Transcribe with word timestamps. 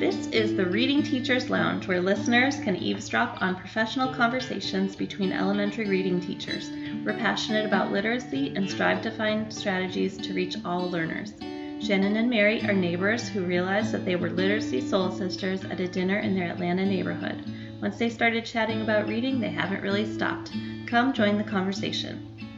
This 0.00 0.28
is 0.28 0.56
the 0.56 0.64
Reading 0.64 1.02
Teachers 1.02 1.50
Lounge, 1.50 1.86
where 1.86 2.00
listeners 2.00 2.56
can 2.60 2.74
eavesdrop 2.74 3.42
on 3.42 3.54
professional 3.54 4.14
conversations 4.14 4.96
between 4.96 5.30
elementary 5.30 5.90
reading 5.90 6.22
teachers. 6.22 6.70
We're 7.04 7.18
passionate 7.18 7.66
about 7.66 7.92
literacy 7.92 8.54
and 8.56 8.70
strive 8.70 9.02
to 9.02 9.10
find 9.10 9.52
strategies 9.52 10.16
to 10.16 10.32
reach 10.32 10.56
all 10.64 10.90
learners. 10.90 11.34
Shannon 11.86 12.16
and 12.16 12.30
Mary 12.30 12.62
are 12.62 12.72
neighbors 12.72 13.28
who 13.28 13.44
realized 13.44 13.92
that 13.92 14.06
they 14.06 14.16
were 14.16 14.30
literacy 14.30 14.80
soul 14.80 15.10
sisters 15.10 15.64
at 15.64 15.80
a 15.80 15.86
dinner 15.86 16.20
in 16.20 16.34
their 16.34 16.50
Atlanta 16.50 16.86
neighborhood. 16.86 17.44
Once 17.82 17.98
they 17.98 18.08
started 18.08 18.46
chatting 18.46 18.80
about 18.80 19.06
reading, 19.06 19.38
they 19.38 19.50
haven't 19.50 19.82
really 19.82 20.10
stopped. 20.10 20.50
Come 20.86 21.12
join 21.12 21.36
the 21.36 21.44
conversation. 21.44 22.56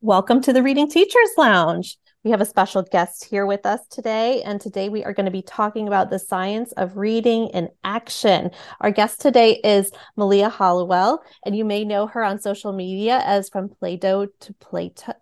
Welcome 0.00 0.40
to 0.40 0.52
the 0.52 0.64
Reading 0.64 0.90
Teachers 0.90 1.30
Lounge. 1.38 1.96
We 2.22 2.32
have 2.32 2.42
a 2.42 2.46
special 2.46 2.82
guest 2.82 3.24
here 3.24 3.46
with 3.46 3.64
us 3.64 3.80
today, 3.86 4.42
and 4.42 4.60
today 4.60 4.90
we 4.90 5.04
are 5.04 5.14
going 5.14 5.24
to 5.24 5.32
be 5.32 5.40
talking 5.40 5.88
about 5.88 6.10
the 6.10 6.18
science 6.18 6.70
of 6.72 6.98
reading 6.98 7.48
in 7.48 7.70
action. 7.82 8.50
Our 8.82 8.90
guest 8.90 9.22
today 9.22 9.58
is 9.64 9.90
Malia 10.16 10.50
Hollowell, 10.50 11.22
and 11.46 11.56
you 11.56 11.64
may 11.64 11.82
know 11.82 12.06
her 12.08 12.22
on 12.22 12.38
social 12.38 12.74
media 12.74 13.22
as 13.24 13.48
from 13.48 13.70
Playdough 13.70 14.28
to 14.40 14.52
Plato. 14.54 15.14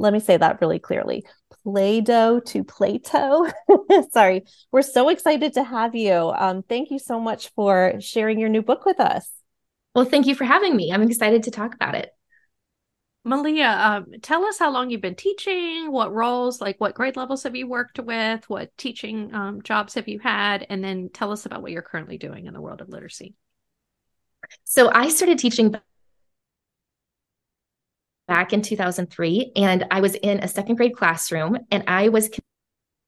Let 0.00 0.12
me 0.12 0.18
say 0.18 0.36
that 0.36 0.60
really 0.60 0.80
clearly. 0.80 1.24
Playdough 1.64 2.44
to 2.46 2.64
Plato. 2.64 3.46
Sorry, 4.10 4.42
we're 4.72 4.82
so 4.82 5.10
excited 5.10 5.52
to 5.52 5.62
have 5.62 5.94
you. 5.94 6.12
Um, 6.12 6.64
thank 6.64 6.90
you 6.90 6.98
so 6.98 7.20
much 7.20 7.52
for 7.54 7.94
sharing 8.00 8.40
your 8.40 8.48
new 8.48 8.62
book 8.62 8.84
with 8.84 8.98
us. 8.98 9.30
Well, 9.94 10.06
thank 10.06 10.26
you 10.26 10.34
for 10.34 10.44
having 10.44 10.74
me. 10.74 10.90
I'm 10.90 11.02
excited 11.02 11.44
to 11.44 11.52
talk 11.52 11.72
about 11.72 11.94
it. 11.94 12.13
Malia, 13.26 13.68
um, 13.68 14.06
tell 14.20 14.44
us 14.44 14.58
how 14.58 14.70
long 14.70 14.90
you've 14.90 15.00
been 15.00 15.14
teaching, 15.14 15.90
what 15.90 16.12
roles, 16.12 16.60
like 16.60 16.78
what 16.78 16.94
grade 16.94 17.16
levels 17.16 17.42
have 17.44 17.56
you 17.56 17.66
worked 17.66 17.98
with, 17.98 18.48
what 18.50 18.76
teaching 18.76 19.34
um, 19.34 19.62
jobs 19.62 19.94
have 19.94 20.08
you 20.08 20.18
had, 20.18 20.66
and 20.68 20.84
then 20.84 21.08
tell 21.08 21.32
us 21.32 21.46
about 21.46 21.62
what 21.62 21.72
you're 21.72 21.80
currently 21.80 22.18
doing 22.18 22.44
in 22.46 22.52
the 22.52 22.60
world 22.60 22.82
of 22.82 22.90
literacy. 22.90 23.34
So 24.64 24.90
I 24.92 25.08
started 25.08 25.38
teaching 25.38 25.74
back 28.28 28.52
in 28.52 28.60
2003 28.60 29.52
and 29.56 29.86
I 29.90 30.00
was 30.00 30.14
in 30.16 30.40
a 30.40 30.48
second 30.48 30.76
grade 30.76 30.94
classroom 30.94 31.58
and 31.70 31.84
I 31.86 32.10
was 32.10 32.28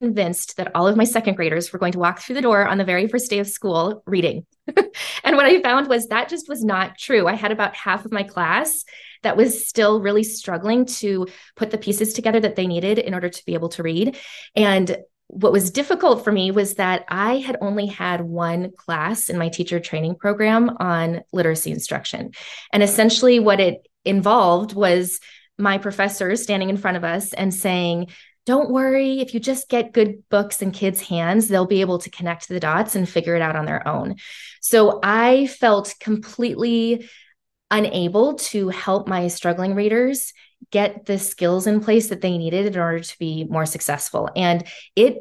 convinced 0.00 0.56
that 0.56 0.72
all 0.75 0.86
of 0.86 0.97
my 0.97 1.05
second 1.05 1.34
graders 1.34 1.72
were 1.72 1.78
going 1.78 1.92
to 1.92 1.98
walk 1.98 2.20
through 2.20 2.34
the 2.34 2.42
door 2.42 2.66
on 2.66 2.78
the 2.78 2.84
very 2.84 3.08
first 3.08 3.30
day 3.30 3.39
of 3.39 3.48
school 3.48 4.02
reading. 4.06 4.44
and 5.25 5.36
what 5.36 5.47
I 5.47 5.62
found 5.62 5.89
was 5.89 6.08
that 6.08 6.28
just 6.28 6.48
was 6.48 6.62
not 6.62 6.98
true. 6.98 7.27
I 7.27 7.34
had 7.34 7.52
about 7.52 7.75
half 7.75 8.05
of 8.05 8.12
my 8.12 8.22
class 8.22 8.84
that 9.22 9.36
was 9.36 9.67
still 9.67 10.00
really 10.00 10.22
struggling 10.22 10.86
to 10.86 11.27
put 11.56 11.70
the 11.70 11.78
pieces 11.78 12.12
together 12.12 12.41
that 12.41 12.56
they 12.56 12.67
needed 12.67 12.98
in 12.98 13.14
order 13.14 13.28
to 13.28 13.44
be 13.47 13.55
able 13.55 13.70
to 13.70 13.83
read. 13.83 14.17
And 14.55 14.98
what 15.28 15.52
was 15.52 15.70
difficult 15.70 16.22
for 16.22 16.30
me 16.30 16.50
was 16.50 16.74
that 16.74 17.05
I 17.08 17.39
had 17.39 17.56
only 17.61 17.86
had 17.86 18.20
one 18.20 18.70
class 18.77 19.28
in 19.28 19.39
my 19.39 19.48
teacher 19.48 19.80
training 19.80 20.17
program 20.17 20.77
on 20.78 21.22
literacy 21.33 21.72
instruction. 21.72 22.33
And 22.72 22.83
essentially, 22.83 23.41
what 23.41 23.58
it 23.58 23.89
involved 24.05 24.72
was 24.72 25.19
my 25.58 25.78
professor 25.78 26.36
standing 26.36 26.70
in 26.70 26.77
front 26.77 26.97
of 26.97 27.02
us 27.02 27.33
and 27.33 27.52
saying, 27.52 28.08
don't 28.47 28.70
worry, 28.70 29.20
if 29.20 29.34
you 29.34 29.41
just 29.41 29.69
get 29.69 29.92
good 29.92 30.22
books 30.30 30.62
in 30.62 30.70
kids' 30.70 31.00
hands, 31.00 31.48
they'll 31.48 31.66
be 31.66 31.80
able 31.80 31.98
to 31.98 32.11
connect 32.11 32.48
the 32.48 32.61
dots 32.61 32.94
and 32.94 33.08
figure 33.08 33.34
it 33.34 33.42
out 33.42 33.56
on 33.56 33.66
their 33.66 33.86
own. 33.86 34.14
So 34.61 35.00
I 35.02 35.48
felt 35.48 35.94
completely 36.00 37.08
unable 37.70 38.34
to 38.34 38.69
help 38.69 39.08
my 39.08 39.27
struggling 39.27 39.74
readers 39.74 40.33
get 40.70 41.06
the 41.06 41.19
skills 41.19 41.67
in 41.67 41.80
place 41.80 42.08
that 42.08 42.20
they 42.20 42.39
needed 42.39 42.74
in 42.74 42.80
order 42.80 43.00
to 43.00 43.19
be 43.19 43.44
more 43.44 43.67
successful. 43.67 44.30
And 44.34 44.64
it 44.94 45.19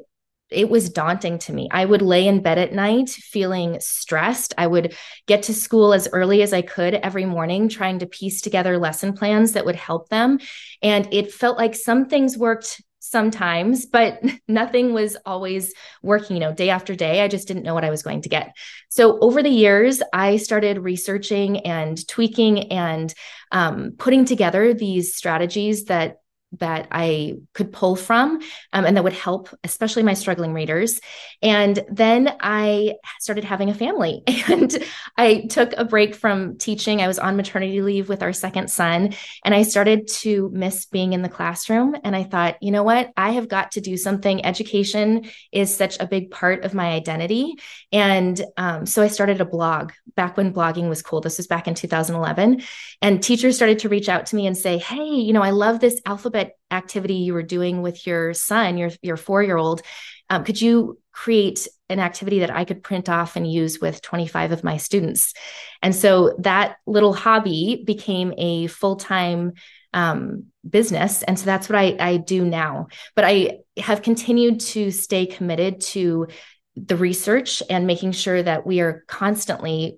it 0.52 0.70
was 0.70 0.92
daunting 0.92 1.40
to 1.40 1.52
me. 1.52 1.68
I 1.72 1.86
would 1.86 2.04
lay 2.04 2.28
in 2.28 2.44
bed 2.44 2.60
at 2.60 2.72
night 2.72 3.10
feeling 3.10 3.80
stressed. 3.80 4.54
I 4.60 4.68
would 4.68 4.96
get 5.26 5.44
to 5.44 5.56
school 5.56 5.92
as 5.92 6.08
early 6.14 6.44
as 6.44 6.54
I 6.54 6.62
could 6.62 6.94
every 6.94 7.26
morning, 7.26 7.68
trying 7.68 8.00
to 8.00 8.06
piece 8.06 8.42
together 8.42 8.78
lesson 8.78 9.14
plans 9.14 9.54
that 9.54 9.66
would 9.66 9.76
help 9.76 10.10
them. 10.10 10.38
And 10.84 11.12
it 11.12 11.34
felt 11.34 11.58
like 11.58 11.74
some 11.74 12.06
things 12.06 12.38
worked 12.38 12.80
sometimes, 13.10 13.86
but 13.86 14.22
nothing 14.48 14.94
was 14.94 15.18
always 15.26 15.74
working, 16.02 16.36
you 16.36 16.40
know, 16.40 16.54
day 16.54 16.70
after 16.70 16.96
day. 16.96 17.22
I 17.22 17.28
just 17.28 17.48
didn't 17.48 17.64
know 17.64 17.74
what 17.74 17.86
I 17.86 17.90
was 17.90 18.04
going 18.04 18.22
to 18.22 18.30
get. 18.30 18.56
So 18.90 19.20
over 19.20 19.42
the 19.42 19.50
years, 19.50 20.02
I 20.14 20.38
started 20.38 20.80
researching 20.80 21.60
and 21.60 22.08
tweaking 22.08 22.72
and 22.72 23.14
um, 23.52 23.94
putting 23.98 24.26
together 24.26 24.74
these 24.74 25.16
strategies 25.16 25.86
that 25.86 26.18
that 26.60 26.88
I 26.92 27.36
could 27.54 27.72
pull 27.72 27.96
from 27.96 28.42
um, 28.74 28.86
and 28.86 28.96
that 28.96 29.04
would 29.04 29.14
help, 29.14 29.50
especially 29.64 30.04
my 30.04 30.14
struggling 30.14 30.54
readers. 30.54 31.00
And 31.42 31.84
then 31.90 32.36
I 32.40 32.96
started 33.20 33.44
having 33.44 33.70
a 33.70 33.74
family 33.74 34.24
and 34.48 34.78
I 35.18 35.48
took 35.50 35.74
a 35.78 35.86
break 35.86 36.16
from 36.16 36.58
teaching. 36.58 37.02
I 37.02 37.08
was 37.08 37.20
on 37.20 37.38
maternity 37.38 37.82
leave 37.82 38.10
with 38.10 38.24
our 38.24 38.34
second 38.34 38.70
son 38.70 39.14
and 39.44 39.56
I 39.56 39.64
started 39.64 40.08
to 40.08 40.50
miss 40.54 40.86
being 40.86 41.14
in 41.14 41.22
the 41.22 41.30
classroom. 41.30 41.96
And 42.04 42.16
I 42.16 42.24
thought, 42.24 42.58
you 42.62 42.72
know 42.72 42.84
what? 42.84 43.12
I 43.18 43.32
have 43.32 43.48
got 43.48 43.72
to 43.72 43.82
do 43.82 43.98
something. 43.98 44.46
Education 44.46 45.30
is 45.52 45.76
such 45.76 45.98
a 46.00 46.08
big 46.08 46.32
part 46.32 46.64
of 46.66 46.74
my 46.74 46.92
identity. 46.92 47.56
And 47.92 48.40
um, 48.58 48.86
so 48.86 49.02
I 49.02 49.08
started 49.08 49.42
a 49.42 49.46
blog 49.46 49.92
back 50.16 50.38
when 50.38 50.54
blogging 50.54 50.90
was 50.90 51.02
cool. 51.02 51.22
This 51.22 51.38
was 51.38 51.48
back 51.48 51.68
in 51.68 51.76
2011. 51.76 52.62
And 53.02 53.22
teachers 53.22 53.56
started 53.56 53.80
to 53.80 53.90
reach 53.90 54.10
out 54.10 54.28
to 54.28 54.36
me 54.36 54.48
and 54.48 54.58
say, 54.58 54.78
hey, 54.78 55.06
you 55.06 55.34
know, 55.34 55.42
I 55.42 55.52
love 55.52 55.80
this 55.80 56.02
alphabet 56.06 56.45
activity 56.72 57.16
you 57.16 57.34
were 57.34 57.44
doing 57.44 57.82
with 57.82 58.06
your 58.06 58.34
son, 58.34 58.78
your 58.78 58.92
your 59.02 59.18
four 59.18 59.44
year 59.44 59.58
old, 59.58 59.82
um, 60.30 60.44
could 60.44 60.60
you 60.60 61.00
create 61.12 61.68
an 61.90 62.00
activity 62.00 62.40
that 62.40 62.52
I 62.52 62.66
could 62.66 62.84
print 62.84 63.10
off 63.10 63.36
and 63.36 63.50
use 63.50 63.80
with 63.80 64.02
25 64.02 64.52
of 64.52 64.64
my 64.64 64.78
students? 64.78 65.34
And 65.82 65.96
so 65.96 66.36
that 66.40 66.78
little 66.86 67.14
hobby 67.14 67.84
became 67.86 68.34
a 68.38 68.68
full 68.68 68.96
time 68.96 69.54
um, 69.94 70.48
business. 70.68 71.24
And 71.24 71.40
so 71.40 71.46
that's 71.46 71.70
what 71.70 71.78
I, 71.78 71.96
I 72.00 72.18
do 72.18 72.44
now. 72.44 72.88
But 73.16 73.26
I 73.26 73.60
have 73.78 74.02
continued 74.02 74.60
to 74.60 74.92
stay 74.92 75.26
committed 75.26 75.80
to 75.82 76.28
the 76.76 76.98
research 76.98 77.64
and 77.70 77.88
making 77.88 78.12
sure 78.12 78.44
that 78.44 78.66
we 78.66 78.82
are 78.82 79.06
constantly 79.08 79.98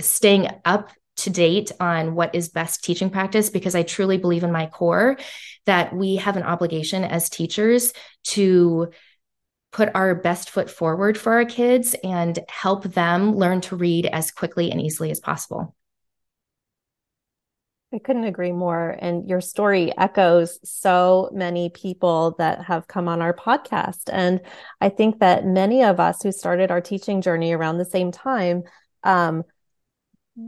staying 0.00 0.48
up 0.64 0.90
to 1.18 1.30
date 1.30 1.70
on 1.80 2.14
what 2.14 2.34
is 2.34 2.48
best 2.48 2.82
teaching 2.82 3.10
practice 3.10 3.50
because 3.50 3.74
I 3.74 3.82
truly 3.82 4.18
believe 4.18 4.44
in 4.44 4.52
my 4.52 4.66
core 4.66 5.18
that 5.66 5.94
we 5.94 6.16
have 6.16 6.36
an 6.36 6.42
obligation 6.42 7.04
as 7.04 7.28
teachers 7.28 7.92
to 8.24 8.90
put 9.72 9.90
our 9.94 10.14
best 10.14 10.50
foot 10.50 10.70
forward 10.70 11.18
for 11.18 11.34
our 11.34 11.44
kids 11.44 11.94
and 12.02 12.38
help 12.48 12.84
them 12.84 13.36
learn 13.36 13.60
to 13.62 13.76
read 13.76 14.06
as 14.06 14.30
quickly 14.30 14.70
and 14.70 14.80
easily 14.80 15.10
as 15.10 15.20
possible. 15.20 15.74
I 17.92 17.98
couldn't 17.98 18.24
agree 18.24 18.52
more. 18.52 18.96
And 18.98 19.28
your 19.28 19.40
story 19.40 19.96
echoes 19.96 20.58
so 20.62 21.30
many 21.32 21.70
people 21.70 22.34
that 22.38 22.62
have 22.64 22.86
come 22.86 23.08
on 23.08 23.22
our 23.22 23.32
podcast. 23.32 24.10
And 24.12 24.42
I 24.80 24.90
think 24.90 25.20
that 25.20 25.46
many 25.46 25.82
of 25.84 25.98
us 25.98 26.22
who 26.22 26.30
started 26.30 26.70
our 26.70 26.82
teaching 26.82 27.22
journey 27.22 27.52
around 27.52 27.78
the 27.78 27.86
same 27.86 28.12
time 28.12 28.64
um, 29.04 29.44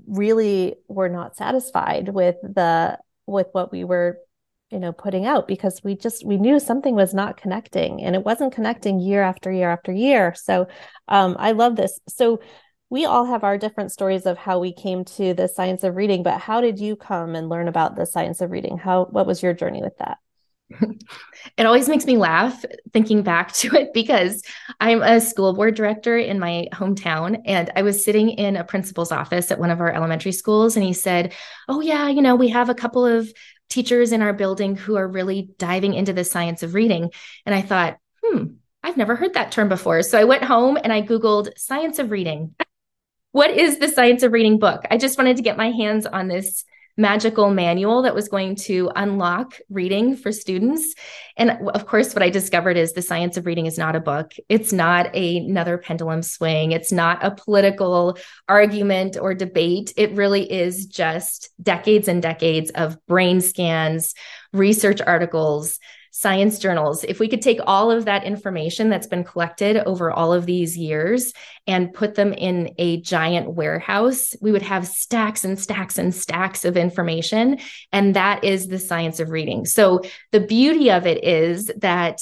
really 0.07 0.77
were 0.89 1.09
not 1.09 1.37
satisfied 1.37 2.09
with 2.09 2.37
the 2.43 2.99
with 3.27 3.49
what 3.53 3.73
we 3.73 3.85
were 3.85 4.19
you 4.71 4.79
know 4.79 4.93
putting 4.93 5.27
out 5.27 5.49
because 5.49 5.83
we 5.83 5.97
just 5.97 6.25
we 6.25 6.37
knew 6.37 6.61
something 6.61 6.95
was 6.95 7.13
not 7.13 7.37
connecting 7.37 8.03
and 8.03 8.15
it 8.15 8.25
wasn't 8.25 8.55
connecting 8.55 9.01
year 9.01 9.23
after 9.23 9.51
year 9.51 9.71
after 9.71 9.93
year. 9.93 10.35
So 10.35 10.69
um, 11.09 11.37
i 11.39 11.53
love 11.53 11.77
this. 11.77 11.99
So 12.09 12.41
we 12.89 13.05
all 13.05 13.25
have 13.25 13.45
our 13.45 13.57
different 13.57 13.93
stories 13.93 14.27
of 14.27 14.37
how 14.37 14.59
we 14.59 14.73
came 14.73 15.05
to 15.05 15.33
the 15.33 15.49
science 15.49 15.85
of 15.85 15.97
reading 15.97 16.23
but 16.23 16.41
how 16.41 16.61
did 16.61 16.79
you 16.79 16.97
come 16.97 17.35
and 17.35 17.49
learn 17.49 17.69
about 17.69 17.97
the 17.97 18.07
science 18.07 18.41
of 18.41 18.51
reading? 18.51 18.79
How 18.79 19.07
what 19.07 19.27
was 19.27 19.43
your 19.43 19.55
journey 19.55 19.83
with 19.83 19.97
that 19.99 20.19
it 21.57 21.67
always 21.67 21.89
makes 21.89 22.07
me 22.07 22.17
laugh 22.17 22.65
thinking 22.93 23.23
back 23.23 23.53
to 23.53 23.75
it 23.75 23.93
because 23.93 24.43
I'm 24.81 25.03
a 25.03 25.21
school 25.21 25.53
board 25.53 25.75
director 25.75 26.17
in 26.17 26.39
my 26.39 26.69
hometown. 26.73 27.43
And 27.45 27.71
I 27.75 27.83
was 27.83 28.05
sitting 28.05 28.31
in 28.31 28.57
a 28.57 28.65
principal's 28.65 29.13
office 29.13 29.51
at 29.51 29.59
one 29.59 29.71
of 29.71 29.81
our 29.81 29.93
elementary 29.93 30.33
schools, 30.33 30.77
and 30.77 30.85
he 30.85 30.93
said, 30.93 31.33
Oh, 31.69 31.81
yeah, 31.81 32.09
you 32.09 32.23
know, 32.23 32.37
we 32.37 32.49
have 32.49 32.69
a 32.69 32.75
couple 32.75 33.05
of 33.05 33.33
teachers 33.69 34.13
in 34.13 34.21
our 34.21 34.33
building 34.33 34.77
who 34.77 34.97
are 34.97 35.09
really 35.09 35.51
diving 35.59 35.95
into 35.95 36.13
the 36.13 36.25
science 36.25 36.63
of 36.63 36.75
reading. 36.75 37.11
And 37.47 37.55
I 37.55 37.63
thought, 37.63 37.99
hmm, 38.23 38.47
I've 38.83 38.97
never 38.97 39.17
heard 39.17 39.35
that 39.35 39.53
term 39.53 39.69
before. 39.69 40.03
So 40.03 40.19
I 40.19 40.25
went 40.25 40.45
home 40.45 40.77
and 40.83 40.93
I 40.93 41.03
Googled 41.03 41.57
science 41.57 41.99
of 41.99 42.11
reading. 42.11 42.55
what 43.33 43.51
is 43.51 43.79
the 43.79 43.89
science 43.89 44.23
of 44.23 44.33
reading 44.33 44.59
book? 44.59 44.83
I 44.91 44.97
just 44.97 45.17
wanted 45.17 45.37
to 45.37 45.43
get 45.43 45.57
my 45.57 45.71
hands 45.71 46.05
on 46.05 46.29
this 46.29 46.65
magical 46.97 47.51
manual 47.51 48.03
that 48.03 48.15
was 48.15 48.29
going 48.29 48.57
to 48.57 48.91
unlock 48.95 49.59
reading 49.69 50.17
for 50.17 50.33
students. 50.33 50.95
And 51.37 51.69
of 51.69 51.87
course, 51.87 52.15
what 52.15 52.23
I 52.23 52.31
discovered 52.31 52.77
is 52.77 52.93
the 52.93 53.03
science 53.03 53.37
of 53.37 53.47
reading 53.47 53.67
is 53.67 53.79
not 53.79 53.97
a 53.97 54.01
book. 54.01 54.35
It's 54.49 54.73
not 54.73 55.15
a, 55.15 55.39
another 55.39 55.79
pendulum 55.79 56.23
swing. 56.23 56.73
It's 56.73 56.93
not 56.93 57.25
a 57.25 57.31
political 57.31 58.19
argument 58.49 59.17
or 59.21 59.35
debate. 59.35 59.93
It 59.97 60.13
really 60.13 60.51
is 60.51 60.87
just 60.87 61.51
decades 61.63 62.09
and 62.09 62.21
decades 62.21 62.71
of 62.71 62.99
brain 63.07 63.41
scans, 63.41 64.15
research 64.53 65.01
articles, 65.01 65.79
science 66.11 66.59
journals. 66.59 67.05
If 67.05 67.21
we 67.21 67.29
could 67.29 67.43
take 67.43 67.61
all 67.67 67.91
of 67.91 68.05
that 68.05 68.25
information 68.25 68.89
that's 68.89 69.07
been 69.07 69.25
collected 69.25 69.77
over 69.77 70.11
all 70.11 70.33
of 70.33 70.47
these 70.47 70.77
years 70.77 71.33
and 71.67 71.93
put 71.93 72.15
them 72.15 72.33
in 72.33 72.75
a 72.79 73.01
giant 73.01 73.55
warehouse, 73.55 74.35
we 74.41 74.53
would 74.53 74.63
have 74.63 74.87
stacks 74.87 75.45
and 75.45 75.59
stacks 75.59 75.99
and 75.99 76.15
stacks 76.15 76.65
of 76.65 76.77
information. 76.77 77.59
And 77.93 78.17
that 78.17 78.45
is 78.45 78.67
the 78.67 78.79
science 78.79 79.21
of 79.21 79.31
reading. 79.31 79.67
So 79.67 80.03
the 80.33 80.41
beauty 80.41 80.91
of 80.91 81.07
it 81.07 81.25
is 81.25 81.71
that 81.79 82.21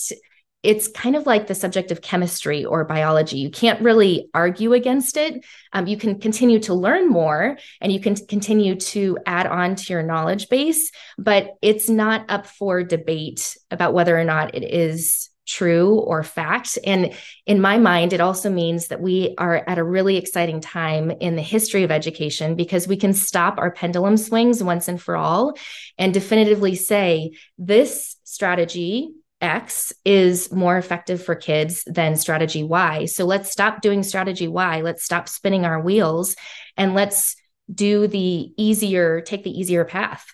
it's 0.69 0.87
kind 0.87 1.17
of 1.17 1.25
like 1.25 1.47
the 1.47 1.55
subject 1.55 1.91
of 1.91 2.03
chemistry 2.03 2.63
or 2.63 2.85
biology. 2.85 3.39
You 3.39 3.51
can't 3.51 3.81
really 3.81 4.29
argue 4.35 4.75
against 4.75 5.17
it. 5.17 5.43
Um, 5.73 5.87
you 5.87 5.97
can 5.97 6.21
continue 6.21 6.59
to 6.59 6.75
learn 6.75 7.09
more 7.09 7.57
and 7.81 7.91
you 7.91 7.99
can 8.01 8.15
continue 8.17 8.75
to 8.75 9.17
add 9.25 9.47
on 9.47 9.77
to 9.77 9.93
your 9.95 10.03
knowledge 10.03 10.51
base, 10.51 10.91
but 11.17 11.55
it's 11.63 11.89
not 11.89 12.27
up 12.29 12.45
for 12.45 12.83
debate 12.83 13.57
about 13.71 13.95
whether 13.95 14.15
or 14.15 14.25
not 14.25 14.55
it 14.55 14.63
is 14.63 15.31
true 15.47 16.01
or 16.01 16.23
fact. 16.23 16.77
And 16.85 17.15
in 17.47 17.63
my 17.63 17.79
mind, 17.79 18.13
it 18.13 18.21
also 18.21 18.51
means 18.51 18.89
that 18.89 19.01
we 19.01 19.35
are 19.39 19.65
at 19.67 19.79
a 19.79 19.83
really 19.83 20.19
exciting 20.19 20.61
time 20.61 21.11
in 21.11 21.35
the 21.35 21.41
history 21.41 21.83
of 21.83 21.91
education 21.91 22.57
because 22.57 22.87
we 22.87 22.99
can 22.99 23.15
stop 23.15 23.57
our 23.57 23.71
pendulum 23.71 24.19
swings 24.19 24.63
once 24.63 24.87
and 24.87 25.01
for 25.01 25.17
all 25.17 25.55
and 25.97 26.13
definitively 26.13 26.75
say 26.75 27.31
this 27.57 28.17
strategy 28.25 29.15
X 29.41 29.93
is 30.05 30.51
more 30.53 30.77
effective 30.77 31.23
for 31.23 31.35
kids 31.35 31.85
than 31.87 32.17
strategy 32.17 32.63
Y. 32.63 33.05
So 33.05 33.25
let's 33.25 33.51
stop 33.51 33.81
doing 33.81 34.03
strategy 34.03 34.49
Y. 34.49 34.81
Let's 34.81 35.05
stop 35.05 35.29
spinning 35.29 35.65
our 35.65 35.81
wheels 35.81 36.35
and 36.77 36.95
let's 36.95 37.37
do 37.73 38.07
the 38.07 38.53
easier, 38.57 39.21
take 39.21 39.45
the 39.45 39.51
easier 39.51 39.85
path. 39.85 40.27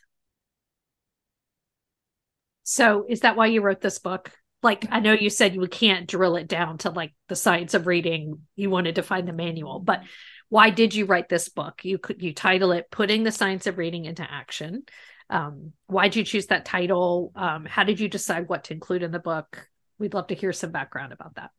So 2.63 3.05
is 3.09 3.21
that 3.21 3.37
why 3.37 3.47
you 3.47 3.61
wrote 3.61 3.81
this 3.81 3.99
book? 3.99 4.31
Like 4.63 4.87
I 4.91 5.01
know 5.01 5.13
you 5.13 5.29
said 5.29 5.55
you 5.55 5.67
can't 5.67 6.09
drill 6.09 6.37
it 6.37 6.49
down 6.49 6.79
to 6.79 6.91
like 6.91 7.13
the 7.29 7.37
science 7.37 7.75
of 7.75 7.87
reading. 7.87 8.41
You 8.57 8.71
wanted 8.71 8.95
to 8.95 9.03
find 9.03 9.29
the 9.29 9.35
manual, 9.35 9.81
but 9.81 10.03
why 10.49 10.71
did 10.71 10.95
you 10.95 11.05
write 11.05 11.29
this 11.29 11.51
book? 11.51 11.85
You 11.85 11.99
could 11.99 12.23
you 12.23 12.33
title 12.33 12.73
it 12.73 12.91
Putting 12.91 13.25
the 13.25 13.33
Science 13.33 13.67
of 13.67 13.77
Reading 13.77 14.07
into 14.07 14.23
Action 14.23 14.85
um, 15.31 15.73
why 15.87 16.09
did 16.09 16.17
you 16.17 16.25
choose 16.25 16.47
that 16.47 16.65
title? 16.65 17.33
Um, 17.35 17.65
how 17.65 17.85
did 17.85 18.01
you 18.01 18.09
decide 18.09 18.49
what 18.49 18.65
to 18.65 18.75
include 18.75 19.03
in 19.03 19.11
the 19.11 19.19
book? 19.19 19.69
We'd 19.99 20.15
love 20.15 20.29
to 20.29 20.35
hear 20.35 20.53
some 20.53 20.71
background 20.71 21.13
about 21.13 21.37
that. 21.37 21.51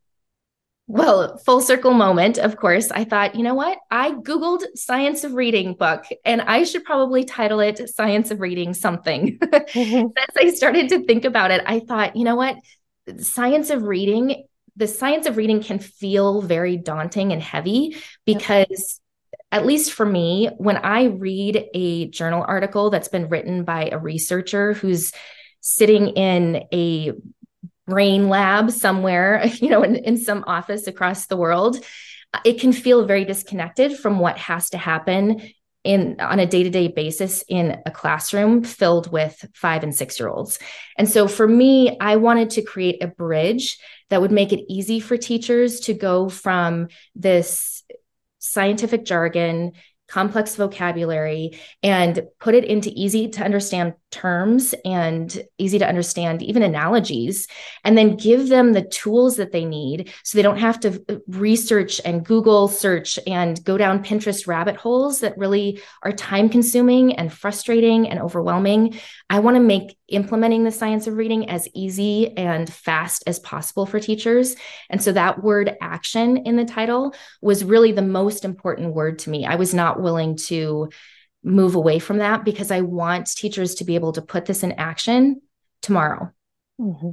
Well, 0.88 1.38
full 1.38 1.62
circle 1.62 1.94
moment, 1.94 2.38
of 2.38 2.58
course. 2.58 2.92
I 2.92 3.06
thought, 3.06 3.34
you 3.34 3.42
know 3.42 3.56
what? 3.56 3.80
I 3.90 4.12
Googled 4.12 4.64
Science 4.76 5.24
of 5.24 5.34
Reading 5.34 5.74
book 5.74 6.06
and 6.24 6.42
I 6.42 6.64
should 6.64 6.84
probably 6.84 7.24
title 7.24 7.60
it 7.60 7.90
Science 7.90 8.30
of 8.30 8.40
Reading 8.40 8.76
something. 8.76 9.40
Mm-hmm. 9.40 10.08
As 10.18 10.36
I 10.38 10.54
started 10.54 10.90
to 10.90 11.04
think 11.06 11.26
about 11.26 11.50
it, 11.50 11.64
I 11.66 11.80
thought, 11.80 12.16
you 12.16 12.24
know 12.24 12.36
what? 12.36 12.58
Science 13.18 13.72
of 13.72 13.84
Reading, 13.84 14.46
the 14.76 14.88
science 14.88 15.26
of 15.26 15.38
reading 15.38 15.64
can 15.64 15.80
feel 15.80 16.42
very 16.42 16.78
daunting 16.78 17.32
and 17.32 17.42
heavy 17.42 17.96
because 18.26 19.00
at 19.56 19.66
least 19.66 19.94
for 19.94 20.06
me, 20.06 20.50
when 20.58 20.76
I 20.76 21.06
read 21.06 21.64
a 21.74 22.10
journal 22.10 22.44
article 22.46 22.90
that's 22.90 23.08
been 23.08 23.30
written 23.30 23.64
by 23.64 23.88
a 23.90 23.98
researcher 23.98 24.74
who's 24.74 25.14
sitting 25.62 26.10
in 26.10 26.66
a 26.74 27.14
brain 27.88 28.28
lab 28.28 28.70
somewhere, 28.70 29.46
you 29.62 29.70
know, 29.70 29.82
in, 29.82 29.96
in 29.96 30.18
some 30.18 30.44
office 30.46 30.88
across 30.88 31.28
the 31.28 31.38
world, 31.38 31.78
uh, 32.34 32.40
it 32.44 32.60
can 32.60 32.74
feel 32.74 33.06
very 33.06 33.24
disconnected 33.24 33.98
from 33.98 34.20
what 34.20 34.38
has 34.38 34.72
to 34.72 34.78
happen 34.78 35.42
in 35.86 36.18
on 36.20 36.40
a 36.40 36.46
day-to-day 36.46 36.90
basis 36.90 37.42
in 37.48 37.82
a 37.86 37.92
classroom 37.92 38.62
filled 38.62 39.10
with 39.10 39.46
5 39.54 39.84
and 39.84 39.96
6 39.96 40.20
year 40.20 40.28
olds. 40.28 40.60
And 40.98 41.08
so 41.08 41.30
for 41.30 41.48
me, 41.48 41.98
I 42.02 42.18
wanted 42.18 42.50
to 42.52 42.62
create 42.62 43.02
a 43.02 43.08
bridge 43.08 43.78
that 44.10 44.20
would 44.20 44.34
make 44.34 44.52
it 44.52 44.66
easy 44.68 45.00
for 45.00 45.16
teachers 45.16 45.80
to 45.82 45.94
go 45.94 46.28
from 46.28 46.90
this 47.16 47.75
scientific 48.52 49.06
jargon, 49.06 49.74
complex 50.08 50.56
vocabulary, 50.56 51.60
and 51.82 52.22
put 52.40 52.56
it 52.56 52.66
into 52.66 52.92
easy 52.94 53.30
to 53.30 53.44
understand 53.44 53.94
terms 54.16 54.74
and 54.86 55.44
easy 55.58 55.78
to 55.78 55.88
understand, 55.88 56.42
even 56.42 56.64
analogies, 56.64 57.48
and 57.84 57.98
then 57.98 58.16
give 58.16 58.48
them 58.48 58.72
the 58.72 58.82
tools 58.82 59.36
that 59.36 59.52
they 59.52 59.66
need 59.66 60.14
so 60.24 60.38
they 60.38 60.42
don't 60.42 60.58
have 60.58 60.80
to 60.80 61.04
uh, 61.10 61.18
research 61.28 62.00
and 62.06 62.26
Google 62.26 62.70
search 62.70 63.20
and 63.28 63.62
go 63.66 63.78
down 63.78 64.06
Pinterest 64.06 64.48
rabbit 64.48 64.78
holes 64.78 65.20
that 65.20 65.38
really 65.38 65.82
are 66.02 66.14
time 66.14 66.48
consuming 66.48 67.16
and 67.16 67.32
frustrating 67.32 68.08
and 68.08 68.20
overwhelming. 68.20 68.98
I 69.30 69.40
want 69.40 69.58
to 69.58 69.62
make 69.62 69.98
implementing 70.08 70.64
the 70.64 70.72
science 70.72 71.08
of 71.08 71.18
reading 71.18 71.50
as 71.50 71.68
easy 71.74 72.38
and 72.38 72.72
fast 72.72 73.24
as 73.28 73.40
possible 73.40 73.86
for 73.86 74.00
teachers. 74.00 74.56
And 74.90 75.04
so 75.04 75.12
that 75.12 75.44
word 75.44 75.76
action 75.82 76.38
in 76.38 76.56
the 76.56 76.64
title 76.64 77.14
was 77.42 77.66
really 77.66 77.92
the 77.92 78.02
most 78.02 78.46
important 78.46 78.94
word 78.94 79.20
to 79.20 79.30
me. 79.30 79.46
I 79.46 79.56
was 79.56 79.74
not 79.74 80.02
willing 80.02 80.38
to 80.48 80.90
move 81.46 81.76
away 81.76 82.00
from 82.00 82.18
that 82.18 82.44
because 82.44 82.72
I 82.72 82.82
want 82.82 83.28
teachers 83.28 83.76
to 83.76 83.86
be 83.86 83.96
able 83.96 84.14
to 84.14 84.22
put 84.22 84.46
this 84.46 84.64
in 84.64 84.74
action 84.74 85.42
tomorrow. 85.82 86.32
Mm-hmm. 86.82 87.12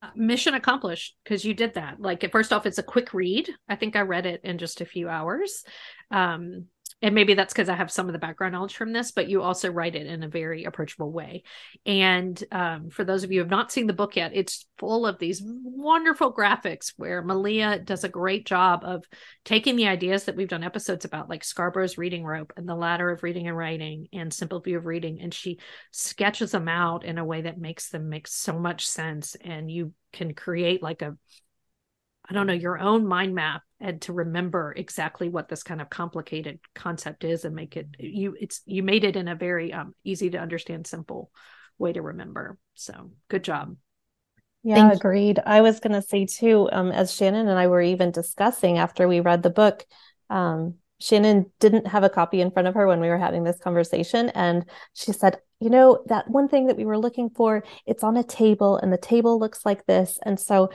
Uh, 0.00 0.10
mission 0.14 0.54
accomplished 0.54 1.16
because 1.22 1.44
you 1.44 1.52
did 1.52 1.74
that. 1.74 2.00
Like, 2.00 2.28
first 2.32 2.52
off, 2.52 2.66
it's 2.66 2.78
a 2.78 2.84
quick 2.84 3.12
read. 3.12 3.50
I 3.68 3.76
think 3.76 3.96
I 3.96 4.00
read 4.00 4.26
it 4.26 4.40
in 4.44 4.58
just 4.58 4.80
a 4.80 4.86
few 4.86 5.08
hours. 5.08 5.64
Um, 6.10 6.66
and 7.00 7.14
maybe 7.14 7.34
that's 7.34 7.54
because 7.54 7.68
I 7.68 7.76
have 7.76 7.92
some 7.92 8.08
of 8.08 8.12
the 8.12 8.18
background 8.18 8.54
knowledge 8.54 8.76
from 8.76 8.92
this, 8.92 9.12
but 9.12 9.28
you 9.28 9.40
also 9.40 9.70
write 9.70 9.94
it 9.94 10.08
in 10.08 10.24
a 10.24 10.28
very 10.28 10.64
approachable 10.64 11.12
way. 11.12 11.44
And 11.86 12.42
um, 12.50 12.90
for 12.90 13.04
those 13.04 13.22
of 13.22 13.30
you 13.30 13.38
who 13.38 13.44
have 13.44 13.50
not 13.50 13.70
seen 13.70 13.86
the 13.86 13.92
book 13.92 14.16
yet, 14.16 14.32
it's 14.34 14.66
full 14.78 15.06
of 15.06 15.18
these 15.18 15.40
wonderful 15.44 16.34
graphics 16.34 16.92
where 16.96 17.22
Malia 17.22 17.78
does 17.78 18.02
a 18.02 18.08
great 18.08 18.46
job 18.46 18.80
of 18.82 19.04
taking 19.44 19.76
the 19.76 19.86
ideas 19.86 20.24
that 20.24 20.34
we've 20.34 20.48
done 20.48 20.64
episodes 20.64 21.04
about, 21.04 21.28
like 21.28 21.44
Scarborough's 21.44 21.98
reading 21.98 22.24
rope 22.24 22.52
and 22.56 22.68
the 22.68 22.74
ladder 22.74 23.10
of 23.10 23.22
reading 23.22 23.46
and 23.46 23.56
writing 23.56 24.08
and 24.12 24.34
simple 24.34 24.58
view 24.58 24.76
of 24.76 24.86
reading, 24.86 25.20
and 25.20 25.32
she 25.32 25.60
sketches 25.92 26.50
them 26.50 26.66
out 26.66 27.04
in 27.04 27.18
a 27.18 27.24
way 27.24 27.42
that 27.42 27.58
makes 27.58 27.90
them 27.90 28.08
make 28.08 28.26
so 28.26 28.58
much 28.58 28.88
sense. 28.88 29.36
And 29.40 29.70
you 29.70 29.92
can 30.12 30.34
create 30.34 30.82
like 30.82 31.02
a 31.02 31.16
I 32.30 32.34
don't 32.34 32.46
know, 32.46 32.52
your 32.52 32.78
own 32.78 33.06
mind 33.06 33.34
map 33.34 33.62
and 33.80 34.00
to 34.02 34.12
remember 34.12 34.74
exactly 34.76 35.28
what 35.28 35.48
this 35.48 35.62
kind 35.62 35.80
of 35.80 35.88
complicated 35.88 36.58
concept 36.74 37.24
is 37.24 37.44
and 37.44 37.54
make 37.54 37.76
it 37.76 37.86
you 37.98 38.36
it's 38.40 38.60
you 38.66 38.82
made 38.82 39.04
it 39.04 39.16
in 39.16 39.28
a 39.28 39.34
very 39.34 39.72
um, 39.72 39.94
easy 40.04 40.30
to 40.30 40.38
understand 40.38 40.86
simple 40.86 41.30
way 41.78 41.92
to 41.92 42.02
remember. 42.02 42.58
So 42.74 43.12
good 43.28 43.44
job. 43.44 43.76
Yeah 44.64 44.74
Thank 44.74 44.94
agreed. 44.94 45.36
You. 45.38 45.42
i 45.46 45.60
was 45.60 45.80
going 45.80 45.92
to 45.92 46.02
say 46.02 46.26
too 46.26 46.68
um, 46.72 46.90
as 46.90 47.14
shannon 47.14 47.48
and 47.48 47.58
i 47.58 47.68
were 47.68 47.82
even 47.82 48.10
discussing 48.10 48.78
after 48.78 49.06
we 49.06 49.20
read 49.20 49.42
the 49.42 49.50
book 49.50 49.84
um, 50.30 50.74
shannon 51.00 51.50
didn't 51.60 51.86
have 51.86 52.02
a 52.02 52.10
copy 52.10 52.40
in 52.40 52.50
front 52.50 52.66
of 52.66 52.74
her 52.74 52.86
when 52.86 53.00
we 53.00 53.08
were 53.08 53.18
having 53.18 53.44
this 53.44 53.60
conversation 53.60 54.30
and 54.30 54.64
she 54.94 55.12
said 55.12 55.38
you 55.60 55.70
know 55.70 56.02
that 56.06 56.28
one 56.28 56.48
thing 56.48 56.66
that 56.66 56.76
we 56.76 56.84
were 56.84 56.98
looking 56.98 57.30
for 57.30 57.64
it's 57.86 58.04
on 58.04 58.16
a 58.16 58.24
table 58.24 58.76
and 58.76 58.92
the 58.92 58.98
table 58.98 59.38
looks 59.38 59.64
like 59.64 59.86
this. 59.86 60.18
And 60.24 60.38
so 60.38 60.70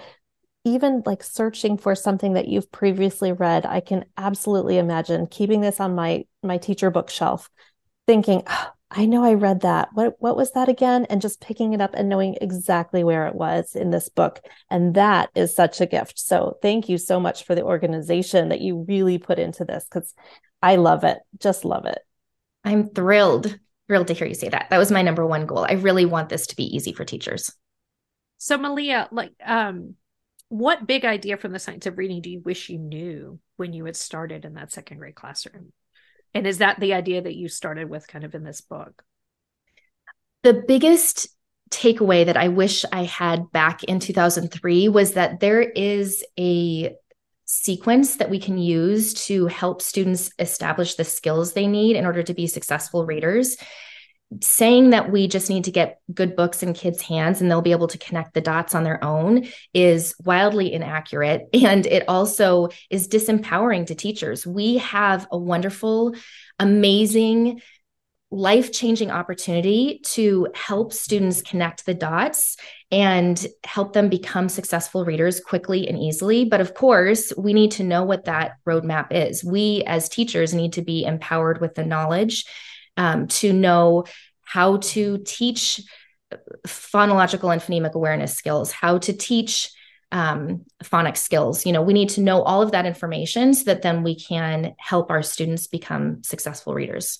even 0.66 1.04
like 1.06 1.24
searching 1.24 1.78
for 1.78 1.94
something 1.94 2.34
that 2.34 2.48
you've 2.48 2.72
previously 2.72 3.32
read 3.32 3.66
i 3.66 3.80
can 3.80 4.06
absolutely 4.18 4.78
imagine 4.78 5.28
keeping 5.28 5.62
this 5.62 5.80
on 5.80 5.96
my 5.96 6.26
my 6.42 6.58
teacher 6.58 6.90
bookshelf 6.90 7.50
thinking 8.08 8.44
oh, 8.48 8.68
i 8.96 9.06
know 9.06 9.24
i 9.24 9.34
read 9.34 9.62
that. 9.62 9.90
What 9.94 10.16
what 10.20 10.38
was 10.38 10.52
that 10.52 10.70
again? 10.70 11.06
And 11.10 11.22
just 11.22 11.42
picking 11.42 11.74
it 11.74 11.82
up 11.82 11.94
and 11.94 12.10
knowing 12.10 12.38
exactly 12.40 13.04
where 13.04 13.28
it 13.28 13.36
was 13.36 13.76
in 13.76 13.90
this 13.90 14.10
book. 14.10 14.42
And 14.70 14.96
that 14.96 15.30
is 15.36 15.56
such 15.56 15.82
a 15.82 15.86
gift. 15.86 16.20
So 16.20 16.58
thank 16.62 16.90
you 16.90 16.98
so 16.98 17.20
much 17.20 17.44
for 17.44 17.56
the 17.56 17.64
organization 17.64 18.50
that 18.50 18.62
you 18.62 18.86
really 18.88 19.18
put 19.18 19.40
into 19.40 19.66
this 19.66 19.86
cuz 19.90 20.14
i 20.62 20.76
love 20.76 21.04
it. 21.04 21.20
Just 21.40 21.66
love 21.66 21.86
it. 21.86 22.00
I'm 22.64 22.90
thrilled 22.90 23.60
thrilled 23.88 24.08
to 24.08 24.14
hear 24.14 24.28
you 24.28 24.34
say 24.34 24.50
that. 24.50 24.68
That 24.70 24.78
was 24.78 24.92
my 24.92 25.02
number 25.02 25.26
one 25.26 25.46
goal. 25.46 25.66
I 25.68 25.74
really 25.74 26.06
want 26.06 26.30
this 26.30 26.48
to 26.48 26.56
be 26.56 26.76
easy 26.76 26.94
for 26.94 27.04
teachers. 27.04 27.52
So 28.38 28.58
malia 28.58 29.08
like 29.12 29.34
um 29.44 29.96
what 30.54 30.86
big 30.86 31.04
idea 31.04 31.36
from 31.36 31.52
the 31.52 31.58
science 31.58 31.88
of 31.88 31.98
reading 31.98 32.22
do 32.22 32.30
you 32.30 32.40
wish 32.40 32.70
you 32.70 32.78
knew 32.78 33.40
when 33.58 33.74
you 33.74 33.86
had 33.86 33.96
started 33.96 34.46
in 34.46 34.54
that 34.54 34.72
second 34.72 35.00
grade 35.00 35.16
classroom? 35.16 35.74
And 36.36 36.46
is 36.46 36.60
that 36.60 36.80
the 36.80 36.94
idea 36.94 37.24
that 37.24 37.34
you 37.34 37.50
started 37.50 37.90
with 37.90 38.08
kind 38.08 38.24
of 38.24 38.36
in 38.36 38.44
this 38.44 38.62
book? 38.62 39.02
The 40.44 40.64
biggest 40.68 41.28
takeaway 41.72 42.28
that 42.28 42.38
I 42.38 42.50
wish 42.50 42.86
I 42.92 43.06
had 43.06 43.52
back 43.52 43.84
in 43.86 44.00
2003 44.00 44.90
was 44.90 45.14
that 45.14 45.40
there 45.40 45.64
is 45.64 46.24
a 46.40 46.94
sequence 47.46 48.18
that 48.18 48.30
we 48.30 48.40
can 48.40 48.60
use 48.60 49.16
to 49.26 49.48
help 49.48 49.82
students 49.82 50.30
establish 50.38 50.94
the 50.94 51.04
skills 51.04 51.54
they 51.54 51.66
need 51.66 51.96
in 51.96 52.06
order 52.06 52.22
to 52.22 52.34
be 52.36 52.46
successful 52.46 53.08
readers 53.08 53.58
saying 54.42 54.92
that 54.92 55.12
we 55.12 55.28
just 55.28 55.50
need 55.50 55.66
to 55.66 55.72
get 55.72 56.00
good 56.14 56.36
books 56.36 56.64
in 56.64 56.74
kids' 56.74 57.02
hands 57.02 57.42
and 57.42 57.50
they'll 57.50 57.62
be 57.62 57.72
able 57.72 57.88
to 57.88 57.98
connect 57.98 58.34
the 58.34 58.42
dots 58.42 58.76
on 58.76 58.84
their 58.84 59.04
own 59.04 59.48
is 59.74 60.16
wildly 60.24 60.72
inaccurate. 60.74 61.50
And 61.64 61.86
it 61.86 62.04
also 62.08 62.70
is 62.90 63.08
disempowering 63.08 63.88
to 63.88 63.96
teachers. 63.96 64.46
We 64.46 64.78
have 64.80 65.28
a 65.32 65.38
wonderful, 65.38 66.14
amazing, 66.60 67.62
life 68.34 68.72
changing 68.72 69.12
opportunity 69.12 70.02
to 70.04 70.48
help 70.56 70.92
students 70.92 71.44
connect 71.44 71.86
the 71.86 71.94
dots 71.94 72.58
and 72.92 73.46
help 73.64 73.94
them 73.94 74.10
become 74.10 74.50
successful 74.50 75.06
readers 75.06 75.40
quickly 75.40 75.88
and 75.88 75.98
easily. 75.98 76.44
But 76.44 76.60
of 76.60 76.74
course, 76.74 77.32
we 77.38 77.54
need 77.54 77.72
to 77.72 77.84
know 77.84 78.04
what 78.04 78.26
that 78.26 78.54
roadmap 78.68 79.08
is. 79.12 79.44
We 79.44 79.84
as 79.86 80.10
teachers 80.10 80.54
need 80.54 80.74
to 80.74 80.82
be 80.82 81.06
empowered 81.06 81.62
with 81.62 81.76
the 81.76 81.86
knowledge 81.86 82.46
um, 82.98 83.28
to 83.28 83.54
know 83.54 84.06
how 84.42 84.78
to 84.78 85.22
teach 85.26 85.82
phonological 86.68 87.52
and 87.52 87.62
phonemic 87.62 87.94
awareness 87.94 88.34
skills, 88.34 88.72
how 88.72 88.98
to 89.00 89.14
teach 89.14 89.72
um, 90.12 90.64
phonics 90.84 91.18
skills. 91.18 91.66
You 91.66 91.72
know, 91.72 91.82
we 91.82 91.94
need 91.94 92.10
to 92.10 92.22
know 92.22 92.44
all 92.44 92.62
of 92.62 92.72
that 92.72 92.86
information 92.86 93.54
so 93.54 93.66
that 93.66 93.82
then 93.82 94.04
we 94.04 94.16
can 94.16 94.76
help 94.78 95.10
our 95.10 95.24
students 95.24 95.68
become 95.68 96.24
successful 96.24 96.74
readers. 96.74 97.20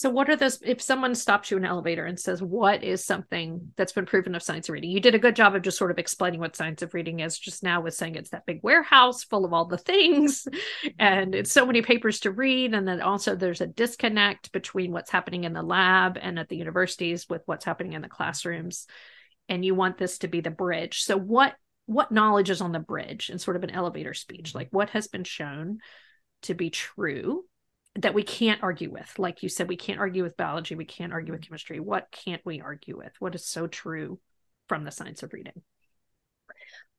So, 0.00 0.08
what 0.08 0.30
are 0.30 0.36
those? 0.36 0.62
If 0.62 0.80
someone 0.80 1.14
stops 1.14 1.50
you 1.50 1.58
in 1.58 1.64
an 1.64 1.70
elevator 1.70 2.06
and 2.06 2.18
says, 2.18 2.42
What 2.42 2.82
is 2.82 3.04
something 3.04 3.72
that's 3.76 3.92
been 3.92 4.06
proven 4.06 4.34
of 4.34 4.42
science 4.42 4.66
of 4.66 4.72
reading? 4.72 4.88
You 4.88 4.98
did 4.98 5.14
a 5.14 5.18
good 5.18 5.36
job 5.36 5.54
of 5.54 5.60
just 5.60 5.76
sort 5.76 5.90
of 5.90 5.98
explaining 5.98 6.40
what 6.40 6.56
science 6.56 6.80
of 6.80 6.94
reading 6.94 7.20
is 7.20 7.38
just 7.38 7.62
now 7.62 7.82
with 7.82 7.92
saying 7.92 8.14
it's 8.14 8.30
that 8.30 8.46
big 8.46 8.60
warehouse 8.62 9.24
full 9.24 9.44
of 9.44 9.52
all 9.52 9.66
the 9.66 9.76
things 9.76 10.48
and 10.98 11.34
it's 11.34 11.52
so 11.52 11.66
many 11.66 11.82
papers 11.82 12.20
to 12.20 12.30
read. 12.30 12.72
And 12.72 12.88
then 12.88 13.02
also 13.02 13.36
there's 13.36 13.60
a 13.60 13.66
disconnect 13.66 14.52
between 14.52 14.90
what's 14.90 15.10
happening 15.10 15.44
in 15.44 15.52
the 15.52 15.62
lab 15.62 16.16
and 16.18 16.38
at 16.38 16.48
the 16.48 16.56
universities 16.56 17.28
with 17.28 17.42
what's 17.44 17.66
happening 17.66 17.92
in 17.92 18.00
the 18.00 18.08
classrooms. 18.08 18.86
And 19.50 19.66
you 19.66 19.74
want 19.74 19.98
this 19.98 20.16
to 20.20 20.28
be 20.28 20.40
the 20.40 20.50
bridge. 20.50 21.02
So, 21.02 21.18
what 21.18 21.56
what 21.84 22.10
knowledge 22.10 22.48
is 22.48 22.62
on 22.62 22.72
the 22.72 22.78
bridge 22.78 23.28
in 23.28 23.38
sort 23.38 23.58
of 23.58 23.64
an 23.64 23.70
elevator 23.70 24.14
speech? 24.14 24.54
Like 24.54 24.68
what 24.70 24.88
has 24.90 25.08
been 25.08 25.24
shown 25.24 25.80
to 26.44 26.54
be 26.54 26.70
true 26.70 27.44
that 28.00 28.14
we 28.14 28.22
can't 28.22 28.62
argue 28.62 28.90
with. 28.90 29.18
Like 29.18 29.42
you 29.42 29.48
said, 29.48 29.68
we 29.68 29.76
can't 29.76 30.00
argue 30.00 30.22
with 30.22 30.36
biology, 30.36 30.74
we 30.74 30.84
can't 30.84 31.12
argue 31.12 31.32
with 31.32 31.42
chemistry. 31.42 31.80
What 31.80 32.08
can't 32.10 32.42
we 32.44 32.60
argue 32.60 32.96
with? 32.98 33.12
What 33.18 33.34
is 33.34 33.46
so 33.46 33.66
true 33.66 34.18
from 34.68 34.84
the 34.84 34.90
science 34.90 35.22
of 35.22 35.32
reading? 35.32 35.62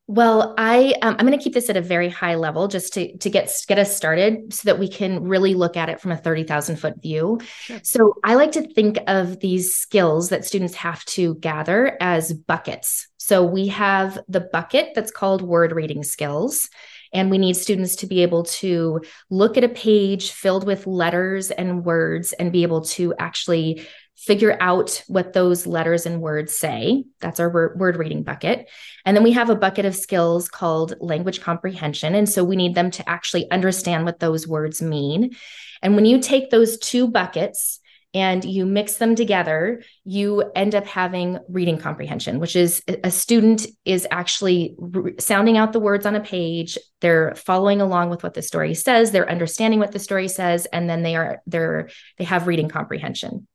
Well, 0.07 0.55
I 0.57 0.93
um, 1.01 1.15
I'm 1.17 1.25
going 1.25 1.37
to 1.37 1.43
keep 1.43 1.53
this 1.53 1.69
at 1.69 1.77
a 1.77 1.81
very 1.81 2.09
high 2.09 2.35
level 2.35 2.67
just 2.67 2.93
to 2.93 3.15
to 3.19 3.29
get 3.29 3.49
get 3.67 3.79
us 3.79 3.95
started, 3.95 4.53
so 4.53 4.65
that 4.65 4.79
we 4.79 4.89
can 4.89 5.23
really 5.23 5.53
look 5.53 5.77
at 5.77 5.87
it 5.87 6.01
from 6.01 6.11
a 6.11 6.17
thirty 6.17 6.43
thousand 6.43 6.77
foot 6.77 7.01
view. 7.01 7.39
Sure. 7.61 7.79
So 7.83 8.15
I 8.23 8.35
like 8.35 8.51
to 8.53 8.73
think 8.73 8.97
of 9.07 9.39
these 9.39 9.75
skills 9.75 10.29
that 10.29 10.43
students 10.43 10.75
have 10.75 11.05
to 11.05 11.35
gather 11.35 11.97
as 12.01 12.33
buckets. 12.33 13.07
So 13.17 13.45
we 13.45 13.67
have 13.67 14.19
the 14.27 14.41
bucket 14.41 14.89
that's 14.95 15.11
called 15.11 15.41
word 15.41 15.71
reading 15.71 16.03
skills, 16.03 16.69
and 17.13 17.29
we 17.29 17.37
need 17.37 17.55
students 17.55 17.97
to 17.97 18.07
be 18.07 18.21
able 18.21 18.43
to 18.43 19.01
look 19.29 19.57
at 19.57 19.63
a 19.63 19.69
page 19.69 20.31
filled 20.31 20.65
with 20.65 20.87
letters 20.87 21.51
and 21.51 21.83
words 21.83 22.33
and 22.33 22.51
be 22.51 22.63
able 22.63 22.81
to 22.81 23.13
actually 23.19 23.87
figure 24.15 24.55
out 24.61 25.03
what 25.07 25.33
those 25.33 25.65
letters 25.65 26.05
and 26.05 26.21
words 26.21 26.55
say. 26.55 27.03
That's 27.21 27.39
our 27.39 27.49
word 27.49 27.97
reading 27.97 28.21
bucket. 28.21 28.69
And 29.03 29.17
then 29.17 29.23
we 29.23 29.31
have 29.31 29.49
a 29.49 29.55
bucket 29.55 29.85
of 29.85 29.95
skills 29.95 30.47
called 30.47 30.93
language 30.99 31.41
comprehension. 31.41 32.13
And 32.13 32.29
so 32.29 32.43
we 32.43 32.55
need 32.55 32.75
them 32.75 32.91
to 32.91 33.09
actually 33.09 33.49
understand 33.49 34.05
what 34.05 34.19
those 34.19 34.47
words 34.47 34.79
mean. 34.79 35.31
And 35.81 35.95
when 35.95 36.05
you 36.05 36.19
take 36.19 36.51
those 36.51 36.77
two 36.77 37.07
buckets, 37.07 37.79
and 38.13 38.43
you 38.43 38.65
mix 38.65 38.95
them 38.95 39.15
together, 39.15 39.81
you 40.03 40.43
end 40.53 40.75
up 40.75 40.85
having 40.85 41.39
reading 41.47 41.77
comprehension, 41.77 42.39
which 42.39 42.55
is 42.55 42.83
a 43.03 43.11
student 43.11 43.65
is 43.85 44.05
actually 44.11 44.75
re- 44.77 45.13
sounding 45.19 45.57
out 45.57 45.71
the 45.71 45.79
words 45.79 46.05
on 46.05 46.15
a 46.15 46.19
page. 46.19 46.77
They're 46.99 47.33
following 47.35 47.79
along 47.79 48.09
with 48.09 48.21
what 48.21 48.33
the 48.33 48.41
story 48.41 48.73
says. 48.73 49.11
They're 49.11 49.29
understanding 49.29 49.79
what 49.79 49.93
the 49.93 49.99
story 49.99 50.27
says, 50.27 50.65
and 50.67 50.89
then 50.89 51.03
they 51.03 51.15
are 51.15 51.41
they're 51.47 51.89
they 52.17 52.25
have 52.25 52.47
reading 52.47 52.67
comprehension. 52.67 53.47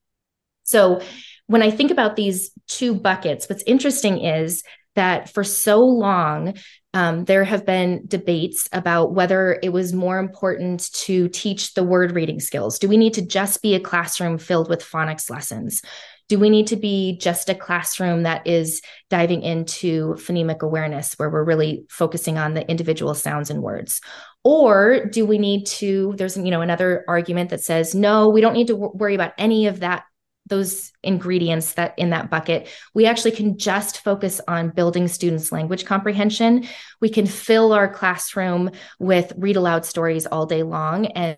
So 0.64 1.02
when 1.46 1.62
I 1.62 1.70
think 1.70 1.90
about 1.90 2.16
these 2.16 2.50
two 2.66 2.94
buckets, 2.94 3.48
what's 3.48 3.62
interesting 3.66 4.24
is 4.24 4.62
that 4.96 5.32
for 5.32 5.44
so 5.44 5.80
long, 5.84 6.54
um, 6.92 7.24
there 7.24 7.44
have 7.44 7.66
been 7.66 8.04
debates 8.06 8.68
about 8.72 9.14
whether 9.14 9.58
it 9.62 9.68
was 9.68 9.92
more 9.92 10.18
important 10.18 10.92
to 10.94 11.28
teach 11.28 11.74
the 11.74 11.84
word 11.84 12.14
reading 12.14 12.40
skills. 12.40 12.78
Do 12.78 12.88
we 12.88 12.96
need 12.96 13.14
to 13.14 13.22
just 13.22 13.62
be 13.62 13.74
a 13.74 13.80
classroom 13.80 14.38
filled 14.38 14.68
with 14.68 14.82
phonics 14.82 15.30
lessons? 15.30 15.82
Do 16.28 16.38
we 16.38 16.50
need 16.50 16.68
to 16.68 16.76
be 16.76 17.18
just 17.18 17.48
a 17.48 17.54
classroom 17.54 18.24
that 18.24 18.46
is 18.46 18.82
diving 19.10 19.42
into 19.42 20.14
phonemic 20.14 20.60
awareness, 20.60 21.14
where 21.18 21.30
we're 21.30 21.44
really 21.44 21.84
focusing 21.88 22.36
on 22.36 22.54
the 22.54 22.68
individual 22.68 23.14
sounds 23.14 23.50
and 23.50 23.62
words? 23.62 24.00
Or 24.42 25.04
do 25.04 25.24
we 25.26 25.38
need 25.38 25.66
to? 25.66 26.14
There's 26.16 26.36
you 26.36 26.50
know 26.50 26.62
another 26.62 27.04
argument 27.06 27.50
that 27.50 27.62
says 27.62 27.94
no, 27.94 28.28
we 28.28 28.40
don't 28.40 28.54
need 28.54 28.68
to 28.68 28.76
worry 28.76 29.14
about 29.14 29.34
any 29.38 29.66
of 29.66 29.80
that 29.80 30.04
those 30.46 30.92
ingredients 31.02 31.74
that 31.74 31.94
in 31.98 32.10
that 32.10 32.30
bucket 32.30 32.68
we 32.94 33.06
actually 33.06 33.32
can 33.32 33.58
just 33.58 34.00
focus 34.00 34.40
on 34.48 34.70
building 34.70 35.08
students 35.08 35.52
language 35.52 35.84
comprehension 35.84 36.64
we 37.00 37.08
can 37.08 37.26
fill 37.26 37.72
our 37.72 37.88
classroom 37.88 38.70
with 38.98 39.32
read 39.36 39.56
aloud 39.56 39.84
stories 39.84 40.26
all 40.26 40.46
day 40.46 40.62
long 40.62 41.06
and 41.06 41.36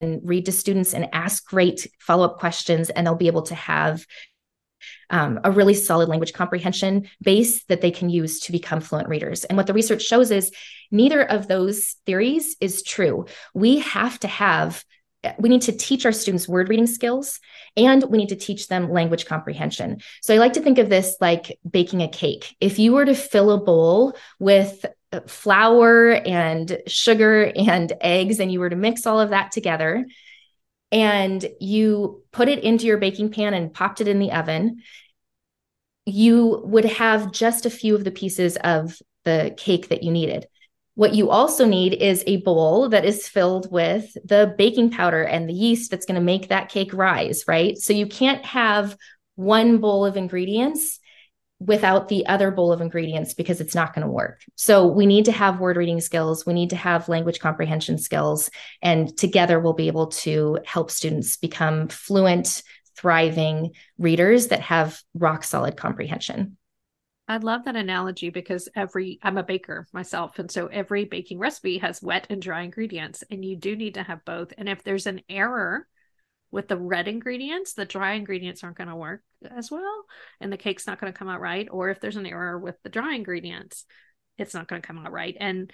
and 0.00 0.20
read 0.22 0.46
to 0.46 0.52
students 0.52 0.94
and 0.94 1.08
ask 1.12 1.44
great 1.46 1.88
follow-up 1.98 2.38
questions 2.38 2.88
and 2.90 3.06
they'll 3.06 3.16
be 3.16 3.26
able 3.26 3.42
to 3.42 3.54
have 3.54 4.06
um, 5.10 5.40
a 5.44 5.50
really 5.50 5.74
solid 5.74 6.08
language 6.08 6.32
comprehension 6.32 7.08
base 7.22 7.64
that 7.64 7.80
they 7.80 7.90
can 7.90 8.10
use 8.10 8.40
to 8.40 8.52
become 8.52 8.80
fluent 8.80 9.08
readers. 9.08 9.44
And 9.44 9.56
what 9.56 9.66
the 9.66 9.74
research 9.74 10.02
shows 10.02 10.30
is 10.30 10.52
neither 10.90 11.22
of 11.22 11.48
those 11.48 11.96
theories 12.06 12.56
is 12.60 12.82
true. 12.82 13.26
We 13.54 13.78
have 13.80 14.18
to 14.20 14.28
have 14.28 14.84
we 15.38 15.48
need 15.48 15.62
to 15.62 15.72
teach 15.72 16.06
our 16.06 16.12
students 16.12 16.48
word 16.48 16.68
reading 16.68 16.86
skills 16.86 17.40
and 17.76 18.02
we 18.04 18.18
need 18.18 18.30
to 18.30 18.36
teach 18.36 18.68
them 18.68 18.90
language 18.90 19.26
comprehension. 19.26 19.98
So 20.22 20.34
I 20.34 20.38
like 20.38 20.54
to 20.54 20.60
think 20.60 20.78
of 20.78 20.88
this 20.88 21.16
like 21.20 21.58
baking 21.68 22.02
a 22.02 22.08
cake. 22.08 22.56
If 22.60 22.78
you 22.78 22.92
were 22.92 23.04
to 23.04 23.14
fill 23.14 23.50
a 23.50 23.58
bowl 23.58 24.16
with 24.38 24.84
flour 25.26 26.12
and 26.12 26.78
sugar 26.86 27.50
and 27.56 27.92
eggs 28.00 28.40
and 28.40 28.52
you 28.52 28.60
were 28.60 28.70
to 28.70 28.76
mix 28.76 29.06
all 29.06 29.20
of 29.20 29.30
that 29.30 29.52
together 29.52 30.06
and 30.92 31.46
you 31.60 32.22
put 32.32 32.48
it 32.48 32.64
into 32.64 32.86
your 32.86 32.98
baking 32.98 33.30
pan 33.30 33.54
and 33.54 33.72
popped 33.72 34.00
it 34.00 34.08
in 34.08 34.18
the 34.18 34.32
oven, 34.32 34.82
you 36.06 36.62
would 36.64 36.86
have 36.86 37.32
just 37.32 37.66
a 37.66 37.70
few 37.70 37.94
of 37.94 38.04
the 38.04 38.10
pieces 38.10 38.56
of 38.56 38.98
the 39.24 39.54
cake 39.56 39.88
that 39.88 40.02
you 40.02 40.10
needed. 40.10 40.46
What 40.98 41.14
you 41.14 41.30
also 41.30 41.64
need 41.64 41.94
is 41.94 42.24
a 42.26 42.38
bowl 42.38 42.88
that 42.88 43.04
is 43.04 43.28
filled 43.28 43.70
with 43.70 44.12
the 44.24 44.52
baking 44.58 44.90
powder 44.90 45.22
and 45.22 45.48
the 45.48 45.54
yeast 45.54 45.92
that's 45.92 46.04
going 46.04 46.16
to 46.16 46.20
make 46.20 46.48
that 46.48 46.70
cake 46.70 46.92
rise, 46.92 47.44
right? 47.46 47.78
So 47.78 47.92
you 47.92 48.08
can't 48.08 48.44
have 48.44 48.96
one 49.36 49.78
bowl 49.78 50.04
of 50.04 50.16
ingredients 50.16 50.98
without 51.60 52.08
the 52.08 52.26
other 52.26 52.50
bowl 52.50 52.72
of 52.72 52.80
ingredients 52.80 53.32
because 53.32 53.60
it's 53.60 53.76
not 53.76 53.94
going 53.94 54.04
to 54.04 54.12
work. 54.12 54.40
So 54.56 54.88
we 54.88 55.06
need 55.06 55.26
to 55.26 55.32
have 55.32 55.60
word 55.60 55.76
reading 55.76 56.00
skills, 56.00 56.44
we 56.44 56.52
need 56.52 56.70
to 56.70 56.76
have 56.76 57.08
language 57.08 57.38
comprehension 57.38 57.98
skills, 57.98 58.50
and 58.82 59.16
together 59.16 59.60
we'll 59.60 59.74
be 59.74 59.86
able 59.86 60.08
to 60.08 60.58
help 60.66 60.90
students 60.90 61.36
become 61.36 61.86
fluent, 61.86 62.64
thriving 62.96 63.70
readers 63.98 64.48
that 64.48 64.62
have 64.62 65.00
rock 65.14 65.44
solid 65.44 65.76
comprehension. 65.76 66.57
I 67.28 67.36
love 67.36 67.66
that 67.66 67.76
analogy 67.76 68.30
because 68.30 68.68
every 68.74 69.18
I'm 69.22 69.36
a 69.36 69.42
baker 69.42 69.86
myself 69.92 70.38
and 70.38 70.50
so 70.50 70.66
every 70.66 71.04
baking 71.04 71.38
recipe 71.38 71.78
has 71.78 72.02
wet 72.02 72.26
and 72.30 72.40
dry 72.40 72.62
ingredients 72.62 73.22
and 73.30 73.44
you 73.44 73.54
do 73.56 73.76
need 73.76 73.94
to 73.94 74.02
have 74.02 74.24
both 74.24 74.54
and 74.56 74.68
if 74.68 74.82
there's 74.82 75.06
an 75.06 75.20
error 75.28 75.86
with 76.50 76.68
the 76.68 76.78
red 76.78 77.06
ingredients 77.06 77.74
the 77.74 77.84
dry 77.84 78.14
ingredients 78.14 78.64
aren't 78.64 78.78
going 78.78 78.88
to 78.88 78.96
work 78.96 79.22
as 79.54 79.70
well 79.70 80.06
and 80.40 80.50
the 80.50 80.56
cake's 80.56 80.86
not 80.86 80.98
going 80.98 81.12
to 81.12 81.18
come 81.18 81.28
out 81.28 81.40
right 81.40 81.68
or 81.70 81.90
if 81.90 82.00
there's 82.00 82.16
an 82.16 82.26
error 82.26 82.58
with 82.58 82.76
the 82.82 82.88
dry 82.88 83.14
ingredients 83.14 83.84
it's 84.38 84.54
not 84.54 84.66
going 84.66 84.80
to 84.80 84.86
come 84.86 84.98
out 84.98 85.12
right 85.12 85.36
and 85.38 85.70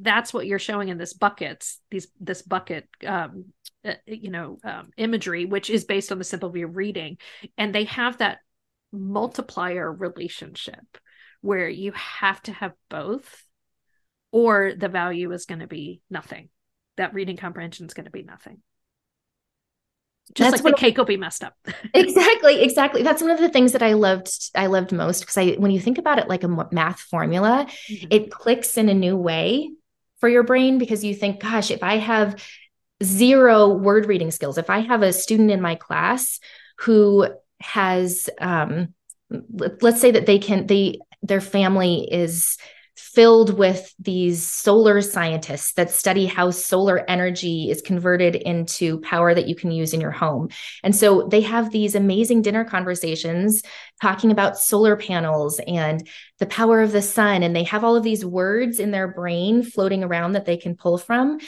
that's 0.00 0.32
what 0.32 0.46
you're 0.46 0.58
showing 0.58 0.90
in 0.90 0.98
this 0.98 1.14
buckets 1.14 1.80
these 1.90 2.08
this 2.20 2.42
bucket 2.42 2.86
um 3.06 3.46
uh, 3.84 3.94
you 4.06 4.30
know 4.30 4.58
um, 4.62 4.90
imagery 4.98 5.46
which 5.46 5.70
is 5.70 5.84
based 5.84 6.12
on 6.12 6.18
the 6.18 6.24
simple 6.24 6.50
view 6.50 6.66
of 6.66 6.76
reading 6.76 7.16
and 7.56 7.74
they 7.74 7.84
have 7.84 8.18
that 8.18 8.38
multiplier 8.92 9.90
relationship 9.90 10.98
where 11.40 11.68
you 11.68 11.92
have 11.92 12.40
to 12.42 12.52
have 12.52 12.72
both 12.88 13.44
or 14.30 14.72
the 14.76 14.88
value 14.88 15.30
is 15.32 15.44
going 15.44 15.60
to 15.60 15.66
be 15.66 16.00
nothing. 16.10 16.48
That 16.96 17.14
reading 17.14 17.36
comprehension 17.36 17.86
is 17.86 17.94
going 17.94 18.04
to 18.04 18.10
be 18.10 18.22
nothing. 18.22 18.62
Just 20.34 20.52
that's 20.52 20.62
like 20.62 20.74
the 20.76 20.80
cake 20.80 20.96
will 20.96 21.04
be 21.04 21.16
messed 21.16 21.44
up. 21.44 21.54
Exactly 21.94 22.62
exactly. 22.62 23.02
That's 23.02 23.20
one 23.20 23.30
of 23.30 23.38
the 23.38 23.48
things 23.48 23.72
that 23.72 23.82
i 23.82 23.92
loved 23.92 24.30
i 24.54 24.66
loved 24.66 24.92
most 24.92 25.20
because 25.20 25.36
i 25.36 25.52
when 25.52 25.70
you 25.70 25.80
think 25.80 25.98
about 25.98 26.18
it 26.18 26.28
like 26.28 26.44
a 26.44 26.68
math 26.70 27.00
formula 27.00 27.66
mm-hmm. 27.88 28.06
it 28.10 28.30
clicks 28.30 28.78
in 28.78 28.88
a 28.88 28.94
new 28.94 29.16
way 29.16 29.70
for 30.20 30.28
your 30.28 30.42
brain 30.42 30.78
because 30.78 31.04
you 31.04 31.14
think 31.14 31.40
gosh 31.40 31.70
if 31.70 31.82
i 31.82 31.98
have 31.98 32.42
zero 33.02 33.68
word 33.68 34.06
reading 34.06 34.30
skills 34.30 34.58
if 34.58 34.70
i 34.70 34.80
have 34.80 35.02
a 35.02 35.12
student 35.12 35.50
in 35.50 35.60
my 35.60 35.74
class 35.74 36.38
who 36.78 37.28
has 37.62 38.28
um, 38.40 38.94
let's 39.80 40.00
say 40.00 40.10
that 40.10 40.26
they 40.26 40.38
can 40.38 40.66
they 40.66 40.98
their 41.22 41.40
family 41.40 42.08
is 42.10 42.58
filled 42.96 43.58
with 43.58 43.94
these 43.98 44.42
solar 44.42 45.00
scientists 45.00 45.72
that 45.74 45.90
study 45.90 46.26
how 46.26 46.50
solar 46.50 47.08
energy 47.10 47.70
is 47.70 47.82
converted 47.82 48.34
into 48.34 49.00
power 49.00 49.34
that 49.34 49.48
you 49.48 49.54
can 49.54 49.70
use 49.70 49.92
in 49.92 50.00
your 50.00 50.10
home. 50.10 50.48
And 50.82 50.94
so 50.94 51.28
they 51.30 51.40
have 51.42 51.70
these 51.70 51.94
amazing 51.94 52.42
dinner 52.42 52.64
conversations 52.64 53.62
talking 54.00 54.30
about 54.30 54.58
solar 54.58 54.96
panels 54.96 55.60
and 55.66 56.06
the 56.38 56.46
power 56.46 56.80
of 56.80 56.92
the 56.92 57.02
sun. 57.02 57.42
And 57.42 57.56
they 57.56 57.64
have 57.64 57.84
all 57.84 57.96
of 57.96 58.02
these 58.02 58.24
words 58.24 58.78
in 58.78 58.90
their 58.90 59.08
brain 59.08 59.62
floating 59.62 60.04
around 60.04 60.32
that 60.32 60.44
they 60.44 60.56
can 60.56 60.76
pull 60.76 60.98
from. 60.98 61.38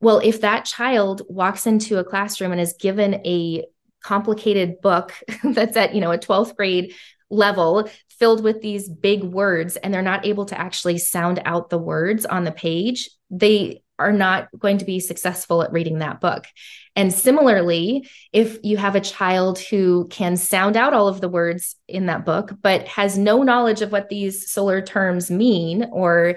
Well, 0.00 0.20
if 0.22 0.42
that 0.42 0.66
child 0.66 1.22
walks 1.28 1.66
into 1.66 1.98
a 1.98 2.04
classroom 2.04 2.52
and 2.52 2.60
is 2.60 2.74
given 2.78 3.14
a 3.26 3.64
complicated 4.06 4.80
book 4.80 5.12
that's 5.44 5.76
at, 5.76 5.94
you 5.94 6.00
know, 6.00 6.12
a 6.12 6.18
12th 6.18 6.56
grade 6.56 6.94
level 7.28 7.90
filled 8.08 8.42
with 8.42 8.62
these 8.62 8.88
big 8.88 9.24
words 9.24 9.76
and 9.76 9.92
they're 9.92 10.00
not 10.00 10.24
able 10.24 10.46
to 10.46 10.58
actually 10.58 10.96
sound 10.96 11.42
out 11.44 11.70
the 11.70 11.78
words 11.78 12.24
on 12.24 12.44
the 12.44 12.52
page, 12.52 13.10
they 13.30 13.82
are 13.98 14.12
not 14.12 14.48
going 14.58 14.78
to 14.78 14.84
be 14.84 15.00
successful 15.00 15.62
at 15.62 15.72
reading 15.72 15.98
that 15.98 16.20
book. 16.20 16.46
And 16.94 17.12
similarly, 17.12 18.08
if 18.32 18.58
you 18.62 18.76
have 18.76 18.94
a 18.94 19.00
child 19.00 19.58
who 19.58 20.06
can 20.08 20.36
sound 20.36 20.76
out 20.76 20.94
all 20.94 21.08
of 21.08 21.20
the 21.20 21.28
words 21.28 21.76
in 21.88 22.06
that 22.06 22.24
book, 22.24 22.52
but 22.62 22.86
has 22.86 23.18
no 23.18 23.42
knowledge 23.42 23.82
of 23.82 23.92
what 23.92 24.08
these 24.08 24.50
solar 24.50 24.80
terms 24.80 25.30
mean, 25.30 25.86
or 25.92 26.36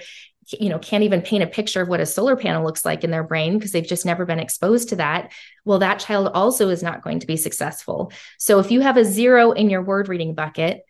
you 0.60 0.70
know 0.70 0.80
can't 0.80 1.04
even 1.04 1.22
paint 1.22 1.44
a 1.44 1.48
picture 1.48 1.82
of 1.82 1.88
what 1.88 2.00
a 2.00 2.06
solar 2.06 2.36
panel 2.36 2.64
looks 2.64 2.86
like 2.86 3.04
in 3.04 3.12
their 3.12 3.24
brain 3.24 3.58
because 3.58 3.72
they've 3.72 3.86
just 3.86 4.06
never 4.06 4.26
been 4.26 4.40
exposed 4.40 4.90
to 4.90 4.96
that. 4.98 5.32
Well 5.66 5.80
that 5.80 6.00
child 6.00 6.30
also 6.34 6.70
is 6.70 6.84
not 6.84 7.04
going 7.04 7.20
to 7.20 7.28
be 7.28 7.38
successful. 7.38 8.12
So 8.38 8.60
if 8.60 8.72
you 8.72 8.82
have 8.82 8.98
a 8.98 9.06
zero 9.06 9.52
in 9.52 9.70
your 9.70 9.82
word 9.82 10.10
reading 10.10 10.36
bucket 10.36 10.82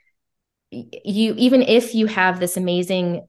you 0.71 1.33
even 1.37 1.61
if 1.63 1.95
you 1.95 2.05
have 2.05 2.39
this 2.39 2.55
amazing 2.55 3.27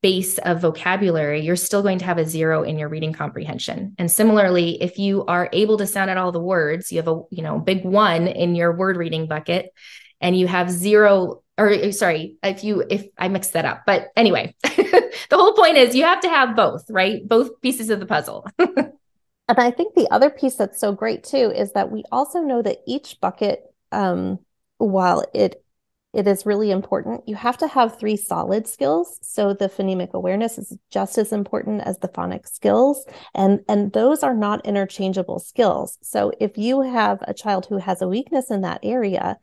base 0.00 0.38
of 0.38 0.60
vocabulary 0.60 1.40
you're 1.40 1.56
still 1.56 1.82
going 1.82 1.98
to 1.98 2.04
have 2.04 2.18
a 2.18 2.24
zero 2.24 2.62
in 2.62 2.78
your 2.78 2.88
reading 2.88 3.12
comprehension. 3.12 3.94
And 3.98 4.10
similarly 4.10 4.82
if 4.82 4.98
you 4.98 5.24
are 5.26 5.48
able 5.52 5.78
to 5.78 5.86
sound 5.86 6.10
out 6.10 6.18
all 6.18 6.32
the 6.32 6.40
words 6.40 6.92
you 6.92 6.98
have 6.98 7.08
a 7.08 7.22
you 7.30 7.42
know 7.42 7.58
big 7.58 7.84
one 7.84 8.26
in 8.26 8.54
your 8.54 8.76
word 8.76 8.96
reading 8.96 9.28
bucket 9.28 9.72
and 10.20 10.36
you 10.36 10.46
have 10.46 10.70
zero 10.70 11.42
or 11.58 11.92
sorry 11.92 12.36
if 12.42 12.64
you 12.64 12.84
if 12.88 13.06
i 13.18 13.28
mixed 13.28 13.52
that 13.52 13.64
up 13.64 13.82
but 13.86 14.08
anyway 14.16 14.54
the 14.62 15.10
whole 15.32 15.52
point 15.52 15.76
is 15.76 15.94
you 15.94 16.04
have 16.04 16.20
to 16.20 16.28
have 16.28 16.56
both 16.56 16.84
right 16.88 17.28
both 17.28 17.60
pieces 17.60 17.90
of 17.90 18.00
the 18.00 18.06
puzzle 18.06 18.46
and 18.58 18.92
i 19.48 19.70
think 19.70 19.94
the 19.94 20.08
other 20.10 20.30
piece 20.30 20.54
that's 20.54 20.80
so 20.80 20.92
great 20.92 21.24
too 21.24 21.52
is 21.54 21.72
that 21.72 21.90
we 21.90 22.04
also 22.10 22.40
know 22.40 22.62
that 22.62 22.78
each 22.86 23.20
bucket 23.20 23.62
um, 23.92 24.38
while 24.78 25.24
it 25.34 25.62
it 26.14 26.26
is 26.26 26.46
really 26.46 26.70
important. 26.70 27.28
You 27.28 27.36
have 27.36 27.58
to 27.58 27.68
have 27.68 27.98
three 27.98 28.16
solid 28.16 28.66
skills. 28.66 29.18
So 29.22 29.52
the 29.52 29.68
phonemic 29.68 30.12
awareness 30.14 30.56
is 30.56 30.76
just 30.90 31.18
as 31.18 31.32
important 31.32 31.82
as 31.82 31.98
the 31.98 32.08
phonic 32.08 32.46
skills. 32.46 33.04
And, 33.34 33.60
and 33.68 33.92
those 33.92 34.22
are 34.22 34.34
not 34.34 34.64
interchangeable 34.66 35.38
skills. 35.38 35.98
So 36.02 36.32
if 36.40 36.56
you 36.56 36.80
have 36.80 37.18
a 37.22 37.34
child 37.34 37.66
who 37.66 37.76
has 37.76 38.00
a 38.00 38.08
weakness 38.08 38.50
in 38.50 38.62
that 38.62 38.80
area, 38.82 39.36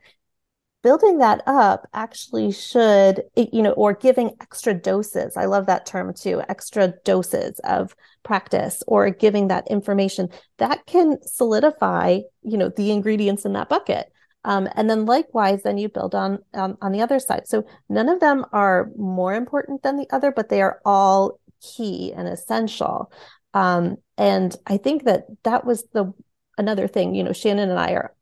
building 0.86 1.18
that 1.18 1.42
up 1.48 1.88
actually 1.94 2.52
should, 2.52 3.24
you 3.34 3.60
know, 3.60 3.72
or 3.72 3.92
giving 3.92 4.30
extra 4.40 4.72
doses. 4.72 5.36
I 5.36 5.46
love 5.46 5.66
that 5.66 5.84
term 5.84 6.14
too, 6.14 6.40
extra 6.48 6.94
doses 7.04 7.58
of 7.64 7.96
practice 8.22 8.84
or 8.86 9.10
giving 9.10 9.48
that 9.48 9.66
information 9.66 10.28
that 10.58 10.86
can 10.86 11.20
solidify, 11.22 12.20
you 12.42 12.56
know, 12.56 12.68
the 12.68 12.92
ingredients 12.92 13.44
in 13.44 13.54
that 13.54 13.68
bucket. 13.68 14.12
Um, 14.44 14.68
and 14.76 14.88
then 14.88 15.06
likewise, 15.06 15.64
then 15.64 15.76
you 15.76 15.88
build 15.88 16.14
on 16.14 16.38
um, 16.54 16.78
on 16.80 16.92
the 16.92 17.02
other 17.02 17.18
side. 17.18 17.48
So 17.48 17.66
none 17.88 18.08
of 18.08 18.20
them 18.20 18.46
are 18.52 18.88
more 18.96 19.34
important 19.34 19.82
than 19.82 19.96
the 19.96 20.06
other, 20.12 20.30
but 20.30 20.50
they 20.50 20.62
are 20.62 20.80
all 20.84 21.40
key 21.60 22.12
and 22.12 22.28
essential. 22.28 23.10
Um, 23.54 23.96
and 24.16 24.54
I 24.68 24.76
think 24.76 25.02
that 25.06 25.24
that 25.42 25.64
was 25.64 25.82
the 25.92 26.14
another 26.56 26.86
thing. 26.86 27.16
You 27.16 27.24
know, 27.24 27.32
Shannon 27.32 27.70
and 27.70 27.80
I 27.80 27.90
are 27.94 28.14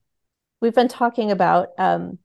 we've 0.63 0.75
been 0.75 0.89
talking 0.89 1.31
about 1.31 1.69
um, 1.77 2.19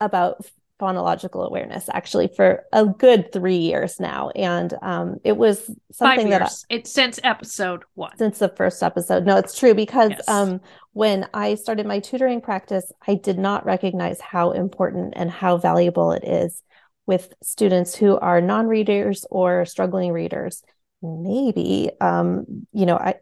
about 0.00 0.44
phonological 0.80 1.46
awareness 1.46 1.88
actually 1.92 2.28
for 2.28 2.64
a 2.72 2.84
good 2.84 3.32
three 3.32 3.56
years 3.56 4.00
now. 4.00 4.30
And 4.30 4.74
um, 4.82 5.16
it 5.22 5.36
was 5.36 5.70
something 5.92 6.30
that 6.30 6.42
I, 6.42 6.48
it's 6.68 6.92
since 6.92 7.20
episode 7.22 7.84
one. 7.94 8.16
Since 8.18 8.38
the 8.38 8.48
first 8.48 8.82
episode. 8.82 9.24
No 9.24 9.36
it's 9.36 9.58
true 9.58 9.74
because 9.74 10.10
yes. 10.10 10.28
um, 10.28 10.60
when 10.92 11.28
i 11.32 11.54
started 11.54 11.86
my 11.86 12.00
tutoring 12.00 12.40
practice 12.40 12.92
i 13.06 13.14
did 13.14 13.38
not 13.38 13.64
recognize 13.64 14.20
how 14.20 14.50
important 14.50 15.14
and 15.16 15.30
how 15.30 15.56
valuable 15.56 16.12
it 16.12 16.24
is 16.24 16.62
with 17.06 17.32
students 17.42 17.94
who 17.94 18.16
are 18.18 18.40
non-readers 18.40 19.26
or 19.30 19.64
struggling 19.66 20.10
readers. 20.10 20.62
Maybe 21.02 21.90
um, 22.00 22.66
you 22.72 22.86
know 22.86 22.96
i 22.96 23.14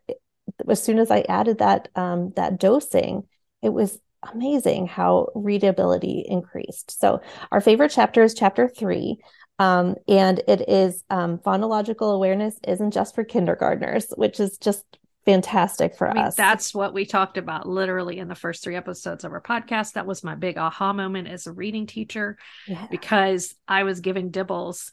as 0.69 0.83
soon 0.83 0.99
as 0.99 1.11
i 1.11 1.21
added 1.29 1.59
that 1.59 1.89
um, 1.95 2.33
that 2.37 2.59
dosing 2.59 3.25
it 3.63 3.71
was 3.71 3.99
amazing 4.33 4.87
how 4.87 5.29
readability 5.35 6.25
increased. 6.27 6.99
So, 7.01 7.21
our 7.51 7.61
favorite 7.61 7.91
chapter 7.91 8.23
is 8.23 8.35
chapter 8.35 8.69
three. 8.69 9.19
Um, 9.59 9.97
and 10.09 10.43
it 10.49 10.69
is 10.69 11.05
um, 11.11 11.39
phonological 11.39 12.15
awareness 12.15 12.59
isn't 12.67 12.93
just 12.93 13.15
for 13.15 13.23
kindergartners, 13.23 14.07
which 14.17 14.41
is 14.41 14.59
just 14.59 14.85
fantastic 15.25 15.97
for 15.97 16.11
I 16.11 16.15
mean, 16.15 16.25
us. 16.25 16.35
That's 16.35 16.75
what 16.75 16.95
we 16.95 17.05
talked 17.05 17.39
about 17.39 17.69
literally 17.69 18.19
in 18.19 18.29
the 18.29 18.35
first 18.35 18.65
three 18.65 18.77
episodes 18.77 19.25
of 19.25 19.33
our 19.33 19.41
podcast. 19.41 19.93
That 19.93 20.07
was 20.07 20.25
my 20.25 20.35
big 20.35 20.59
aha 20.59 20.93
moment 20.93 21.29
as 21.29 21.47
a 21.47 21.53
reading 21.53 21.87
teacher 21.87 22.39
yeah. 22.67 22.87
because 22.91 23.55
I 23.69 23.85
was 23.85 24.01
giving 24.01 24.31
DIBELS 24.31 24.91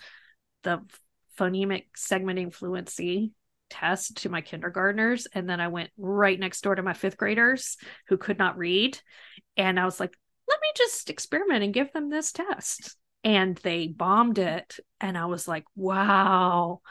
the 0.64 0.82
phonemic 1.38 1.86
segmenting 1.98 2.54
fluency 2.54 3.32
test 3.70 4.18
to 4.18 4.30
my 4.30 4.42
kindergartners 4.42 5.28
and 5.34 5.50
then 5.50 5.60
I 5.60 5.68
went 5.68 5.90
right 5.98 6.40
next 6.40 6.62
door 6.62 6.76
to 6.76 6.84
my 6.84 6.94
fifth 6.94 7.18
graders 7.18 7.78
who 8.08 8.18
could 8.18 8.40
not 8.40 8.58
read 8.58 9.00
and 9.58 9.80
I 9.80 9.86
was 9.86 10.00
like 10.00 10.16
let 10.48 10.60
me 10.62 10.70
just 10.76 11.10
experiment 11.10 11.64
and 11.64 11.74
give 11.74 11.92
them 11.94 12.10
this 12.10 12.32
test 12.32 12.96
and 13.24 13.58
they 13.58 13.88
bombed 13.88 14.40
it 14.40 14.80
and 15.00 15.18
I 15.18 15.26
was 15.26 15.48
like 15.48 15.66
wow 15.76 16.82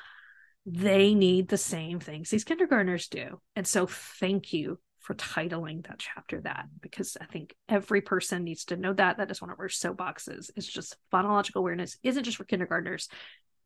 they 0.67 1.15
need 1.15 1.49
the 1.49 1.57
same 1.57 2.01
things 2.01 2.31
these 2.31 2.45
kindergartners 2.45 3.09
do 3.09 3.41
and 3.57 3.67
so 3.67 3.87
thank 3.87 4.53
you 4.53 4.79
for 5.09 5.15
titling 5.15 5.87
that 5.87 5.99
chapter 5.99 6.39
that 6.43 6.67
because 6.83 7.17
I 7.19 7.25
think 7.25 7.55
every 7.67 8.03
person 8.03 8.45
needs 8.45 8.67
to 8.67 8.77
know 8.77 8.93
that. 8.93 9.17
That 9.17 9.31
is 9.31 9.41
one 9.41 9.49
of 9.49 9.59
our 9.59 9.69
soapboxes. 9.69 10.51
It's 10.55 10.67
just 10.67 10.99
phonological 11.11 11.57
awareness 11.57 11.97
isn't 12.03 12.25
just 12.25 12.37
for 12.37 12.45
kindergartners 12.45 13.09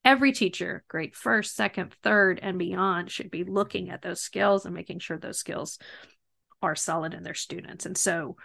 every 0.05 0.33
teacher, 0.33 0.85
grade 0.89 1.15
first, 1.15 1.55
second, 1.55 1.95
third, 2.03 2.41
and 2.43 2.59
beyond, 2.59 3.11
should 3.11 3.31
be 3.31 3.45
looking 3.45 3.91
at 3.91 4.03
those 4.03 4.21
skills 4.21 4.65
and 4.67 4.75
making 4.75 4.99
sure 4.99 5.19
those 5.19 5.39
skills 5.39 5.79
are 6.61 6.77
solid 6.77 7.15
in 7.15 7.23
their 7.23 7.35
students. 7.35 7.87
And 7.87 7.97
so, 7.97 8.37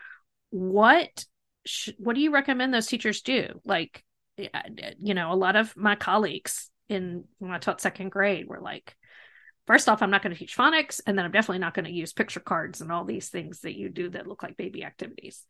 what 0.49 1.25
sh- 1.65 1.91
what 1.97 2.15
do 2.15 2.21
you 2.21 2.31
recommend 2.31 2.73
those 2.73 2.87
teachers 2.87 3.21
do? 3.21 3.61
Like, 3.65 4.03
eh, 4.37 4.47
eh, 4.53 4.93
you 4.99 5.13
know, 5.13 5.31
a 5.31 5.35
lot 5.35 5.55
of 5.55 5.75
my 5.75 5.95
colleagues 5.95 6.69
in 6.89 7.25
when 7.39 7.51
I 7.51 7.59
taught 7.59 7.81
second 7.81 8.09
grade 8.09 8.47
were 8.47 8.61
like, 8.61 8.95
first 9.65 9.89
off, 9.89 10.01
I'm 10.01 10.11
not 10.11 10.23
going 10.23 10.33
to 10.33 10.39
teach 10.39 10.57
phonics, 10.57 11.01
and 11.05 11.17
then 11.17 11.25
I'm 11.25 11.31
definitely 11.31 11.59
not 11.59 11.73
going 11.73 11.85
to 11.85 11.91
use 11.91 12.13
picture 12.13 12.39
cards 12.39 12.81
and 12.81 12.91
all 12.91 13.05
these 13.05 13.29
things 13.29 13.61
that 13.61 13.77
you 13.77 13.89
do 13.89 14.09
that 14.09 14.27
look 14.27 14.43
like 14.43 14.57
baby 14.57 14.83
activities 14.83 15.43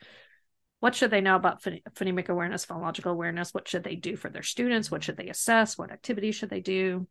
what 0.79 0.95
should 0.95 1.11
they 1.11 1.21
know 1.21 1.35
about 1.35 1.63
phonemic 1.63 2.29
awareness, 2.29 2.65
phonological 2.65 3.11
awareness? 3.11 3.53
What 3.53 3.67
should 3.67 3.83
they 3.83 3.95
do 3.95 4.15
for 4.15 4.29
their 4.29 4.43
students? 4.43 4.91
What 4.91 5.03
should 5.03 5.17
they 5.17 5.29
assess? 5.29 5.77
What 5.77 5.91
activities 5.91 6.35
should 6.35 6.49
they 6.49 6.61
do? 6.61 7.07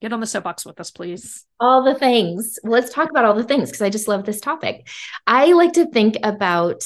Get 0.00 0.12
on 0.12 0.20
the 0.20 0.26
soapbox 0.26 0.66
with 0.66 0.80
us, 0.80 0.90
please. 0.90 1.44
All 1.60 1.84
the 1.84 1.94
things. 1.94 2.58
Well, 2.62 2.72
let's 2.72 2.92
talk 2.92 3.10
about 3.10 3.24
all 3.24 3.34
the 3.34 3.44
things 3.44 3.70
because 3.70 3.82
I 3.82 3.90
just 3.90 4.08
love 4.08 4.24
this 4.24 4.40
topic. 4.40 4.88
I 5.26 5.52
like 5.52 5.74
to 5.74 5.86
think 5.86 6.16
about 6.22 6.84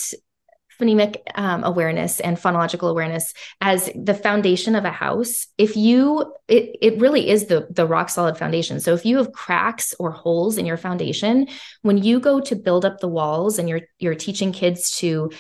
phonemic 0.81 1.17
um, 1.35 1.65
awareness 1.65 2.21
and 2.21 2.37
phonological 2.37 2.91
awareness 2.91 3.35
as 3.61 3.91
the 3.97 4.15
foundation 4.15 4.77
of 4.77 4.85
a 4.85 4.91
house 4.91 5.49
if 5.59 5.77
you 5.77 6.33
it, 6.47 6.77
it 6.81 7.01
really 7.01 7.29
is 7.29 7.47
the 7.47 7.67
the 7.71 7.85
rock 7.87 8.09
solid 8.09 8.39
foundation 8.39 8.79
so 8.79 8.95
if 8.95 9.05
you 9.05 9.17
have 9.17 9.33
cracks 9.33 9.93
or 9.99 10.13
holes 10.13 10.57
in 10.57 10.67
your 10.67 10.77
foundation 10.77 11.49
when 11.83 11.99
you 11.99 12.21
go 12.21 12.39
to 12.39 12.55
build 12.55 12.85
up 12.85 13.01
the 13.01 13.09
walls 13.09 13.59
and 13.59 13.69
you're 13.69 13.81
you're 13.99 14.15
teaching 14.15 14.53
kids 14.53 14.97
to 14.99 15.31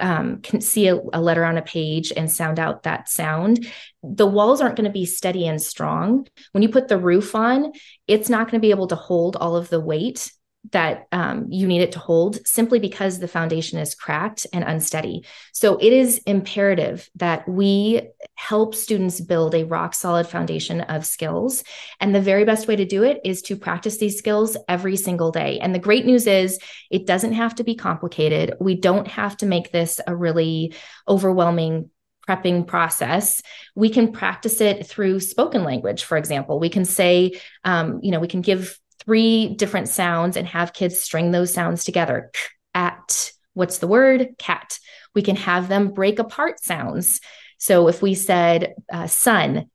um, 0.00 0.40
can 0.42 0.60
see 0.60 0.88
a, 0.88 0.96
a, 1.12 1.20
letter 1.20 1.44
on 1.44 1.58
a 1.58 1.62
page 1.62 2.12
and 2.16 2.30
sound 2.30 2.58
out 2.58 2.84
that 2.84 3.08
sound, 3.08 3.66
the 4.02 4.26
walls 4.26 4.60
aren't 4.60 4.76
going 4.76 4.86
to 4.86 4.90
be 4.90 5.06
steady 5.06 5.46
and 5.46 5.60
strong. 5.60 6.26
When 6.52 6.62
you 6.62 6.68
put 6.68 6.88
the 6.88 6.98
roof 6.98 7.34
on, 7.34 7.72
it's 8.06 8.28
not 8.28 8.50
going 8.50 8.60
to 8.60 8.66
be 8.66 8.70
able 8.70 8.88
to 8.88 8.96
hold 8.96 9.36
all 9.36 9.56
of 9.56 9.68
the 9.68 9.80
weight 9.80 10.30
that 10.70 11.08
um, 11.10 11.46
you 11.50 11.66
need 11.66 11.82
it 11.82 11.92
to 11.92 11.98
hold 11.98 12.46
simply 12.46 12.78
because 12.78 13.18
the 13.18 13.28
foundation 13.28 13.78
is 13.78 13.94
cracked 13.94 14.46
and 14.52 14.62
unsteady. 14.62 15.24
So 15.52 15.76
it 15.76 15.92
is 15.92 16.18
imperative 16.18 17.10
that 17.16 17.48
we 17.48 18.02
help 18.36 18.74
students 18.74 19.20
build 19.20 19.54
a 19.54 19.64
rock 19.64 19.92
solid 19.92 20.26
foundation 20.26 20.80
of 20.82 21.04
skills. 21.04 21.64
And 22.00 22.14
the 22.14 22.20
very 22.20 22.44
best 22.44 22.68
way 22.68 22.76
to 22.76 22.84
do 22.84 23.02
it 23.02 23.20
is 23.24 23.42
to 23.42 23.56
practice 23.56 23.98
these 23.98 24.18
skills 24.18 24.56
every 24.68 24.96
single 24.96 25.32
day. 25.32 25.58
And 25.58 25.74
the 25.74 25.80
great 25.80 26.06
news 26.06 26.26
is 26.26 26.58
it 26.90 27.06
doesn't 27.06 27.32
have 27.32 27.56
to 27.56 27.64
be 27.64 27.74
complicated. 27.74 28.54
We 28.60 28.76
don't 28.76 29.08
have 29.08 29.36
to 29.38 29.46
make 29.46 29.72
this 29.72 30.00
a 30.06 30.14
really 30.14 30.74
overwhelming 31.08 31.90
prepping 32.28 32.66
process, 32.66 33.42
we 33.74 33.90
can 33.90 34.12
practice 34.12 34.60
it 34.60 34.86
through 34.86 35.18
spoken 35.18 35.64
language. 35.64 36.04
For 36.04 36.16
example, 36.16 36.60
we 36.60 36.68
can 36.68 36.84
say, 36.84 37.32
um, 37.64 37.98
you 38.00 38.12
know, 38.12 38.20
we 38.20 38.28
can 38.28 38.42
give 38.42 38.78
three 39.04 39.54
different 39.54 39.88
sounds 39.88 40.36
and 40.36 40.46
have 40.48 40.72
kids 40.72 41.00
string 41.00 41.30
those 41.30 41.52
sounds 41.52 41.84
together. 41.84 42.30
At 42.74 43.32
what's 43.54 43.78
the 43.78 43.86
word? 43.86 44.34
Cat. 44.38 44.78
We 45.14 45.22
can 45.22 45.36
have 45.36 45.68
them 45.68 45.92
break 45.92 46.18
apart 46.18 46.62
sounds. 46.62 47.20
So 47.58 47.88
if 47.88 48.02
we 48.02 48.14
said 48.14 48.74
uh, 48.92 49.06
sun, 49.06 49.66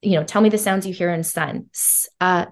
you 0.00 0.12
know, 0.12 0.24
tell 0.24 0.40
me 0.40 0.48
the 0.48 0.58
sounds 0.58 0.86
you 0.86 0.94
hear 0.94 1.10
in 1.10 1.24
sun. 1.24 1.66
Uh. 2.20 2.46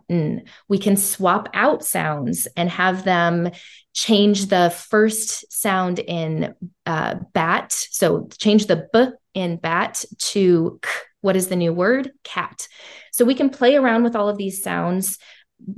We 0.69 0.79
can 0.79 0.97
swap 0.97 1.49
out 1.55 1.85
sounds 1.85 2.49
and 2.57 2.69
have 2.69 3.05
them 3.05 3.51
change 3.93 4.47
the 4.47 4.71
first 4.91 5.51
sound 5.53 5.99
in 6.01 6.55
uh, 6.85 7.17
bat. 7.33 7.73
So 7.73 8.29
change 8.39 8.67
the 8.67 8.89
b 8.93 9.07
in 9.35 9.57
bat 9.57 10.05
to 10.19 10.81
k. 10.83 10.91
What 11.21 11.37
is 11.37 11.49
the 11.49 11.57
new 11.57 11.73
word? 11.73 12.11
Cat. 12.23 12.69
So 13.13 13.25
we 13.25 13.35
can 13.35 13.51
play 13.51 13.77
around 13.77 14.05
with 14.05 14.15
all 14.15 14.29
of 14.29 14.37
these 14.37 14.63
sounds 14.63 15.19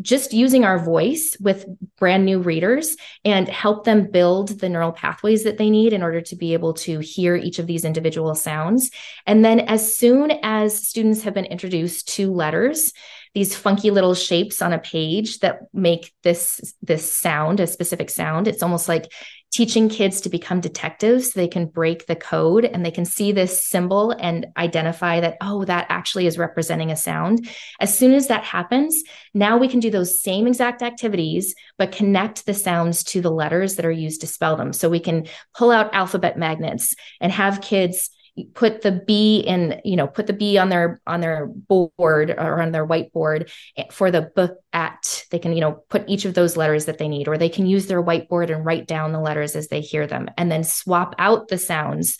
just 0.01 0.33
using 0.33 0.64
our 0.64 0.79
voice 0.79 1.37
with 1.41 1.67
brand 1.99 2.25
new 2.25 2.41
readers 2.41 2.97
and 3.25 3.49
help 3.49 3.85
them 3.85 4.11
build 4.11 4.49
the 4.61 4.69
neural 4.69 4.93
pathways 4.93 5.45
that 5.45 5.57
they 5.57 5.71
need 5.71 5.93
in 5.93 6.03
order 6.03 6.21
to 6.21 6.37
be 6.37 6.53
able 6.53 6.75
to 6.75 6.99
hear 6.99 7.37
each 7.37 7.59
of 7.59 7.67
these 7.67 7.85
individual 7.85 8.35
sounds. 8.35 8.91
And 9.27 9.45
then, 9.45 9.61
as 9.61 9.97
soon 9.97 10.33
as 10.43 10.88
students 10.88 11.23
have 11.23 11.35
been 11.35 11.45
introduced 11.45 12.09
to 12.17 12.33
letters, 12.33 12.93
these 13.35 13.55
funky 13.55 13.91
little 13.91 14.14
shapes 14.14 14.61
on 14.62 14.73
a 14.73 14.79
page 14.79 15.38
that 15.41 15.61
make 15.73 16.12
this 16.23 16.75
this 16.83 17.11
sound 17.11 17.61
a 17.61 17.67
specific 17.67 18.11
sound 18.11 18.49
it's 18.49 18.62
almost 18.62 18.88
like 18.88 19.12
teaching 19.51 19.89
kids 19.89 20.21
to 20.21 20.29
become 20.29 20.61
detectives 20.61 21.33
so 21.33 21.41
they 21.41 21.49
can 21.49 21.67
break 21.67 22.07
the 22.07 22.17
code 22.17 22.65
and 22.65 22.85
they 22.85 22.91
can 22.91 23.05
see 23.05 23.33
this 23.33 23.65
symbol 23.65 24.13
and 24.13 24.47
identify 24.57 25.21
that 25.21 25.37
oh 25.41 25.65
that 25.65 25.87
actually 25.89 26.27
is 26.27 26.39
representing 26.39 26.91
a 26.91 26.97
sound. 26.97 27.49
As 27.81 27.97
soon 27.97 28.15
as 28.15 28.29
that 28.29 28.45
happens 28.45 29.03
now 29.35 29.57
we 29.57 29.69
can 29.69 29.81
do 29.81 29.91
those 29.91 30.23
same 30.23 30.47
exact 30.47 30.83
activities 30.83 31.55
but 31.77 31.93
connect 31.93 32.47
the 32.47 32.55
sounds 32.55 33.05
to 33.05 33.21
the 33.21 33.31
letters 33.31 33.77
that 33.77 33.87
are 33.87 33.91
used 33.91 34.21
to 34.21 34.27
spell 34.27 34.57
them. 34.57 34.73
So 34.73 34.89
we 34.89 35.01
can 35.01 35.27
pull 35.57 35.71
out 35.71 35.95
alphabet 35.95 36.39
magnets 36.39 36.95
and 37.21 37.33
have 37.33 37.61
kids 37.61 38.11
put 38.55 38.83
the 38.83 38.92
B 38.92 39.38
in, 39.40 39.81
you 39.85 39.96
know, 39.96 40.07
put 40.07 40.27
the 40.27 40.33
B 40.33 40.59
on 40.59 40.68
their 40.68 41.01
on 41.07 41.20
their 41.20 41.46
board 41.46 42.31
or 42.31 42.61
on 42.61 42.72
their 42.72 42.87
whiteboard 42.87 43.51
for 43.90 44.11
the 44.11 44.22
book 44.22 44.59
at. 44.72 45.24
They 45.31 45.38
can, 45.38 45.53
you 45.53 45.61
know, 45.61 45.83
put 45.88 46.09
each 46.09 46.24
of 46.24 46.35
those 46.35 46.57
letters 46.57 46.87
that 46.87 46.98
they 46.98 47.09
need, 47.09 47.29
or 47.29 47.38
they 47.38 47.48
can 47.48 47.66
use 47.66 47.87
their 47.87 48.03
whiteboard 48.03 48.53
and 48.53 48.64
write 48.64 48.87
down 48.87 49.12
the 49.12 49.20
letters 49.20 49.57
as 49.57 49.68
they 49.68 49.81
hear 49.81 50.07
them, 50.07 50.29
and 50.37 50.51
then 50.51 50.64
swap 50.64 51.14
out 51.18 51.48
the 51.48 51.59
sounds 51.59 52.18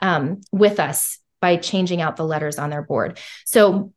um, 0.00 0.40
with 0.52 0.80
us 0.80 1.18
by 1.40 1.56
changing 1.56 2.00
out 2.00 2.16
the 2.16 2.24
letters 2.24 2.58
on 2.58 2.70
their 2.70 2.82
board. 2.82 3.18
So 3.44 3.92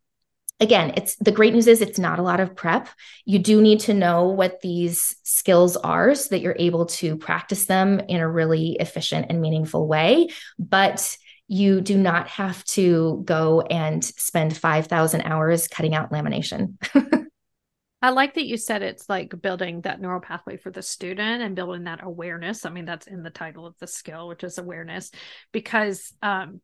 again 0.60 0.94
it's 0.96 1.16
the 1.18 1.32
great 1.32 1.54
news 1.54 1.68
is 1.68 1.82
it's 1.82 2.00
not 2.00 2.20
a 2.20 2.24
lot 2.24 2.40
of 2.40 2.56
prep 2.56 2.88
you 3.26 3.40
do 3.40 3.62
need 3.62 3.80
to 3.80 3.94
know 3.94 4.28
what 4.28 4.62
these 4.62 5.16
skills 5.24 5.76
are 5.78 6.14
so 6.16 6.30
that 6.30 6.42
you're 6.42 6.56
able 6.58 6.86
to 6.86 7.18
practice 7.18 7.66
them 7.66 8.00
in 8.08 8.22
a 8.22 8.30
really 8.30 8.78
efficient 8.80 9.28
and 9.30 9.42
meaningful 9.42 9.88
way 9.88 10.30
but 10.60 11.18
you 11.54 11.82
do 11.82 11.98
not 11.98 12.28
have 12.28 12.64
to 12.66 13.22
go 13.26 13.62
and 13.62 14.04
spend 14.04 14.58
5,000 14.58 15.22
hours 15.22 15.68
cutting 15.68 15.94
out 15.94 16.12
lamination. 16.12 16.76
I 18.02 18.10
like 18.10 18.34
that 18.34 18.46
you 18.46 18.58
said 18.58 18.82
it's 18.82 19.08
like 19.08 19.40
building 19.42 19.82
that 19.82 20.02
neural 20.02 20.20
pathway 20.20 20.58
for 20.58 20.72
the 20.72 20.82
student 20.82 21.42
and 21.42 21.56
building 21.56 21.86
that 21.86 22.04
awareness. 22.04 22.66
I 22.66 22.70
mean, 22.70 22.84
that's 22.84 23.08
in 23.08 23.24
the 23.24 23.30
title 23.30 23.66
of 23.66 23.76
the 23.80 23.88
skill, 23.88 24.28
which 24.28 24.44
is 24.44 24.58
awareness, 24.58 25.10
because 25.54 26.12
um, 26.22 26.60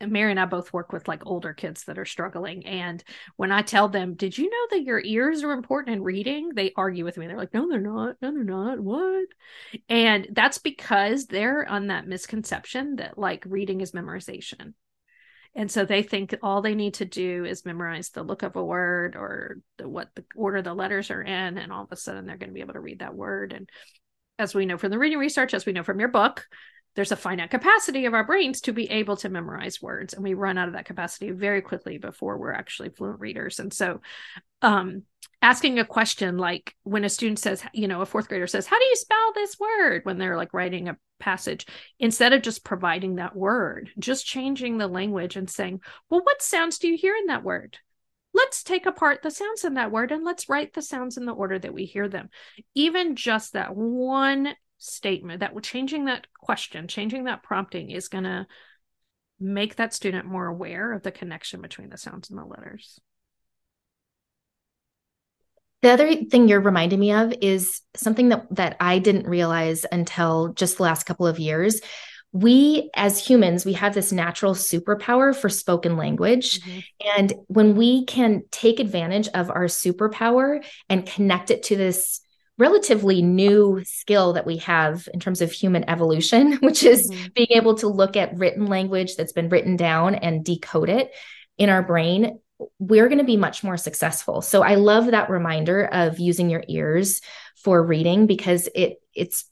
Mary 0.00 0.30
and 0.30 0.38
I 0.38 0.44
both 0.44 0.72
work 0.72 0.92
with 0.92 1.08
like 1.08 1.24
older 1.26 1.54
kids 1.54 1.84
that 1.84 1.98
are 1.98 2.04
struggling. 2.04 2.66
And 2.66 3.02
when 3.36 3.50
I 3.50 3.62
tell 3.62 3.88
them, 3.88 4.14
Did 4.14 4.36
you 4.36 4.50
know 4.50 4.76
that 4.76 4.84
your 4.84 5.00
ears 5.02 5.42
are 5.42 5.52
important 5.52 5.96
in 5.96 6.02
reading? 6.02 6.50
They 6.54 6.72
argue 6.76 7.04
with 7.04 7.16
me. 7.16 7.26
They're 7.26 7.36
like, 7.36 7.54
No, 7.54 7.68
they're 7.68 7.80
not. 7.80 8.16
No, 8.20 8.32
they're 8.32 8.44
not. 8.44 8.80
What? 8.80 9.26
And 9.88 10.28
that's 10.32 10.58
because 10.58 11.26
they're 11.26 11.66
on 11.66 11.86
that 11.86 12.06
misconception 12.06 12.96
that 12.96 13.18
like 13.18 13.44
reading 13.46 13.80
is 13.80 13.92
memorization. 13.92 14.74
And 15.54 15.70
so 15.70 15.86
they 15.86 16.02
think 16.02 16.36
all 16.42 16.60
they 16.60 16.74
need 16.74 16.94
to 16.94 17.06
do 17.06 17.46
is 17.46 17.64
memorize 17.64 18.10
the 18.10 18.22
look 18.22 18.42
of 18.42 18.56
a 18.56 18.64
word 18.64 19.16
or 19.16 19.60
the, 19.78 19.88
what 19.88 20.10
the 20.14 20.24
order 20.34 20.60
the 20.60 20.74
letters 20.74 21.10
are 21.10 21.22
in. 21.22 21.56
And 21.56 21.72
all 21.72 21.84
of 21.84 21.92
a 21.92 21.96
sudden 21.96 22.26
they're 22.26 22.36
going 22.36 22.50
to 22.50 22.54
be 22.54 22.60
able 22.60 22.74
to 22.74 22.80
read 22.80 22.98
that 22.98 23.14
word. 23.14 23.54
And 23.54 23.70
as 24.38 24.54
we 24.54 24.66
know 24.66 24.76
from 24.76 24.90
the 24.90 24.98
reading 24.98 25.18
research, 25.18 25.54
as 25.54 25.64
we 25.64 25.72
know 25.72 25.82
from 25.82 25.98
your 25.98 26.10
book, 26.10 26.46
there's 26.96 27.12
a 27.12 27.16
finite 27.16 27.50
capacity 27.50 28.06
of 28.06 28.14
our 28.14 28.24
brains 28.24 28.62
to 28.62 28.72
be 28.72 28.90
able 28.90 29.16
to 29.18 29.28
memorize 29.28 29.80
words 29.80 30.14
and 30.14 30.24
we 30.24 30.34
run 30.34 30.58
out 30.58 30.68
of 30.68 30.74
that 30.74 30.86
capacity 30.86 31.30
very 31.30 31.60
quickly 31.60 31.98
before 31.98 32.38
we're 32.38 32.52
actually 32.52 32.88
fluent 32.88 33.20
readers. 33.20 33.60
And 33.60 33.72
so 33.72 34.00
um, 34.62 35.02
asking 35.42 35.78
a 35.78 35.84
question 35.84 36.38
like 36.38 36.74
when 36.82 37.04
a 37.04 37.08
student 37.08 37.38
says 37.38 37.62
you 37.72 37.86
know 37.86 38.00
a 38.00 38.06
fourth 38.06 38.28
grader 38.28 38.46
says 38.46 38.66
how 38.66 38.78
do 38.78 38.84
you 38.86 38.96
spell 38.96 39.32
this 39.34 39.58
word? 39.58 40.00
when 40.04 40.18
they're 40.18 40.36
like 40.36 40.54
writing 40.54 40.88
a 40.88 40.96
passage 41.18 41.66
instead 41.98 42.32
of 42.32 42.42
just 42.42 42.64
providing 42.64 43.16
that 43.16 43.36
word 43.36 43.90
just 43.98 44.26
changing 44.26 44.76
the 44.76 44.88
language 44.88 45.36
and 45.36 45.48
saying 45.48 45.80
well 46.10 46.22
what 46.22 46.42
sounds 46.42 46.78
do 46.78 46.88
you 46.88 46.96
hear 46.96 47.14
in 47.14 47.26
that 47.26 47.44
word? 47.44 47.78
Let's 48.34 48.62
take 48.62 48.84
apart 48.84 49.22
the 49.22 49.30
sounds 49.30 49.64
in 49.64 49.74
that 49.74 49.90
word 49.90 50.12
and 50.12 50.22
let's 50.22 50.48
write 50.48 50.74
the 50.74 50.82
sounds 50.82 51.16
in 51.16 51.24
the 51.24 51.32
order 51.32 51.58
that 51.58 51.72
we 51.72 51.86
hear 51.86 52.06
them. 52.06 52.28
Even 52.74 53.16
just 53.16 53.54
that 53.54 53.74
one 53.74 54.54
statement 54.78 55.40
that 55.40 55.62
changing 55.62 56.04
that 56.04 56.26
question 56.34 56.86
changing 56.86 57.24
that 57.24 57.42
prompting 57.42 57.90
is 57.90 58.08
going 58.08 58.24
to 58.24 58.46
make 59.38 59.76
that 59.76 59.94
student 59.94 60.24
more 60.26 60.46
aware 60.46 60.92
of 60.92 61.02
the 61.02 61.10
connection 61.10 61.60
between 61.60 61.90
the 61.90 61.98
sounds 61.98 62.30
and 62.30 62.38
the 62.38 62.44
letters 62.44 63.00
the 65.82 65.92
other 65.92 66.14
thing 66.16 66.48
you're 66.48 66.60
reminding 66.60 66.98
me 66.98 67.12
of 67.12 67.32
is 67.40 67.80
something 67.94 68.30
that 68.30 68.46
that 68.50 68.76
I 68.80 68.98
didn't 68.98 69.28
realize 69.28 69.86
until 69.92 70.52
just 70.54 70.78
the 70.78 70.82
last 70.82 71.04
couple 71.04 71.26
of 71.28 71.38
years. 71.38 71.80
We 72.32 72.90
as 72.94 73.24
humans, 73.24 73.64
we 73.64 73.74
have 73.74 73.94
this 73.94 74.10
natural 74.10 74.54
superpower 74.54 75.34
for 75.34 75.48
spoken 75.48 75.96
language. 75.96 76.60
Mm-hmm. 76.60 76.78
And 77.16 77.32
when 77.46 77.76
we 77.76 78.04
can 78.04 78.42
take 78.50 78.80
advantage 78.80 79.28
of 79.28 79.48
our 79.48 79.66
superpower 79.66 80.64
and 80.88 81.06
connect 81.06 81.50
it 81.50 81.62
to 81.64 81.76
this 81.76 82.20
relatively 82.58 83.22
new 83.22 83.82
skill 83.84 84.32
that 84.34 84.46
we 84.46 84.58
have 84.58 85.08
in 85.12 85.20
terms 85.20 85.40
of 85.42 85.52
human 85.52 85.88
evolution, 85.88 86.54
which 86.60 86.82
is 86.82 87.10
mm-hmm. 87.10 87.26
being 87.34 87.48
able 87.50 87.74
to 87.76 87.88
look 87.88 88.16
at 88.16 88.36
written 88.36 88.66
language 88.66 89.16
that's 89.16 89.32
been 89.32 89.48
written 89.48 89.76
down 89.76 90.14
and 90.14 90.44
decode 90.44 90.88
it 90.88 91.12
in 91.58 91.68
our 91.68 91.82
brain, 91.82 92.38
we're 92.78 93.08
going 93.08 93.18
to 93.18 93.24
be 93.24 93.36
much 93.36 93.62
more 93.62 93.76
successful. 93.76 94.40
So 94.40 94.62
I 94.62 94.76
love 94.76 95.06
that 95.06 95.30
reminder 95.30 95.84
of 95.84 96.18
using 96.18 96.48
your 96.50 96.64
ears 96.68 97.20
for 97.62 97.82
reading 97.82 98.26
because 98.26 98.68
it 98.74 98.98
it's 99.14 99.44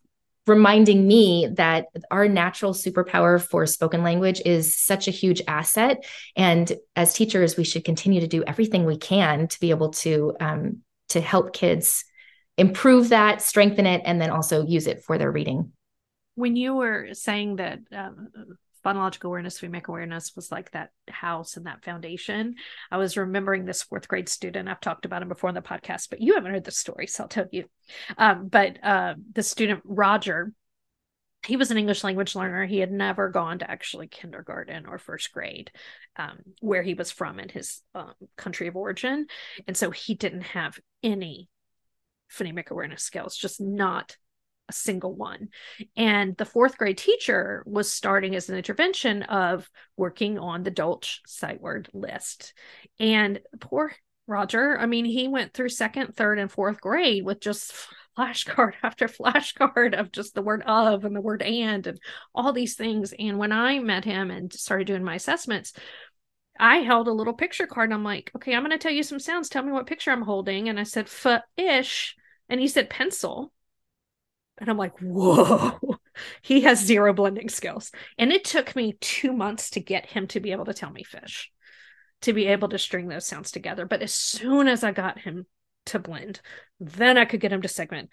reminding 0.46 1.06
me 1.06 1.48
that 1.54 1.86
our 2.10 2.28
natural 2.28 2.74
superpower 2.74 3.40
for 3.40 3.66
spoken 3.66 4.02
language 4.02 4.42
is 4.44 4.76
such 4.76 5.08
a 5.08 5.10
huge 5.10 5.40
asset 5.48 6.04
and 6.36 6.72
as 6.96 7.14
teachers 7.14 7.56
we 7.56 7.64
should 7.64 7.82
continue 7.82 8.20
to 8.20 8.26
do 8.26 8.44
everything 8.46 8.84
we 8.84 8.98
can 8.98 9.48
to 9.48 9.58
be 9.58 9.70
able 9.70 9.90
to 9.90 10.36
um, 10.40 10.82
to 11.08 11.20
help 11.20 11.54
kids 11.54 12.04
improve 12.56 13.08
that, 13.10 13.42
strengthen 13.42 13.86
it, 13.86 14.02
and 14.04 14.20
then 14.20 14.30
also 14.30 14.64
use 14.64 14.86
it 14.86 15.02
for 15.02 15.18
their 15.18 15.30
reading. 15.30 15.72
When 16.36 16.56
you 16.56 16.74
were 16.74 17.08
saying 17.12 17.56
that 17.56 17.80
um, 17.92 18.28
phonological 18.84 19.24
awareness, 19.24 19.60
phonemic 19.60 19.86
awareness 19.86 20.36
was 20.36 20.52
like 20.52 20.70
that 20.72 20.90
house 21.08 21.56
and 21.56 21.66
that 21.66 21.84
foundation, 21.84 22.56
I 22.90 22.98
was 22.98 23.16
remembering 23.16 23.64
this 23.64 23.82
fourth 23.82 24.08
grade 24.08 24.28
student. 24.28 24.68
I've 24.68 24.80
talked 24.80 25.04
about 25.04 25.22
him 25.22 25.28
before 25.28 25.48
on 25.48 25.54
the 25.54 25.62
podcast, 25.62 26.10
but 26.10 26.20
you 26.20 26.34
haven't 26.34 26.52
heard 26.52 26.64
the 26.64 26.70
story, 26.70 27.06
so 27.06 27.24
I'll 27.24 27.28
tell 27.28 27.46
you. 27.50 27.64
Um, 28.18 28.48
but 28.48 28.78
uh, 28.82 29.14
the 29.32 29.42
student 29.42 29.80
Roger, 29.84 30.52
he 31.46 31.56
was 31.56 31.70
an 31.70 31.78
English 31.78 32.04
language 32.04 32.34
learner. 32.34 32.66
He 32.66 32.78
had 32.78 32.92
never 32.92 33.28
gone 33.30 33.58
to 33.60 33.70
actually 33.70 34.08
kindergarten 34.08 34.86
or 34.86 34.98
first 34.98 35.32
grade, 35.32 35.70
um, 36.16 36.38
where 36.60 36.82
he 36.82 36.94
was 36.94 37.10
from 37.10 37.38
in 37.38 37.48
his 37.48 37.80
um, 37.94 38.12
country 38.36 38.66
of 38.66 38.76
origin. 38.76 39.26
And 39.66 39.76
so 39.76 39.90
he 39.90 40.14
didn't 40.14 40.42
have 40.42 40.78
any 41.02 41.48
phonemic 42.32 42.70
awareness 42.70 43.02
skills, 43.02 43.36
just 43.36 43.60
not 43.60 44.16
a 44.68 44.72
single 44.72 45.14
one. 45.14 45.48
And 45.96 46.36
the 46.36 46.44
fourth 46.44 46.78
grade 46.78 46.98
teacher 46.98 47.62
was 47.66 47.90
starting 47.90 48.34
as 48.34 48.48
an 48.48 48.56
intervention 48.56 49.22
of 49.24 49.68
working 49.96 50.38
on 50.38 50.62
the 50.62 50.70
Dolch 50.70 51.20
sight 51.26 51.60
word 51.60 51.88
list. 51.92 52.54
And 52.98 53.40
poor 53.60 53.92
Roger, 54.26 54.78
I 54.78 54.86
mean, 54.86 55.04
he 55.04 55.28
went 55.28 55.52
through 55.52 55.68
second, 55.68 56.16
third, 56.16 56.38
and 56.38 56.50
fourth 56.50 56.80
grade 56.80 57.24
with 57.26 57.40
just 57.40 57.74
flashcard 58.16 58.72
after 58.82 59.06
flashcard 59.06 59.98
of 59.98 60.12
just 60.12 60.34
the 60.34 60.42
word 60.42 60.62
of 60.66 61.04
and 61.04 61.14
the 61.14 61.20
word 61.20 61.42
and 61.42 61.86
and 61.86 62.00
all 62.34 62.52
these 62.52 62.74
things. 62.74 63.12
And 63.18 63.38
when 63.38 63.52
I 63.52 63.80
met 63.80 64.04
him 64.04 64.30
and 64.30 64.52
started 64.52 64.86
doing 64.86 65.04
my 65.04 65.16
assessments, 65.16 65.74
I 66.58 66.78
held 66.78 67.08
a 67.08 67.12
little 67.12 67.32
picture 67.32 67.66
card 67.66 67.90
and 67.90 67.94
I'm 67.94 68.04
like, 68.04 68.30
okay, 68.36 68.54
I'm 68.54 68.62
going 68.62 68.70
to 68.70 68.78
tell 68.78 68.92
you 68.92 69.02
some 69.02 69.18
sounds. 69.18 69.48
Tell 69.48 69.62
me 69.62 69.72
what 69.72 69.86
picture 69.86 70.10
I'm 70.10 70.22
holding. 70.22 70.68
And 70.68 70.78
I 70.78 70.84
said, 70.84 71.06
f 71.06 71.42
ish. 71.56 72.16
And 72.48 72.60
he 72.60 72.68
said, 72.68 72.90
pencil. 72.90 73.52
And 74.58 74.70
I'm 74.70 74.78
like, 74.78 74.98
whoa. 75.00 75.78
he 76.42 76.62
has 76.62 76.84
zero 76.84 77.12
blending 77.12 77.48
skills. 77.48 77.90
And 78.18 78.32
it 78.32 78.44
took 78.44 78.76
me 78.76 78.96
two 79.00 79.32
months 79.32 79.70
to 79.70 79.80
get 79.80 80.06
him 80.06 80.26
to 80.28 80.40
be 80.40 80.52
able 80.52 80.66
to 80.66 80.74
tell 80.74 80.90
me 80.90 81.02
fish, 81.02 81.50
to 82.22 82.32
be 82.32 82.46
able 82.46 82.68
to 82.68 82.78
string 82.78 83.08
those 83.08 83.26
sounds 83.26 83.50
together. 83.50 83.86
But 83.86 84.02
as 84.02 84.14
soon 84.14 84.68
as 84.68 84.84
I 84.84 84.92
got 84.92 85.18
him 85.18 85.46
to 85.86 85.98
blend, 85.98 86.40
then 86.78 87.18
I 87.18 87.24
could 87.24 87.40
get 87.40 87.52
him 87.52 87.62
to 87.62 87.68
segment. 87.68 88.10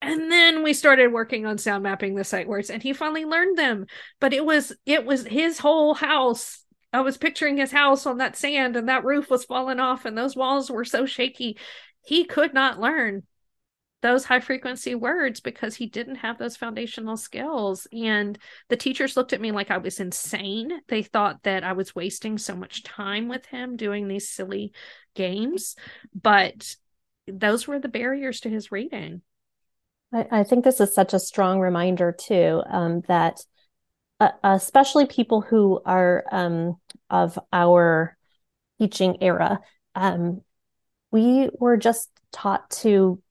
And 0.00 0.30
then 0.30 0.62
we 0.62 0.74
started 0.74 1.12
working 1.12 1.44
on 1.44 1.58
sound 1.58 1.82
mapping 1.82 2.14
the 2.14 2.24
sight 2.24 2.46
words 2.46 2.70
and 2.70 2.82
he 2.82 2.92
finally 2.92 3.24
learned 3.24 3.58
them. 3.58 3.86
But 4.20 4.32
it 4.32 4.44
was 4.44 4.72
it 4.86 5.04
was 5.04 5.26
his 5.26 5.58
whole 5.58 5.94
house. 5.94 6.64
I 6.92 7.00
was 7.02 7.18
picturing 7.18 7.58
his 7.58 7.72
house 7.72 8.06
on 8.06 8.18
that 8.18 8.36
sand 8.36 8.76
and 8.76 8.88
that 8.88 9.04
roof 9.04 9.30
was 9.30 9.44
falling 9.44 9.80
off 9.80 10.04
and 10.04 10.16
those 10.16 10.36
walls 10.36 10.70
were 10.70 10.84
so 10.84 11.06
shaky. 11.06 11.58
He 12.04 12.24
could 12.24 12.54
not 12.54 12.80
learn 12.80 13.24
those 14.00 14.24
high 14.24 14.40
frequency 14.40 14.94
words 14.94 15.40
because 15.40 15.74
he 15.74 15.86
didn't 15.86 16.16
have 16.16 16.38
those 16.38 16.56
foundational 16.56 17.16
skills. 17.16 17.86
And 17.92 18.38
the 18.68 18.76
teachers 18.76 19.16
looked 19.16 19.32
at 19.32 19.40
me 19.40 19.50
like 19.50 19.70
I 19.70 19.78
was 19.78 20.00
insane. 20.00 20.70
They 20.88 21.02
thought 21.02 21.42
that 21.42 21.64
I 21.64 21.72
was 21.72 21.94
wasting 21.94 22.38
so 22.38 22.54
much 22.54 22.84
time 22.84 23.28
with 23.28 23.44
him 23.46 23.76
doing 23.76 24.06
these 24.06 24.28
silly 24.28 24.72
games. 25.14 25.74
But 26.14 26.76
those 27.26 27.66
were 27.66 27.80
the 27.80 27.88
barriers 27.88 28.40
to 28.40 28.48
his 28.48 28.70
reading. 28.70 29.22
I, 30.12 30.26
I 30.30 30.44
think 30.44 30.64
this 30.64 30.80
is 30.80 30.94
such 30.94 31.12
a 31.12 31.18
strong 31.18 31.60
reminder, 31.60 32.12
too, 32.12 32.62
um, 32.70 33.02
that 33.08 33.40
uh, 34.20 34.30
especially 34.42 35.06
people 35.06 35.40
who 35.40 35.80
are 35.84 36.24
um, 36.32 36.76
of 37.10 37.38
our 37.52 38.16
teaching 38.78 39.18
era, 39.20 39.60
um, 39.94 40.42
we 41.10 41.48
were 41.58 41.76
just 41.76 42.10
taught 42.32 42.70
to 42.70 43.22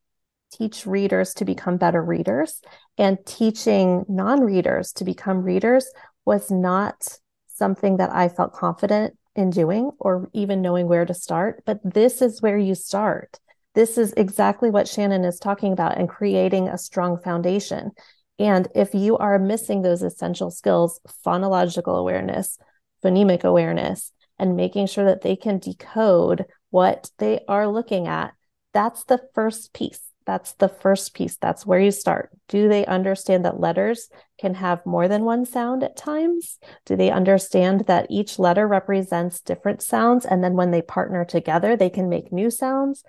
teach 0.51 0.85
readers 0.85 1.33
to 1.35 1.45
become 1.45 1.77
better 1.77 2.01
readers 2.01 2.61
and 2.97 3.17
teaching 3.25 4.05
non-readers 4.07 4.93
to 4.93 5.03
become 5.03 5.43
readers 5.43 5.91
was 6.25 6.49
not 6.49 7.19
something 7.47 7.97
that 7.97 8.11
I 8.11 8.29
felt 8.29 8.53
confident 8.53 9.17
in 9.35 9.49
doing 9.49 9.91
or 9.99 10.29
even 10.33 10.61
knowing 10.61 10.87
where 10.87 11.05
to 11.05 11.13
start 11.13 11.63
but 11.65 11.79
this 11.83 12.21
is 12.21 12.41
where 12.41 12.57
you 12.57 12.75
start. 12.75 13.39
This 13.75 13.97
is 13.97 14.13
exactly 14.13 14.71
what 14.71 14.87
Shannon 14.87 15.25
is 15.25 15.37
talking 15.37 15.73
about 15.73 15.97
and 15.97 16.09
creating 16.09 16.69
a 16.69 16.77
strong 16.77 17.19
foundation 17.19 17.91
and 18.39 18.67
if 18.75 18.93
you 18.93 19.17
are 19.17 19.39
missing 19.39 19.81
those 19.81 20.01
essential 20.01 20.51
skills 20.51 20.99
phonological 21.25 21.99
awareness 21.99 22.57
phonemic 23.03 23.43
awareness 23.43 24.11
and 24.39 24.55
making 24.55 24.87
sure 24.87 25.05
that 25.05 25.21
they 25.21 25.35
can 25.35 25.59
decode 25.59 26.45
what 26.69 27.09
they 27.17 27.39
are 27.47 27.67
looking 27.67 28.07
at 28.07 28.33
that's 28.73 29.03
the 29.05 29.21
first 29.33 29.73
piece 29.73 30.07
that's 30.27 30.55
the 30.55 30.67
first 30.67 31.13
piece. 31.13 31.37
That's 31.37 31.65
where 31.65 31.79
you 31.79 31.89
start. 31.89 32.31
Do 32.49 32.67
they 32.67 32.85
understand 32.85 33.45
that 33.45 33.61
letters 33.61 34.09
can 34.37 34.55
have 34.55 34.85
more 34.85 35.07
than 35.07 35.23
one 35.23 35.45
sound 35.45 35.83
at 35.83 35.95
times? 35.95 36.59
Do 36.85 36.97
they 36.97 37.09
understand 37.09 37.85
that 37.87 38.07
each 38.09 38.37
letter 38.37 38.67
represents 38.67 39.39
different 39.39 39.81
sounds? 39.81 40.25
And 40.25 40.43
then 40.43 40.55
when 40.55 40.71
they 40.71 40.81
partner 40.81 41.23
together, 41.23 41.77
they 41.77 41.89
can 41.89 42.09
make 42.09 42.33
new 42.33 42.51
sounds? 42.51 43.05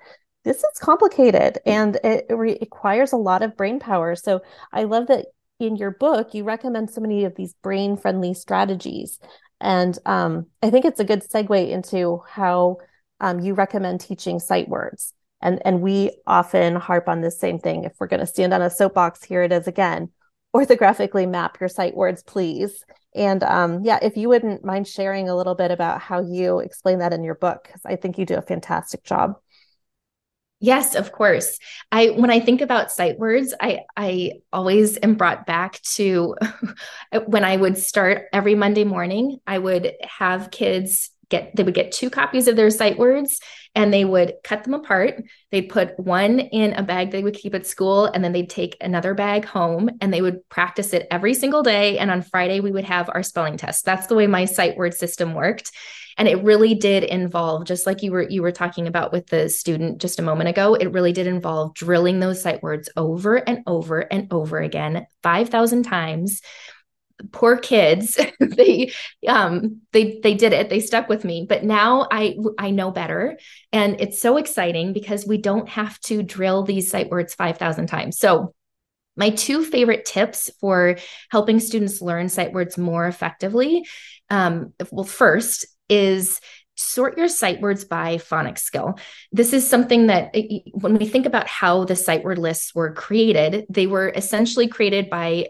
This 0.48 0.64
is 0.64 0.78
complicated 0.80 1.58
and 1.66 1.96
it 2.02 2.24
requires 2.30 3.12
a 3.12 3.18
lot 3.18 3.42
of 3.42 3.54
brain 3.54 3.78
power. 3.78 4.16
So 4.16 4.40
I 4.72 4.84
love 4.84 5.08
that 5.08 5.26
in 5.60 5.76
your 5.76 5.90
book, 5.90 6.32
you 6.32 6.42
recommend 6.42 6.88
so 6.88 7.02
many 7.02 7.26
of 7.26 7.34
these 7.34 7.52
brain 7.62 7.98
friendly 7.98 8.32
strategies. 8.32 9.18
And 9.60 9.98
um, 10.06 10.46
I 10.62 10.70
think 10.70 10.86
it's 10.86 11.00
a 11.00 11.04
good 11.04 11.22
segue 11.22 11.68
into 11.68 12.22
how 12.26 12.78
um, 13.20 13.40
you 13.40 13.52
recommend 13.52 14.00
teaching 14.00 14.38
sight 14.38 14.70
words. 14.70 15.12
And 15.42 15.60
and 15.66 15.82
we 15.82 16.12
often 16.26 16.76
harp 16.76 17.10
on 17.10 17.20
the 17.20 17.30
same 17.30 17.58
thing. 17.58 17.84
If 17.84 17.92
we're 18.00 18.06
going 18.06 18.20
to 18.20 18.26
stand 18.26 18.54
on 18.54 18.62
a 18.62 18.70
soapbox 18.70 19.22
here 19.22 19.42
it 19.42 19.52
is 19.52 19.68
again. 19.68 20.08
Orthographically 20.56 21.28
map 21.28 21.60
your 21.60 21.68
sight 21.68 21.94
words 21.94 22.22
please. 22.22 22.86
And 23.14 23.42
um, 23.42 23.84
yeah 23.84 23.98
if 24.00 24.16
you 24.16 24.30
wouldn't 24.30 24.64
mind 24.64 24.88
sharing 24.88 25.28
a 25.28 25.36
little 25.36 25.54
bit 25.54 25.70
about 25.70 26.00
how 26.00 26.22
you 26.22 26.60
explain 26.60 27.00
that 27.00 27.12
in 27.12 27.22
your 27.22 27.34
book 27.34 27.64
because 27.64 27.82
i 27.84 27.96
think 27.96 28.16
you 28.18 28.24
do 28.26 28.36
a 28.36 28.42
fantastic 28.42 29.02
job 29.02 29.34
Yes, 30.60 30.96
of 30.96 31.12
course. 31.12 31.58
I 31.92 32.08
when 32.08 32.30
I 32.30 32.40
think 32.40 32.60
about 32.60 32.90
sight 32.90 33.18
words, 33.18 33.54
I 33.60 33.80
I 33.96 34.32
always 34.52 34.98
am 35.00 35.14
brought 35.14 35.46
back 35.46 35.80
to 35.94 36.34
when 37.26 37.44
I 37.44 37.56
would 37.56 37.78
start 37.78 38.24
every 38.32 38.56
Monday 38.56 38.84
morning, 38.84 39.38
I 39.46 39.58
would 39.58 39.92
have 40.02 40.50
kids 40.50 41.10
get 41.28 41.54
they 41.54 41.62
would 41.62 41.74
get 41.74 41.92
two 41.92 42.10
copies 42.10 42.48
of 42.48 42.56
their 42.56 42.70
sight 42.70 42.98
words 42.98 43.40
and 43.74 43.92
they 43.92 44.04
would 44.04 44.34
cut 44.42 44.64
them 44.64 44.74
apart. 44.74 45.22
They'd 45.50 45.68
put 45.68 45.98
one 45.98 46.40
in 46.40 46.72
a 46.74 46.82
bag 46.82 47.10
they 47.10 47.22
would 47.22 47.34
keep 47.34 47.54
at 47.54 47.66
school 47.66 48.06
and 48.06 48.24
then 48.24 48.32
they'd 48.32 48.50
take 48.50 48.76
another 48.80 49.14
bag 49.14 49.44
home 49.44 49.90
and 50.00 50.12
they 50.12 50.22
would 50.22 50.48
practice 50.48 50.92
it 50.92 51.06
every 51.10 51.34
single 51.34 51.62
day. 51.62 51.98
And 51.98 52.10
on 52.10 52.22
friday 52.22 52.60
we 52.60 52.72
would 52.72 52.84
have 52.84 53.10
our 53.12 53.22
spelling 53.22 53.56
test. 53.56 53.84
That's 53.84 54.06
the 54.06 54.14
way 54.14 54.26
my 54.26 54.46
sight 54.46 54.76
word 54.76 54.94
system 54.94 55.34
worked. 55.34 55.70
And 56.16 56.26
it 56.26 56.42
really 56.42 56.74
did 56.74 57.04
involve 57.04 57.64
just 57.64 57.86
like 57.86 58.02
you 58.02 58.10
were 58.10 58.28
you 58.28 58.42
were 58.42 58.50
talking 58.50 58.88
about 58.88 59.12
with 59.12 59.28
the 59.28 59.48
student 59.48 60.00
just 60.00 60.18
a 60.18 60.22
moment 60.22 60.48
ago 60.48 60.74
it 60.74 60.92
really 60.92 61.12
did 61.12 61.28
involve 61.28 61.74
drilling 61.74 62.18
those 62.18 62.42
sight 62.42 62.60
words 62.60 62.88
over 62.96 63.36
and 63.36 63.62
over 63.68 64.00
and 64.00 64.26
over 64.32 64.58
again 64.58 65.06
5000 65.22 65.84
times 65.84 66.40
poor 67.32 67.56
kids 67.56 68.18
they 68.40 68.92
um 69.26 69.80
they 69.92 70.20
they 70.22 70.34
did 70.34 70.52
it. 70.52 70.68
They 70.68 70.80
stuck 70.80 71.08
with 71.08 71.24
me. 71.24 71.46
But 71.48 71.64
now 71.64 72.06
i 72.10 72.36
i 72.58 72.70
know 72.70 72.90
better. 72.90 73.38
And 73.72 74.00
it's 74.00 74.20
so 74.20 74.36
exciting 74.36 74.92
because 74.92 75.26
we 75.26 75.38
don't 75.38 75.68
have 75.68 75.98
to 76.00 76.22
drill 76.22 76.62
these 76.62 76.90
sight 76.90 77.10
words 77.10 77.34
5000 77.34 77.86
times. 77.86 78.18
So 78.18 78.54
my 79.16 79.30
two 79.30 79.64
favorite 79.64 80.04
tips 80.04 80.50
for 80.60 80.96
helping 81.30 81.58
students 81.60 82.00
learn 82.00 82.28
sight 82.28 82.52
words 82.52 82.78
more 82.78 83.06
effectively 83.06 83.86
um, 84.30 84.72
well 84.92 85.04
first 85.04 85.66
is 85.88 86.40
sort 86.78 87.18
your 87.18 87.28
sight 87.28 87.60
words 87.60 87.84
by 87.84 88.16
phonics 88.16 88.60
skill. 88.60 88.98
This 89.32 89.52
is 89.52 89.68
something 89.68 90.06
that 90.06 90.34
when 90.72 90.96
we 90.96 91.08
think 91.08 91.26
about 91.26 91.48
how 91.48 91.84
the 91.84 91.96
sight 91.96 92.22
word 92.22 92.38
lists 92.38 92.74
were 92.74 92.92
created, 92.92 93.66
they 93.68 93.88
were 93.88 94.08
essentially 94.14 94.68
created 94.68 95.10
by 95.10 95.48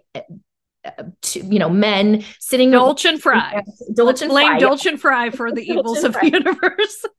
two, 1.22 1.40
you 1.40 1.58
know, 1.58 1.68
men 1.68 2.24
sitting 2.38 2.70
Dolch 2.70 3.04
and 3.04 3.20
Fry. 3.20 3.62
Dolch 3.94 4.22
and 4.22 4.30
blame 4.30 4.58
Fry. 4.58 4.90
And 4.90 5.00
Fry 5.00 5.30
for 5.30 5.52
the 5.52 5.62
evils 5.62 6.04
of 6.04 6.14
the 6.14 6.30
universe. 6.30 7.04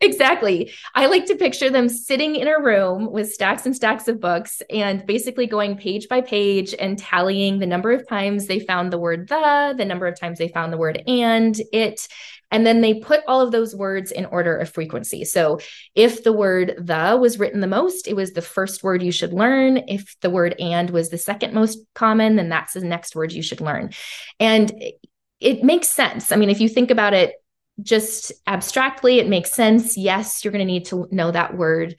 exactly. 0.00 0.72
I 0.94 1.06
like 1.06 1.26
to 1.26 1.36
picture 1.36 1.70
them 1.70 1.88
sitting 1.88 2.36
in 2.36 2.48
a 2.48 2.60
room 2.60 3.10
with 3.10 3.32
stacks 3.32 3.66
and 3.66 3.74
stacks 3.74 4.08
of 4.08 4.20
books 4.20 4.62
and 4.70 5.04
basically 5.06 5.46
going 5.46 5.76
page 5.76 6.08
by 6.08 6.20
page 6.20 6.74
and 6.78 6.98
tallying 6.98 7.58
the 7.58 7.66
number 7.66 7.92
of 7.92 8.08
times 8.08 8.46
they 8.46 8.60
found 8.60 8.92
the 8.92 8.98
word 8.98 9.28
the, 9.28 9.74
the 9.76 9.84
number 9.84 10.06
of 10.06 10.18
times 10.18 10.38
they 10.38 10.48
found 10.48 10.72
the 10.72 10.78
word 10.78 11.02
and, 11.06 11.60
it, 11.72 12.08
and 12.50 12.66
then 12.66 12.80
they 12.80 12.94
put 12.94 13.20
all 13.28 13.40
of 13.40 13.52
those 13.52 13.74
words 13.74 14.10
in 14.10 14.26
order 14.26 14.56
of 14.56 14.68
frequency. 14.70 15.24
So 15.24 15.60
if 15.94 16.24
the 16.24 16.32
word 16.32 16.74
the 16.78 17.16
was 17.20 17.38
written 17.38 17.60
the 17.60 17.66
most, 17.66 18.08
it 18.08 18.16
was 18.16 18.32
the 18.32 18.42
first 18.42 18.82
word 18.82 19.02
you 19.02 19.12
should 19.12 19.32
learn. 19.32 19.78
If 19.88 20.16
the 20.20 20.30
word 20.30 20.54
and 20.58 20.90
was 20.90 21.10
the 21.10 21.18
second 21.18 21.54
most 21.54 21.78
common, 21.94 22.36
then 22.36 22.48
that's 22.48 22.74
the 22.74 22.80
next 22.80 23.14
word 23.14 23.32
you 23.32 23.42
should 23.42 23.60
learn. 23.60 23.90
And 24.40 24.72
it 25.40 25.62
makes 25.62 25.88
sense. 25.88 26.32
I 26.32 26.36
mean, 26.36 26.50
if 26.50 26.60
you 26.60 26.68
think 26.68 26.90
about 26.90 27.14
it 27.14 27.34
just 27.82 28.32
abstractly, 28.46 29.18
it 29.18 29.28
makes 29.28 29.52
sense. 29.52 29.96
Yes, 29.96 30.44
you're 30.44 30.52
going 30.52 30.66
to 30.66 30.72
need 30.72 30.86
to 30.86 31.08
know 31.10 31.30
that 31.30 31.56
word 31.56 31.96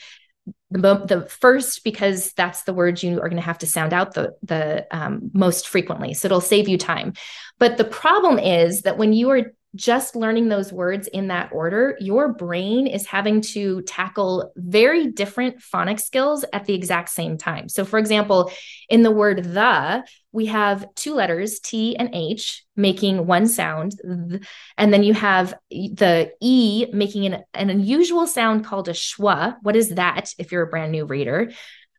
the, 0.71 1.05
the 1.05 1.27
first 1.27 1.83
because 1.83 2.31
that's 2.33 2.63
the 2.63 2.73
word 2.73 3.03
you 3.03 3.19
are 3.19 3.29
going 3.29 3.35
to 3.35 3.45
have 3.45 3.59
to 3.59 3.67
sound 3.67 3.93
out 3.93 4.13
the 4.13 4.33
the 4.41 4.87
um, 4.89 5.29
most 5.33 5.67
frequently 5.67 6.13
so 6.13 6.27
it'll 6.27 6.41
save 6.41 6.67
you 6.67 6.77
time 6.77 7.13
but 7.59 7.77
the 7.77 7.83
problem 7.83 8.39
is 8.39 8.81
that 8.83 8.97
when 8.97 9.13
you 9.13 9.29
are 9.29 9.51
just 9.75 10.15
learning 10.15 10.49
those 10.49 10.73
words 10.73 11.07
in 11.07 11.27
that 11.27 11.49
order, 11.53 11.95
your 11.99 12.33
brain 12.33 12.87
is 12.87 13.05
having 13.05 13.41
to 13.41 13.81
tackle 13.83 14.51
very 14.57 15.07
different 15.07 15.61
phonic 15.61 15.99
skills 15.99 16.43
at 16.51 16.65
the 16.65 16.73
exact 16.73 17.09
same 17.09 17.37
time. 17.37 17.69
So, 17.69 17.85
for 17.85 17.97
example, 17.97 18.51
in 18.89 19.01
the 19.01 19.11
word 19.11 19.43
the, 19.43 20.03
we 20.31 20.47
have 20.47 20.85
two 20.95 21.13
letters, 21.13 21.59
T 21.59 21.95
and 21.95 22.09
H, 22.13 22.63
making 22.75 23.25
one 23.25 23.47
sound. 23.47 23.93
And 24.03 24.93
then 24.93 25.03
you 25.03 25.13
have 25.13 25.53
the 25.69 26.31
E 26.41 26.87
making 26.93 27.25
an, 27.25 27.43
an 27.53 27.69
unusual 27.69 28.27
sound 28.27 28.65
called 28.65 28.87
a 28.87 28.93
schwa. 28.93 29.57
What 29.61 29.75
is 29.75 29.89
that 29.95 30.33
if 30.37 30.51
you're 30.51 30.63
a 30.63 30.67
brand 30.67 30.91
new 30.91 31.05
reader? 31.05 31.51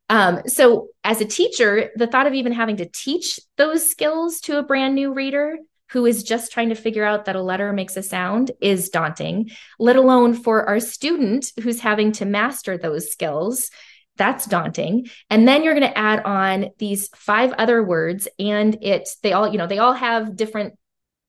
Um, 0.09 0.43
so, 0.47 0.89
as 1.05 1.21
a 1.21 1.27
teacher, 1.27 1.91
the 1.97 2.07
thought 2.07 2.27
of 2.27 2.35
even 2.35 2.53
having 2.53 2.77
to 2.79 2.89
teach 2.89 3.41
those 3.57 3.89
skills 3.89 4.41
to 4.43 4.59
a 4.59 4.63
brand 4.63 4.95
new 4.95 5.15
reader 5.15 5.57
who 5.93 6.07
is 6.07 6.23
just 6.23 6.53
trying 6.53 6.71
to 6.71 6.75
figure 6.75 7.05
out 7.05 7.27
that 7.27 7.37
a 7.37 7.43
letter 7.43 7.73
makes 7.73 7.97
a 7.97 8.03
sound 8.03 8.51
is 8.61 8.89
daunting, 8.89 9.51
let 9.79 9.97
alone 9.97 10.35
for 10.35 10.67
our 10.67 10.81
student 10.81 11.53
who's 11.63 11.81
having 11.81 12.13
to 12.13 12.25
master 12.25 12.79
those 12.79 13.13
skills. 13.13 13.71
That's 14.17 14.47
daunting. 14.47 15.09
And 15.31 15.49
then 15.49 15.63
you're 15.63 15.75
going 15.75 15.91
to 15.91 15.99
add 15.99 16.23
on 16.25 16.71
these 16.79 17.09
five 17.15 17.53
other 17.53 17.83
words, 17.83 18.29
and 18.39 18.77
it, 18.83 19.09
they 19.23 19.33
all, 19.33 19.49
you 19.49 19.59
know, 19.59 19.67
they 19.67 19.79
all 19.79 19.95
have 19.95 20.37
different 20.37 20.75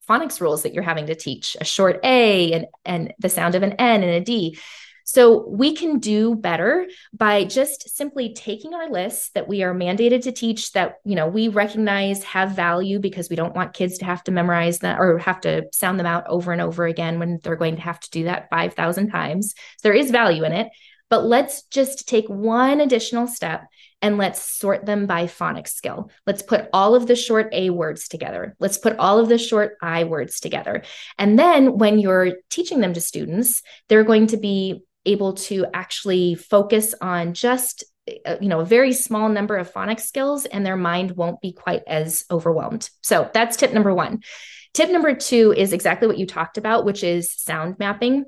phonics 0.07 0.41
rules 0.41 0.63
that 0.63 0.73
you're 0.73 0.83
having 0.83 1.07
to 1.07 1.15
teach 1.15 1.55
a 1.59 1.65
short 1.65 1.99
A 2.03 2.51
and, 2.51 2.65
and 2.83 3.13
the 3.19 3.29
sound 3.29 3.55
of 3.55 3.63
an 3.63 3.73
N 3.73 4.03
and 4.03 4.11
a 4.11 4.21
D. 4.21 4.57
So 5.05 5.47
we 5.49 5.75
can 5.75 5.99
do 5.99 6.35
better 6.35 6.87
by 7.11 7.43
just 7.43 7.95
simply 7.95 8.33
taking 8.33 8.73
our 8.73 8.89
lists 8.89 9.31
that 9.35 9.47
we 9.47 9.61
are 9.63 9.73
mandated 9.73 10.23
to 10.23 10.31
teach 10.31 10.71
that, 10.73 10.95
you 11.03 11.15
know, 11.15 11.27
we 11.27 11.49
recognize 11.49 12.23
have 12.23 12.51
value 12.51 12.99
because 12.99 13.29
we 13.29 13.35
don't 13.35 13.55
want 13.55 13.73
kids 13.73 13.97
to 13.97 14.05
have 14.05 14.23
to 14.25 14.31
memorize 14.31 14.79
that 14.79 14.99
or 14.99 15.17
have 15.17 15.41
to 15.41 15.65
sound 15.73 15.99
them 15.99 16.05
out 16.05 16.25
over 16.27 16.53
and 16.53 16.61
over 16.61 16.85
again 16.85 17.19
when 17.19 17.39
they're 17.43 17.57
going 17.57 17.75
to 17.75 17.81
have 17.81 17.99
to 17.99 18.09
do 18.11 18.23
that 18.25 18.49
5,000 18.49 19.09
times. 19.09 19.53
So 19.79 19.89
there 19.89 19.93
is 19.93 20.09
value 20.09 20.45
in 20.45 20.53
it. 20.53 20.69
But 21.13 21.25
let's 21.25 21.61
just 21.65 22.07
take 22.07 22.27
one 22.27 22.81
additional 22.81 23.27
step 23.27 23.67
and 24.01 24.17
let's 24.17 24.41
sort 24.41 24.87
them 24.87 25.05
by 25.05 25.25
phonics 25.25 25.67
skill. 25.67 26.09
Let's 26.25 26.41
put 26.41 26.69
all 26.73 26.95
of 26.95 27.05
the 27.05 27.15
short 27.15 27.49
A 27.51 27.69
words 27.69 28.07
together. 28.07 28.55
Let's 28.59 28.79
put 28.79 28.97
all 28.97 29.19
of 29.19 29.29
the 29.29 29.37
short 29.37 29.77
I 29.79 30.05
words 30.05 30.39
together. 30.39 30.81
And 31.19 31.37
then 31.37 31.77
when 31.77 31.99
you're 31.99 32.37
teaching 32.49 32.79
them 32.79 32.93
to 32.93 32.99
students, 32.99 33.61
they're 33.89 34.03
going 34.03 34.25
to 34.25 34.37
be 34.37 34.85
able 35.05 35.33
to 35.33 35.67
actually 35.71 36.33
focus 36.33 36.95
on 36.99 37.35
just 37.35 37.83
uh, 38.25 38.37
you 38.41 38.49
know 38.49 38.61
a 38.61 38.65
very 38.65 38.91
small 38.91 39.29
number 39.29 39.55
of 39.55 39.71
phonics 39.71 40.07
skills 40.07 40.45
and 40.47 40.65
their 40.65 40.75
mind 40.75 41.11
won't 41.11 41.41
be 41.41 41.53
quite 41.53 41.83
as 41.85 42.25
overwhelmed 42.31 42.89
so 43.01 43.29
that's 43.33 43.55
tip 43.55 43.71
number 43.71 43.93
one 43.93 44.21
tip 44.73 44.89
number 44.89 45.13
two 45.13 45.53
is 45.55 45.71
exactly 45.73 46.07
what 46.07 46.17
you 46.17 46.25
talked 46.25 46.57
about 46.57 46.83
which 46.83 47.01
is 47.03 47.31
sound 47.31 47.77
mapping 47.79 48.25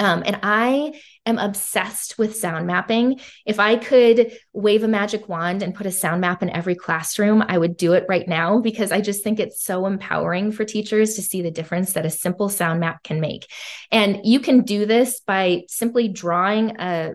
um, 0.00 0.22
and 0.24 0.40
I 0.42 0.98
am 1.30 1.38
obsessed 1.38 2.18
with 2.18 2.36
sound 2.36 2.66
mapping. 2.66 3.20
If 3.46 3.58
I 3.58 3.76
could 3.76 4.32
wave 4.52 4.82
a 4.82 4.88
magic 4.88 5.28
wand 5.28 5.62
and 5.62 5.74
put 5.74 5.86
a 5.86 5.90
sound 5.90 6.20
map 6.20 6.42
in 6.42 6.50
every 6.50 6.74
classroom, 6.74 7.42
I 7.48 7.56
would 7.56 7.76
do 7.76 7.94
it 7.94 8.04
right 8.08 8.28
now 8.28 8.60
because 8.60 8.92
I 8.92 9.00
just 9.00 9.24
think 9.24 9.40
it's 9.40 9.64
so 9.64 9.86
empowering 9.86 10.52
for 10.52 10.64
teachers 10.64 11.14
to 11.14 11.22
see 11.22 11.40
the 11.40 11.50
difference 11.50 11.94
that 11.94 12.04
a 12.04 12.10
simple 12.10 12.48
sound 12.50 12.80
map 12.80 13.02
can 13.02 13.20
make. 13.20 13.50
And 13.90 14.20
you 14.24 14.40
can 14.40 14.62
do 14.62 14.84
this 14.84 15.20
by 15.20 15.62
simply 15.68 16.08
drawing 16.08 16.78
a 16.78 17.12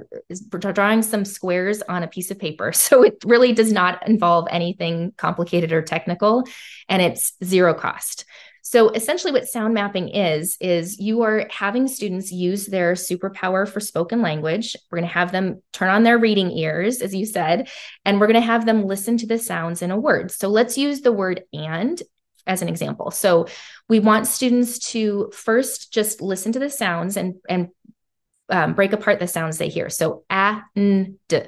drawing 0.58 1.04
some 1.04 1.26
squares 1.26 1.84
on 1.84 2.02
a 2.02 2.08
piece 2.08 2.32
of 2.32 2.40
paper. 2.40 2.72
So 2.86 3.02
it 3.02 3.16
really 3.26 3.52
does 3.52 3.72
not 3.72 4.08
involve 4.08 4.48
anything 4.52 5.12
complicated 5.18 5.72
or 5.74 5.82
technical, 5.82 6.44
and 6.88 7.02
it's 7.02 7.34
zero 7.44 7.74
cost. 7.74 8.26
So 8.68 8.90
essentially 8.90 9.32
what 9.32 9.48
sound 9.48 9.76
mapping 9.76 10.10
is 10.10 10.58
is 10.60 11.00
you 11.00 11.22
are 11.22 11.46
having 11.52 11.88
students 11.88 12.32
use 12.32 12.66
their 12.66 12.94
superpower 12.94 13.70
for 13.70 13.80
spoken 13.80 14.24
language. 14.24 14.76
We're 14.90 14.98
going 14.98 15.08
to 15.08 15.14
have 15.14 15.32
them 15.32 15.62
turn 15.72 15.90
on 15.90 16.02
their 16.02 16.18
reading 16.18 16.50
ears 16.50 17.00
as 17.04 17.14
you 17.14 17.28
said, 17.28 17.70
and 18.06 18.20
we're 18.20 18.26
going 18.26 18.42
to 18.42 18.42
have 18.42 18.66
them 18.66 18.86
listen 18.86 19.18
to 19.18 19.28
the 19.28 19.38
sounds 19.38 19.84
in 19.84 19.92
a 19.92 20.00
word. 20.00 20.32
So 20.32 20.50
let's 20.50 20.80
use 20.80 21.02
the 21.02 21.12
word 21.12 21.44
and 21.54 22.02
as 22.48 22.64
an 22.64 22.68
example. 22.68 23.12
So 23.12 23.46
we 23.88 24.00
want 24.00 24.26
students 24.26 24.80
to 24.92 25.30
first 25.32 25.94
just 25.94 26.20
listen 26.20 26.52
to 26.54 26.60
the 26.60 26.70
sounds 26.72 27.18
and 27.18 27.36
and 27.48 27.70
um, 28.50 28.74
break 28.74 28.94
apart 28.94 29.20
the 29.20 29.28
sounds 29.28 29.58
they 29.58 29.70
hear. 29.70 29.90
So 29.90 30.24
a, 30.30 30.62
n, 30.76 31.18
d. 31.28 31.42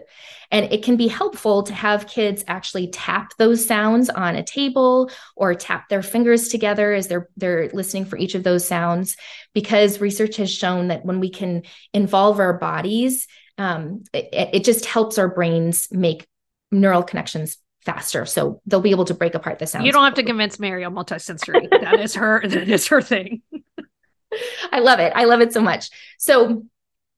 And 0.49 0.71
it 0.71 0.83
can 0.83 0.95
be 0.95 1.07
helpful 1.07 1.63
to 1.63 1.73
have 1.73 2.07
kids 2.07 2.43
actually 2.47 2.87
tap 2.87 3.33
those 3.37 3.65
sounds 3.65 4.09
on 4.09 4.35
a 4.35 4.43
table 4.43 5.11
or 5.35 5.53
tap 5.53 5.89
their 5.89 6.01
fingers 6.01 6.47
together 6.47 6.93
as 6.93 7.07
they're 7.07 7.29
they're 7.35 7.69
listening 7.73 8.05
for 8.05 8.17
each 8.17 8.33
of 8.33 8.43
those 8.43 8.67
sounds, 8.67 9.17
because 9.53 9.99
research 9.99 10.37
has 10.37 10.51
shown 10.51 10.87
that 10.87 11.05
when 11.05 11.19
we 11.19 11.29
can 11.29 11.63
involve 11.93 12.39
our 12.39 12.57
bodies, 12.57 13.27
um, 13.57 14.03
it, 14.13 14.49
it 14.53 14.63
just 14.63 14.85
helps 14.85 15.17
our 15.17 15.27
brains 15.27 15.89
make 15.91 16.25
neural 16.71 17.03
connections 17.03 17.57
faster. 17.85 18.25
So 18.25 18.61
they'll 18.65 18.81
be 18.81 18.91
able 18.91 19.05
to 19.05 19.13
break 19.13 19.35
apart 19.35 19.59
the 19.59 19.67
sounds. 19.67 19.85
You 19.85 19.91
don't 19.91 20.03
have 20.03 20.15
to 20.15 20.23
convince 20.23 20.59
Mary 20.59 20.83
on 20.83 20.93
multisensory. 20.93 21.69
that 21.69 21.99
is 21.99 22.15
her. 22.15 22.41
That 22.47 22.69
is 22.69 22.87
her 22.87 23.01
thing. 23.01 23.41
I 24.71 24.79
love 24.79 24.99
it. 24.99 25.13
I 25.15 25.23
love 25.23 25.41
it 25.41 25.53
so 25.53 25.61
much. 25.61 25.89
So 26.17 26.65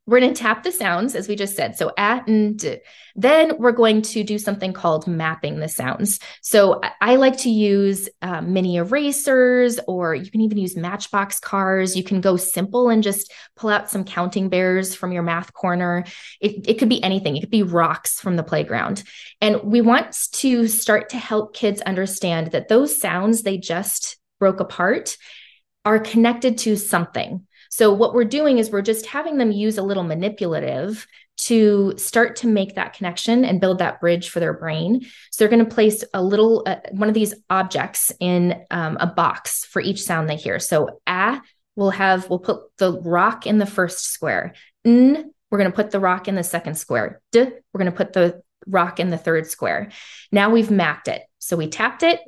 we're 0.09 0.19
going 0.19 0.33
to 0.33 0.41
tap 0.41 0.63
the 0.63 0.71
sounds, 0.71 1.13
as 1.13 1.27
we 1.27 1.35
just 1.35 1.55
said. 1.55 1.77
So 1.77 1.91
at 1.95 2.27
and 2.27 2.57
d. 2.57 2.77
Then 3.15 3.57
we're 3.59 3.73
going 3.73 4.01
to 4.01 4.23
do 4.23 4.39
something 4.39 4.73
called 4.73 5.05
mapping 5.05 5.59
the 5.59 5.67
sounds. 5.67 6.19
So 6.41 6.81
I 6.99 7.17
like 7.17 7.37
to 7.39 7.49
use 7.49 8.09
uh, 8.21 8.41
mini 8.41 8.77
erasers, 8.77 9.79
or 9.87 10.15
you 10.15 10.31
can 10.31 10.41
even 10.41 10.57
use 10.57 10.75
matchbox 10.75 11.39
cars. 11.39 11.95
You 11.95 12.03
can 12.03 12.21
go 12.21 12.37
simple 12.37 12.89
and 12.89 13.03
just 13.03 13.31
pull 13.55 13.69
out 13.69 13.91
some 13.91 14.03
counting 14.03 14.49
bears 14.49 14.95
from 14.95 15.11
your 15.11 15.23
math 15.23 15.53
corner. 15.53 16.05
It, 16.41 16.67
it 16.67 16.79
could 16.79 16.89
be 16.89 17.03
anything, 17.03 17.37
it 17.37 17.41
could 17.41 17.51
be 17.51 17.63
rocks 17.63 18.19
from 18.19 18.35
the 18.35 18.43
playground. 18.43 19.03
And 19.41 19.61
we 19.63 19.81
want 19.81 20.17
to 20.33 20.67
start 20.67 21.09
to 21.09 21.17
help 21.17 21.53
kids 21.53 21.81
understand 21.81 22.51
that 22.51 22.67
those 22.67 22.99
sounds 22.99 23.43
they 23.43 23.57
just 23.57 24.17
broke 24.39 24.59
apart 24.59 25.17
are 25.85 25.99
connected 25.99 26.57
to 26.59 26.75
something. 26.75 27.45
So, 27.69 27.93
what 27.93 28.13
we're 28.13 28.25
doing 28.25 28.58
is 28.58 28.69
we're 28.69 28.82
just 28.82 29.05
having 29.05 29.38
them 29.38 29.51
use 29.51 29.77
a 29.77 29.84
little 29.84 30.03
manipulative 30.03 31.08
to 31.38 31.93
start 31.97 32.36
to 32.38 32.47
make 32.47 32.75
that 32.75 32.93
connection 32.93 33.45
and 33.45 33.62
build 33.62 33.77
that 33.77 34.01
bridge 34.01 34.29
for 34.29 34.39
their 34.39 34.53
brain. 34.53 35.05
So, 35.32 35.43
they're 35.43 35.55
going 35.55 35.65
to 35.65 35.73
place 35.73 36.03
a 36.13 36.21
little 36.21 36.63
uh, 36.65 36.77
one 36.91 37.08
of 37.08 37.15
these 37.15 37.34
objects 37.49 38.12
in 38.19 38.63
um, 38.71 38.97
a 38.99 39.08
box 39.08 39.65
for 39.65 39.82
each 39.82 40.03
sound 40.03 40.29
they 40.29 40.36
hear. 40.36 40.60
So, 40.60 40.99
a 41.08 41.41
we'll 41.75 41.91
have, 41.91 42.29
we'll 42.29 42.39
put 42.39 42.62
the 42.77 42.99
rock 43.01 43.47
in 43.47 43.58
the 43.58 43.65
first 43.65 44.12
square. 44.12 44.53
N, 44.84 45.32
we're 45.49 45.58
going 45.58 45.71
to 45.71 45.75
put 45.75 45.91
the 45.91 45.99
rock 45.99 46.27
in 46.27 46.36
the 46.36 46.43
second 46.43 46.75
square. 46.75 47.21
D, 47.32 47.39
we're 47.39 47.79
going 47.79 47.91
to 47.91 47.97
put 47.97 48.13
the 48.13 48.41
rock 48.67 48.99
in 48.99 49.10
the 49.10 49.17
third 49.17 49.47
square. 49.47 49.91
Now 50.32 50.49
we've 50.49 50.69
mapped 50.69 51.08
it. 51.08 51.21
So 51.39 51.55
we 51.55 51.67
tapped 51.67 52.03
it, 52.03 52.19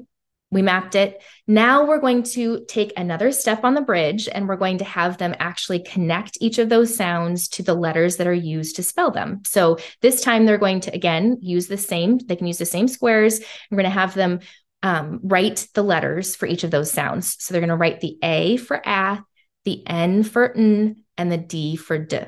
we 0.52 0.62
mapped 0.62 0.96
it. 0.96 1.24
Now 1.48 1.86
we're 1.86 2.02
going 2.02 2.24
to 2.24 2.66
take 2.68 2.92
another 2.98 3.32
step 3.32 3.64
on 3.64 3.74
the 3.74 3.82
bridge 3.82 4.28
and 4.28 4.48
we're 4.48 4.58
going 4.58 4.80
to 4.80 4.84
have 4.84 5.18
them 5.18 5.34
actually 5.40 5.80
connect 5.80 6.38
each 6.42 6.60
of 6.60 6.68
those 6.68 6.96
sounds 6.96 7.48
to 7.50 7.64
the 7.64 7.74
letters 7.74 8.18
that 8.18 8.28
are 8.28 8.34
used 8.34 8.76
to 8.76 8.84
spell 8.84 9.12
them. 9.12 9.42
So 9.46 9.78
this 10.02 10.22
time 10.22 10.46
they're 10.46 10.58
going 10.58 10.82
to, 10.82 10.94
again, 10.94 11.38
use 11.42 11.68
the 11.68 11.78
same, 11.78 12.20
they 12.20 12.36
can 12.36 12.48
use 12.48 12.58
the 12.58 12.66
same 12.66 12.90
squares. 12.90 13.40
We're 13.70 13.78
going 13.78 13.86
to 13.86 13.90
have 13.90 14.14
them 14.14 14.42
um, 14.84 15.22
write 15.24 15.68
the 15.74 15.84
letters 15.84 16.36
for 16.36 16.48
each 16.48 16.64
of 16.64 16.72
those 16.72 16.92
sounds. 16.92 17.38
So 17.40 17.54
they're 17.54 17.62
going 17.62 17.70
to 17.70 17.76
write 17.76 18.02
the 18.02 18.18
A 18.22 18.58
for 18.58 18.82
a, 18.86 19.24
the 19.64 19.88
N 19.88 20.24
for 20.24 20.56
n, 20.56 21.04
and 21.18 21.32
the 21.32 21.38
D 21.38 21.76
for 21.76 21.98
d. 21.98 22.20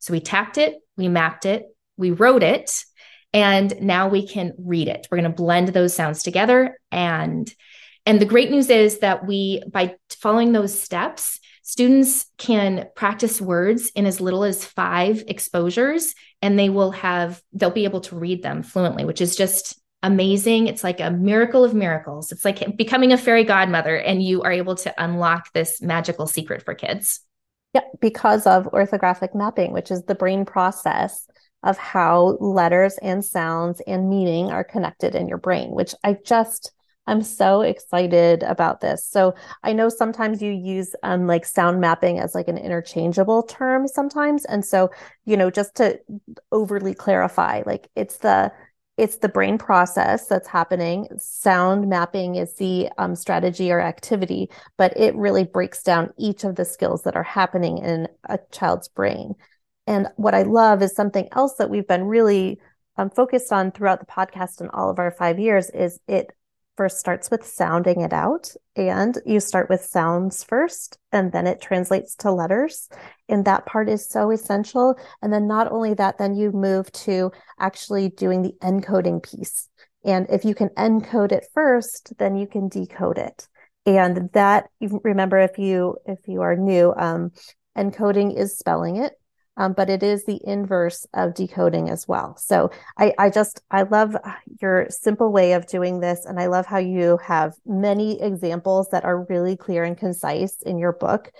So 0.00 0.12
we 0.12 0.20
tapped 0.20 0.58
it, 0.58 0.76
we 0.96 1.08
mapped 1.08 1.44
it, 1.44 1.64
we 1.96 2.10
wrote 2.10 2.42
it, 2.42 2.84
and 3.32 3.80
now 3.80 4.08
we 4.08 4.26
can 4.26 4.54
read 4.58 4.88
it. 4.88 5.06
We're 5.10 5.18
going 5.18 5.30
to 5.30 5.36
blend 5.36 5.68
those 5.68 5.94
sounds 5.94 6.22
together 6.22 6.78
and 6.90 7.52
and 8.06 8.18
the 8.20 8.26
great 8.26 8.50
news 8.50 8.70
is 8.70 9.00
that 9.00 9.26
we 9.26 9.62
by 9.70 9.96
following 10.08 10.52
those 10.52 10.78
steps, 10.78 11.38
students 11.62 12.26
can 12.38 12.88
practice 12.96 13.40
words 13.40 13.90
in 13.90 14.06
as 14.06 14.20
little 14.20 14.42
as 14.42 14.64
5 14.64 15.24
exposures 15.28 16.14
and 16.40 16.58
they 16.58 16.70
will 16.70 16.92
have 16.92 17.42
they'll 17.52 17.70
be 17.70 17.84
able 17.84 18.00
to 18.02 18.16
read 18.16 18.42
them 18.42 18.62
fluently, 18.62 19.04
which 19.04 19.20
is 19.20 19.36
just 19.36 19.78
amazing. 20.02 20.66
It's 20.66 20.82
like 20.82 21.00
a 21.00 21.10
miracle 21.10 21.62
of 21.62 21.74
miracles. 21.74 22.32
It's 22.32 22.44
like 22.44 22.76
becoming 22.76 23.12
a 23.12 23.18
fairy 23.18 23.44
godmother 23.44 23.96
and 23.96 24.22
you 24.22 24.42
are 24.42 24.52
able 24.52 24.76
to 24.76 24.94
unlock 25.02 25.52
this 25.52 25.82
magical 25.82 26.26
secret 26.26 26.62
for 26.62 26.74
kids. 26.74 27.20
Yeah, 27.74 27.82
because 28.00 28.46
of 28.46 28.64
orthographic 28.72 29.34
mapping, 29.34 29.72
which 29.72 29.90
is 29.90 30.02
the 30.04 30.14
brain 30.14 30.44
process 30.44 31.28
of 31.62 31.78
how 31.78 32.38
letters 32.40 32.98
and 33.02 33.24
sounds 33.24 33.80
and 33.86 34.08
meaning 34.08 34.50
are 34.50 34.64
connected 34.64 35.14
in 35.14 35.28
your 35.28 35.38
brain, 35.38 35.70
which 35.70 35.94
I 36.04 36.16
just 36.24 36.72
I'm 37.06 37.22
so 37.22 37.62
excited 37.62 38.44
about 38.44 38.80
this. 38.80 39.04
So 39.04 39.34
I 39.64 39.72
know 39.72 39.88
sometimes 39.88 40.40
you 40.40 40.52
use 40.52 40.94
um, 41.02 41.26
like 41.26 41.44
sound 41.44 41.80
mapping 41.80 42.20
as 42.20 42.36
like 42.36 42.46
an 42.46 42.56
interchangeable 42.58 43.42
term 43.42 43.88
sometimes. 43.88 44.44
And 44.44 44.64
so, 44.64 44.90
you 45.24 45.36
know, 45.36 45.50
just 45.50 45.74
to 45.76 45.98
overly 46.52 46.94
clarify, 46.94 47.62
like 47.66 47.88
it's 47.96 48.18
the 48.18 48.52
it's 48.96 49.16
the 49.16 49.30
brain 49.30 49.56
process 49.56 50.26
that's 50.26 50.46
happening. 50.46 51.08
Sound 51.16 51.88
mapping 51.88 52.34
is 52.34 52.54
the 52.56 52.90
um, 52.98 53.16
strategy 53.16 53.72
or 53.72 53.80
activity, 53.80 54.50
but 54.76 54.94
it 54.94 55.16
really 55.16 55.44
breaks 55.44 55.82
down 55.82 56.12
each 56.18 56.44
of 56.44 56.54
the 56.54 56.66
skills 56.66 57.02
that 57.04 57.16
are 57.16 57.22
happening 57.22 57.78
in 57.78 58.08
a 58.28 58.38
child's 58.52 58.88
brain. 58.88 59.34
And 59.90 60.06
what 60.14 60.36
I 60.36 60.42
love 60.42 60.82
is 60.82 60.94
something 60.94 61.28
else 61.32 61.54
that 61.56 61.68
we've 61.68 61.86
been 61.86 62.04
really 62.04 62.60
um, 62.96 63.10
focused 63.10 63.52
on 63.52 63.72
throughout 63.72 63.98
the 63.98 64.06
podcast 64.06 64.60
and 64.60 64.70
all 64.70 64.88
of 64.88 65.00
our 65.00 65.10
five 65.10 65.40
years 65.40 65.68
is 65.70 65.98
it 66.06 66.30
first 66.76 67.00
starts 67.00 67.28
with 67.28 67.44
sounding 67.44 68.00
it 68.00 68.12
out 68.12 68.54
and 68.76 69.18
you 69.26 69.40
start 69.40 69.68
with 69.68 69.80
sounds 69.80 70.44
first 70.44 70.96
and 71.10 71.32
then 71.32 71.44
it 71.44 71.60
translates 71.60 72.14
to 72.14 72.30
letters 72.30 72.88
and 73.28 73.44
that 73.46 73.66
part 73.66 73.88
is 73.88 74.08
so 74.08 74.30
essential. 74.30 74.96
And 75.22 75.32
then 75.32 75.48
not 75.48 75.72
only 75.72 75.94
that 75.94 76.18
then 76.18 76.36
you 76.36 76.52
move 76.52 76.92
to 76.92 77.32
actually 77.58 78.10
doing 78.10 78.42
the 78.42 78.54
encoding 78.62 79.20
piece. 79.20 79.68
And 80.04 80.24
if 80.30 80.44
you 80.44 80.54
can 80.54 80.68
encode 80.78 81.32
it 81.32 81.48
first 81.52 82.16
then 82.16 82.36
you 82.36 82.46
can 82.46 82.68
decode 82.68 83.18
it. 83.18 83.48
And 83.86 84.30
that 84.34 84.70
remember 84.80 85.38
if 85.38 85.58
you 85.58 85.96
if 86.06 86.20
you 86.28 86.42
are 86.42 86.54
new 86.54 86.94
um 86.96 87.32
encoding 87.76 88.38
is 88.38 88.56
spelling 88.56 88.94
it 88.94 89.14
um, 89.60 89.74
but 89.74 89.90
it 89.90 90.02
is 90.02 90.24
the 90.24 90.40
inverse 90.42 91.06
of 91.12 91.34
decoding 91.34 91.90
as 91.90 92.08
well. 92.08 92.34
So 92.38 92.70
I, 92.96 93.12
I 93.18 93.28
just, 93.28 93.60
I 93.70 93.82
love 93.82 94.16
your 94.62 94.86
simple 94.88 95.30
way 95.30 95.52
of 95.52 95.66
doing 95.66 96.00
this. 96.00 96.24
And 96.24 96.40
I 96.40 96.46
love 96.46 96.64
how 96.64 96.78
you 96.78 97.18
have 97.22 97.52
many 97.66 98.22
examples 98.22 98.88
that 98.88 99.04
are 99.04 99.24
really 99.24 99.58
clear 99.58 99.84
and 99.84 99.98
concise 99.98 100.62
in 100.62 100.78
your 100.78 100.94
book. 100.94 101.30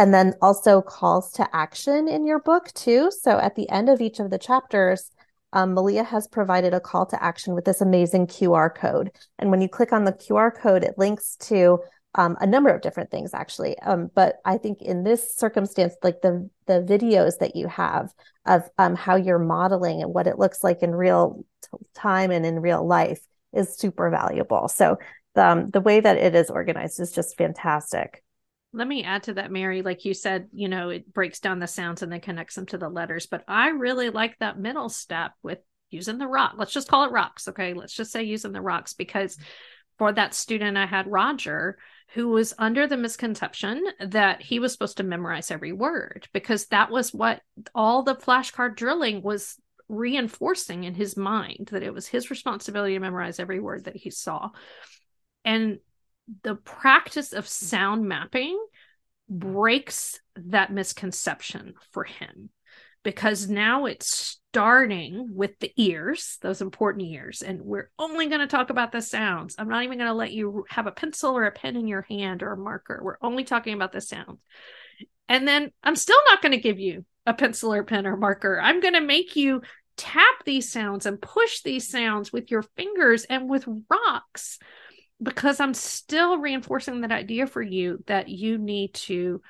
and 0.00 0.14
then 0.14 0.34
also 0.40 0.80
calls 0.80 1.32
to 1.32 1.56
action 1.56 2.06
in 2.06 2.24
your 2.24 2.38
book 2.38 2.72
too. 2.74 3.10
So 3.10 3.40
at 3.40 3.56
the 3.56 3.68
end 3.68 3.88
of 3.88 4.00
each 4.00 4.20
of 4.20 4.30
the 4.30 4.38
chapters, 4.38 5.10
um, 5.52 5.74
Malia 5.74 6.04
has 6.04 6.28
provided 6.28 6.72
a 6.72 6.78
call 6.78 7.06
to 7.06 7.20
action 7.20 7.54
with 7.54 7.64
this 7.64 7.80
amazing 7.80 8.28
QR 8.28 8.72
code. 8.72 9.10
And 9.40 9.50
when 9.50 9.60
you 9.60 9.68
click 9.68 9.92
on 9.92 10.04
the 10.04 10.12
QR 10.12 10.54
code, 10.54 10.84
it 10.84 10.96
links 10.96 11.34
to 11.48 11.80
um, 12.14 12.36
a 12.40 12.46
number 12.46 12.70
of 12.70 12.80
different 12.80 13.10
things 13.10 13.34
actually. 13.34 13.78
Um, 13.80 14.10
but 14.14 14.36
I 14.44 14.58
think 14.58 14.82
in 14.82 15.04
this 15.04 15.34
circumstance, 15.36 15.94
like 16.02 16.20
the 16.22 16.48
the 16.66 16.80
videos 16.80 17.38
that 17.38 17.56
you 17.56 17.68
have 17.68 18.12
of 18.46 18.68
um, 18.78 18.94
how 18.94 19.16
you're 19.16 19.38
modeling 19.38 20.02
and 20.02 20.12
what 20.12 20.26
it 20.26 20.38
looks 20.38 20.64
like 20.64 20.82
in 20.82 20.94
real 20.94 21.44
t- 21.62 21.78
time 21.94 22.30
and 22.30 22.44
in 22.46 22.60
real 22.60 22.86
life 22.86 23.20
is 23.52 23.76
super 23.76 24.10
valuable. 24.10 24.68
So 24.68 24.98
the, 25.34 25.46
um, 25.46 25.70
the 25.70 25.80
way 25.80 26.00
that 26.00 26.16
it 26.16 26.34
is 26.34 26.50
organized 26.50 27.00
is 27.00 27.12
just 27.12 27.36
fantastic. 27.36 28.22
Let 28.72 28.88
me 28.88 29.04
add 29.04 29.24
to 29.24 29.34
that, 29.34 29.50
Mary. 29.50 29.82
Like 29.82 30.04
you 30.04 30.12
said, 30.12 30.48
you 30.52 30.68
know, 30.68 30.90
it 30.90 31.12
breaks 31.12 31.40
down 31.40 31.58
the 31.58 31.66
sounds 31.66 32.02
and 32.02 32.12
then 32.12 32.20
connects 32.20 32.54
them 32.54 32.66
to 32.66 32.78
the 32.78 32.88
letters. 32.88 33.26
But 33.26 33.44
I 33.48 33.68
really 33.68 34.10
like 34.10 34.38
that 34.38 34.58
middle 34.58 34.90
step 34.90 35.32
with 35.42 35.58
using 35.90 36.18
the 36.18 36.26
rock. 36.26 36.54
Let's 36.56 36.72
just 36.72 36.88
call 36.88 37.04
it 37.04 37.12
rocks. 37.12 37.48
Okay. 37.48 37.72
Let's 37.72 37.94
just 37.94 38.12
say 38.12 38.24
using 38.24 38.52
the 38.52 38.60
rocks 38.60 38.92
because 38.92 39.38
for 39.96 40.12
that 40.12 40.34
student, 40.34 40.76
I 40.76 40.86
had 40.86 41.10
Roger 41.10 41.78
who 42.14 42.28
was 42.28 42.54
under 42.58 42.86
the 42.86 42.96
misconception 42.96 43.84
that 44.00 44.40
he 44.40 44.58
was 44.58 44.72
supposed 44.72 44.96
to 44.96 45.02
memorize 45.02 45.50
every 45.50 45.72
word 45.72 46.26
because 46.32 46.66
that 46.66 46.90
was 46.90 47.12
what 47.12 47.42
all 47.74 48.02
the 48.02 48.14
flashcard 48.14 48.76
drilling 48.76 49.22
was 49.22 49.56
reinforcing 49.88 50.84
in 50.84 50.94
his 50.94 51.16
mind 51.16 51.68
that 51.72 51.82
it 51.82 51.92
was 51.92 52.06
his 52.06 52.30
responsibility 52.30 52.94
to 52.94 53.00
memorize 53.00 53.38
every 53.38 53.60
word 53.60 53.84
that 53.84 53.96
he 53.96 54.10
saw. 54.10 54.50
And 55.44 55.78
the 56.42 56.54
practice 56.54 57.32
of 57.32 57.48
sound 57.48 58.06
mapping 58.06 58.58
breaks 59.28 60.20
that 60.36 60.72
misconception 60.72 61.74
for 61.92 62.04
him 62.04 62.50
because 63.02 63.48
now 63.48 63.86
it's 63.86 64.40
starting 64.58 65.36
with 65.36 65.56
the 65.60 65.72
ears, 65.76 66.36
those 66.42 66.60
important 66.60 67.06
ears, 67.06 67.42
and 67.42 67.60
we're 67.62 67.90
only 67.96 68.26
going 68.26 68.40
to 68.40 68.48
talk 68.48 68.70
about 68.70 68.90
the 68.90 69.00
sounds. 69.00 69.54
I'm 69.56 69.68
not 69.68 69.84
even 69.84 69.98
going 69.98 70.10
to 70.10 70.14
let 70.14 70.32
you 70.32 70.64
have 70.68 70.88
a 70.88 70.90
pencil 70.90 71.38
or 71.38 71.44
a 71.44 71.52
pen 71.52 71.76
in 71.76 71.86
your 71.86 72.02
hand 72.02 72.42
or 72.42 72.50
a 72.50 72.56
marker. 72.56 72.98
We're 73.00 73.18
only 73.22 73.44
talking 73.44 73.72
about 73.72 73.92
the 73.92 74.00
sounds. 74.00 74.40
And 75.28 75.46
then 75.46 75.70
I'm 75.84 75.94
still 75.94 76.18
not 76.26 76.42
going 76.42 76.52
to 76.52 76.60
give 76.60 76.80
you 76.80 77.04
a 77.24 77.34
pencil 77.34 77.72
or 77.72 77.84
pen 77.84 78.04
or 78.04 78.16
marker. 78.16 78.60
I'm 78.60 78.80
going 78.80 78.94
to 78.94 79.00
make 79.00 79.36
you 79.36 79.62
tap 79.96 80.42
these 80.44 80.72
sounds 80.72 81.06
and 81.06 81.22
push 81.22 81.62
these 81.62 81.88
sounds 81.88 82.32
with 82.32 82.50
your 82.50 82.62
fingers 82.62 83.26
and 83.26 83.48
with 83.48 83.64
rocks 83.88 84.58
because 85.22 85.60
I'm 85.60 85.74
still 85.74 86.38
reinforcing 86.38 87.02
that 87.02 87.12
idea 87.12 87.46
for 87.46 87.62
you 87.62 88.02
that 88.08 88.28
you 88.28 88.58
need 88.58 88.94
to 88.94 89.40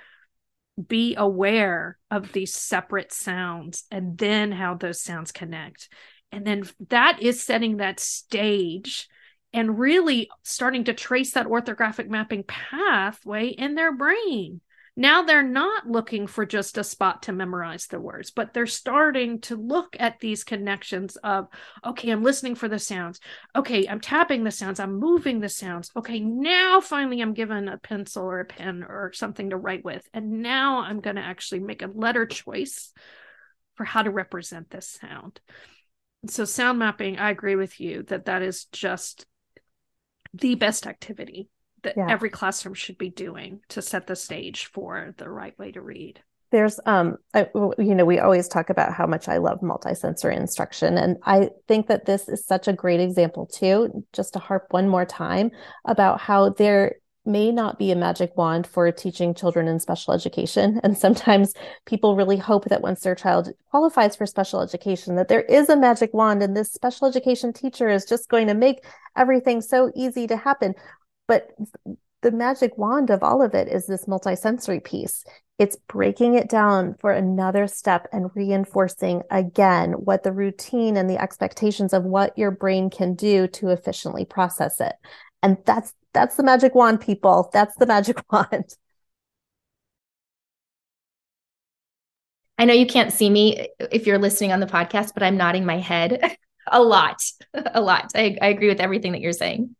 be 0.86 1.16
aware 1.16 1.98
of 2.10 2.32
these 2.32 2.54
separate 2.54 3.12
sounds 3.12 3.84
and 3.90 4.16
then 4.16 4.52
how 4.52 4.74
those 4.74 5.00
sounds 5.00 5.32
connect. 5.32 5.88
And 6.30 6.46
then 6.46 6.68
that 6.88 7.22
is 7.22 7.42
setting 7.42 7.78
that 7.78 8.00
stage 8.00 9.08
and 9.52 9.78
really 9.78 10.28
starting 10.42 10.84
to 10.84 10.92
trace 10.92 11.32
that 11.32 11.46
orthographic 11.46 12.08
mapping 12.08 12.44
pathway 12.44 13.48
in 13.48 13.74
their 13.74 13.94
brain. 13.94 14.60
Now 14.98 15.22
they're 15.22 15.44
not 15.44 15.86
looking 15.86 16.26
for 16.26 16.44
just 16.44 16.76
a 16.76 16.82
spot 16.82 17.22
to 17.22 17.32
memorize 17.32 17.86
the 17.86 18.00
words, 18.00 18.32
but 18.32 18.52
they're 18.52 18.66
starting 18.66 19.40
to 19.42 19.54
look 19.54 19.94
at 19.96 20.18
these 20.18 20.42
connections 20.42 21.14
of, 21.22 21.46
okay, 21.86 22.10
I'm 22.10 22.24
listening 22.24 22.56
for 22.56 22.66
the 22.66 22.80
sounds. 22.80 23.20
Okay, 23.54 23.86
I'm 23.86 24.00
tapping 24.00 24.42
the 24.42 24.50
sounds. 24.50 24.80
I'm 24.80 24.98
moving 24.98 25.38
the 25.38 25.48
sounds. 25.48 25.92
Okay, 25.94 26.18
now 26.18 26.80
finally 26.80 27.20
I'm 27.20 27.32
given 27.32 27.68
a 27.68 27.78
pencil 27.78 28.24
or 28.24 28.40
a 28.40 28.44
pen 28.44 28.82
or 28.82 29.12
something 29.12 29.50
to 29.50 29.56
write 29.56 29.84
with. 29.84 30.04
And 30.12 30.42
now 30.42 30.80
I'm 30.80 30.98
going 30.98 31.14
to 31.14 31.22
actually 31.22 31.60
make 31.60 31.82
a 31.82 31.92
letter 31.94 32.26
choice 32.26 32.92
for 33.76 33.84
how 33.84 34.02
to 34.02 34.10
represent 34.10 34.68
this 34.68 34.98
sound. 35.00 35.40
So, 36.26 36.44
sound 36.44 36.80
mapping, 36.80 37.18
I 37.18 37.30
agree 37.30 37.54
with 37.54 37.78
you 37.78 38.02
that 38.08 38.24
that 38.24 38.42
is 38.42 38.64
just 38.64 39.26
the 40.34 40.56
best 40.56 40.88
activity 40.88 41.50
that 41.82 41.94
yeah. 41.96 42.06
every 42.08 42.30
classroom 42.30 42.74
should 42.74 42.98
be 42.98 43.10
doing 43.10 43.60
to 43.68 43.82
set 43.82 44.06
the 44.06 44.16
stage 44.16 44.66
for 44.66 45.14
the 45.16 45.28
right 45.28 45.58
way 45.58 45.72
to 45.72 45.80
read. 45.80 46.20
There's 46.50 46.80
um 46.86 47.16
I, 47.34 47.48
you 47.54 47.94
know 47.94 48.06
we 48.06 48.18
always 48.18 48.48
talk 48.48 48.70
about 48.70 48.94
how 48.94 49.06
much 49.06 49.28
i 49.28 49.36
love 49.36 49.60
multisensory 49.60 50.34
instruction 50.34 50.96
and 50.96 51.18
i 51.24 51.50
think 51.66 51.88
that 51.88 52.06
this 52.06 52.26
is 52.26 52.46
such 52.46 52.68
a 52.68 52.72
great 52.72 53.00
example 53.00 53.44
too 53.44 54.02
just 54.14 54.32
to 54.32 54.38
harp 54.38 54.68
one 54.70 54.88
more 54.88 55.04
time 55.04 55.50
about 55.84 56.20
how 56.20 56.48
there 56.48 56.94
may 57.28 57.52
not 57.52 57.78
be 57.78 57.92
a 57.92 57.96
magic 57.96 58.36
wand 58.36 58.66
for 58.66 58.90
teaching 58.90 59.34
children 59.34 59.68
in 59.68 59.78
special 59.78 60.14
education. 60.14 60.80
And 60.82 60.96
sometimes 60.96 61.52
people 61.84 62.16
really 62.16 62.38
hope 62.38 62.64
that 62.64 62.80
once 62.80 63.00
their 63.00 63.14
child 63.14 63.50
qualifies 63.70 64.16
for 64.16 64.26
special 64.26 64.62
education 64.62 65.16
that 65.16 65.28
there 65.28 65.42
is 65.42 65.68
a 65.68 65.76
magic 65.76 66.12
wand 66.14 66.42
and 66.42 66.56
this 66.56 66.72
special 66.72 67.06
education 67.06 67.52
teacher 67.52 67.88
is 67.88 68.06
just 68.06 68.30
going 68.30 68.46
to 68.46 68.54
make 68.54 68.84
everything 69.16 69.60
so 69.60 69.92
easy 69.94 70.26
to 70.26 70.36
happen 70.36 70.74
but 71.28 71.50
the 72.22 72.32
magic 72.32 72.76
wand 72.76 73.10
of 73.10 73.22
all 73.22 73.42
of 73.42 73.54
it 73.54 73.68
is 73.68 73.86
this 73.86 74.06
multisensory 74.06 74.82
piece. 74.82 75.24
It's 75.58 75.76
breaking 75.88 76.34
it 76.34 76.48
down 76.48 76.94
for 77.00 77.12
another 77.12 77.66
step 77.68 78.08
and 78.12 78.30
reinforcing 78.34 79.22
again 79.30 79.92
what 79.92 80.22
the 80.24 80.32
routine 80.32 80.96
and 80.96 81.08
the 81.08 81.20
expectations 81.20 81.92
of 81.92 82.04
what 82.04 82.36
your 82.36 82.50
brain 82.50 82.90
can 82.90 83.14
do 83.14 83.46
to 83.48 83.68
efficiently 83.68 84.24
process 84.24 84.80
it. 84.80 84.94
And 85.42 85.58
that's 85.64 85.94
that's 86.12 86.36
the 86.36 86.42
magic 86.42 86.74
wand 86.74 87.00
people. 87.00 87.50
That's 87.52 87.76
the 87.76 87.86
magic 87.86 88.20
wand. 88.32 88.74
I 92.58 92.64
know 92.64 92.74
you 92.74 92.86
can't 92.86 93.12
see 93.12 93.30
me 93.30 93.68
if 93.92 94.06
you're 94.06 94.18
listening 94.18 94.52
on 94.52 94.60
the 94.60 94.66
podcast, 94.66 95.14
but 95.14 95.22
I'm 95.22 95.36
nodding 95.36 95.64
my 95.64 95.78
head 95.78 96.36
a 96.66 96.82
lot. 96.82 97.22
A 97.54 97.80
lot. 97.80 98.10
I, 98.14 98.36
I 98.42 98.48
agree 98.48 98.68
with 98.68 98.80
everything 98.80 99.12
that 99.12 99.20
you're 99.20 99.32
saying. 99.32 99.74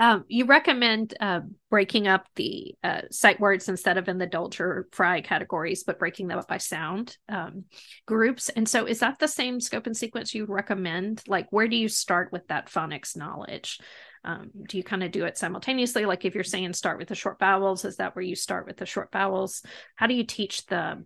Um, 0.00 0.24
you 0.26 0.46
recommend 0.46 1.14
uh, 1.20 1.40
breaking 1.70 2.08
up 2.08 2.26
the 2.34 2.74
uh, 2.82 3.02
sight 3.12 3.38
words 3.38 3.68
instead 3.68 3.96
of 3.96 4.08
in 4.08 4.18
the 4.18 4.26
Dolch 4.26 4.60
or 4.60 4.88
Fry 4.90 5.20
categories, 5.20 5.84
but 5.84 6.00
breaking 6.00 6.26
them 6.26 6.38
up 6.38 6.48
by 6.48 6.58
sound 6.58 7.16
um, 7.28 7.64
groups. 8.04 8.48
And 8.48 8.68
so, 8.68 8.86
is 8.86 8.98
that 9.00 9.20
the 9.20 9.28
same 9.28 9.60
scope 9.60 9.86
and 9.86 9.96
sequence 9.96 10.34
you 10.34 10.46
recommend? 10.46 11.22
Like, 11.28 11.46
where 11.50 11.68
do 11.68 11.76
you 11.76 11.88
start 11.88 12.32
with 12.32 12.46
that 12.48 12.68
phonics 12.68 13.16
knowledge? 13.16 13.78
Um, 14.24 14.50
do 14.68 14.78
you 14.78 14.82
kind 14.82 15.04
of 15.04 15.12
do 15.12 15.26
it 15.26 15.38
simultaneously? 15.38 16.06
Like, 16.06 16.24
if 16.24 16.34
you're 16.34 16.42
saying 16.42 16.72
start 16.72 16.98
with 16.98 17.08
the 17.08 17.14
short 17.14 17.38
vowels, 17.38 17.84
is 17.84 17.96
that 17.96 18.16
where 18.16 18.24
you 18.24 18.34
start 18.34 18.66
with 18.66 18.78
the 18.78 18.86
short 18.86 19.12
vowels? 19.12 19.62
How 19.94 20.08
do 20.08 20.14
you 20.14 20.24
teach 20.24 20.66
the 20.66 21.04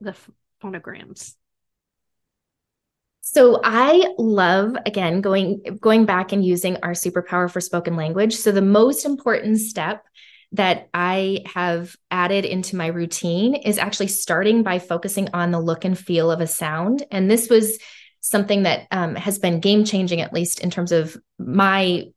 the 0.00 0.16
phonograms? 0.62 1.34
So 3.24 3.60
I 3.62 4.12
love 4.18 4.76
again 4.84 5.20
going 5.20 5.62
going 5.80 6.06
back 6.06 6.32
and 6.32 6.44
using 6.44 6.76
our 6.82 6.90
superpower 6.90 7.50
for 7.50 7.60
spoken 7.60 7.94
language. 7.94 8.34
So 8.34 8.50
the 8.50 8.60
most 8.60 9.04
important 9.04 9.58
step 9.58 10.04
that 10.50 10.88
I 10.92 11.44
have 11.46 11.96
added 12.10 12.44
into 12.44 12.76
my 12.76 12.88
routine 12.88 13.54
is 13.54 13.78
actually 13.78 14.08
starting 14.08 14.64
by 14.64 14.80
focusing 14.80 15.28
on 15.32 15.52
the 15.52 15.60
look 15.60 15.84
and 15.84 15.98
feel 15.98 16.30
of 16.30 16.40
a 16.40 16.46
sound. 16.48 17.04
And 17.10 17.30
this 17.30 17.48
was 17.48 17.78
something 18.20 18.64
that 18.64 18.86
um, 18.90 19.14
has 19.14 19.38
been 19.38 19.60
game 19.60 19.84
changing, 19.84 20.20
at 20.20 20.32
least 20.32 20.58
in 20.60 20.70
terms 20.70 20.92
of 20.92 21.16
my 21.38 22.08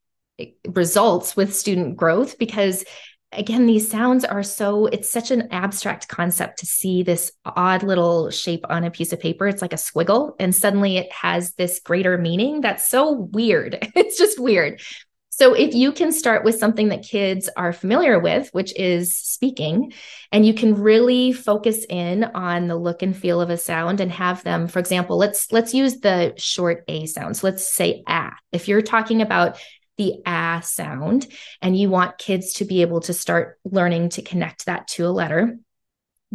results 0.68 1.38
with 1.38 1.56
student 1.56 1.96
growth, 1.96 2.38
because 2.40 2.84
again, 3.32 3.66
these 3.66 3.90
sounds 3.90 4.26
are 4.26 4.44
so, 4.44 4.88
it's 4.88 5.12
such 5.12 5.32
an 5.32 5.50
abstract 5.52 6.08
concept 6.08 6.60
to 6.60 6.66
see 6.66 7.04
this 7.04 7.32
odd 7.46 7.84
little 7.84 8.30
shape 8.30 8.66
on 8.70 8.84
a 8.84 8.92
piece 8.92 9.14
of 9.14 9.20
paper. 9.20 9.48
It's 9.48 9.62
like 9.62 9.74
a 9.74 9.78
squiggle, 9.78 10.36
and 10.40 10.54
suddenly 10.56 10.98
it 10.98 11.12
has 11.12 11.54
this 11.54 11.80
greater 11.80 12.18
meaning. 12.18 12.62
That's 12.62 12.90
so 12.90 13.12
weird. 13.12 13.78
it's 13.96 14.18
just 14.18 14.40
weird. 14.40 14.82
So, 15.30 15.54
if 15.54 15.76
you 15.76 15.92
can 15.92 16.14
start 16.14 16.46
with 16.46 16.58
something 16.58 16.90
that 16.90 17.04
kids 17.04 17.50
are 17.58 17.74
familiar 17.74 18.20
with, 18.20 18.48
which 18.54 18.74
is 18.80 19.18
speaking, 19.18 19.92
and 20.32 20.46
you 20.46 20.54
can 20.54 20.76
really 20.76 21.34
focus 21.34 21.86
in 21.90 22.24
on 22.24 22.68
the 22.68 22.78
look 22.78 23.02
and 23.02 23.16
feel 23.16 23.42
of 23.42 23.50
a 23.50 23.58
sound 23.58 24.00
and 24.00 24.14
have 24.14 24.44
them, 24.44 24.70
for 24.70 24.80
example, 24.80 25.18
let's 25.18 25.52
let's 25.52 25.74
use 25.74 26.00
the 26.00 26.34
short 26.38 26.86
a 26.88 27.06
sound. 27.06 27.36
So 27.36 27.48
let's 27.48 27.70
say 27.70 28.04
ah. 28.08 28.34
If 28.54 28.70
you're 28.70 28.82
talking 28.82 29.22
about 29.22 29.58
the 29.98 30.22
ah 30.26 30.62
sound 30.64 31.28
and 31.62 31.78
you 31.78 31.90
want 31.90 32.18
kids 32.18 32.54
to 32.54 32.66
be 32.66 32.82
able 32.82 33.02
to 33.02 33.14
start 33.14 33.60
learning 33.64 34.10
to 34.10 34.22
connect 34.22 34.66
that 34.66 34.88
to 34.88 35.06
a 35.06 35.10
letter 35.10 35.58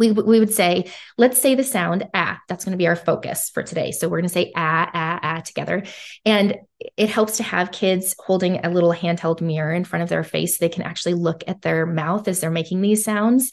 we, 0.00 0.12
we 0.12 0.40
would 0.40 0.52
say 0.52 0.90
let's 1.18 1.40
say 1.40 1.54
the 1.54 1.62
sound 1.62 2.08
ah 2.14 2.40
that's 2.48 2.64
going 2.64 2.72
to 2.72 2.78
be 2.78 2.86
our 2.86 2.96
focus 2.96 3.50
for 3.52 3.62
today. 3.62 3.92
So 3.92 4.08
we're 4.08 4.18
going 4.18 4.28
to 4.28 4.34
say 4.34 4.52
ah 4.56 4.90
ah 4.92 5.20
ah 5.22 5.40
together. 5.40 5.84
And 6.24 6.56
it 6.96 7.10
helps 7.10 7.36
to 7.36 7.42
have 7.42 7.70
kids 7.70 8.14
holding 8.18 8.64
a 8.64 8.70
little 8.70 8.94
handheld 8.94 9.40
mirror 9.40 9.72
in 9.72 9.84
front 9.84 10.02
of 10.02 10.08
their 10.08 10.24
face. 10.24 10.58
So 10.58 10.64
they 10.64 10.70
can 10.70 10.84
actually 10.84 11.14
look 11.14 11.44
at 11.46 11.62
their 11.62 11.86
mouth 11.86 12.28
as 12.28 12.40
they're 12.40 12.50
making 12.50 12.80
these 12.80 13.04
sounds. 13.04 13.50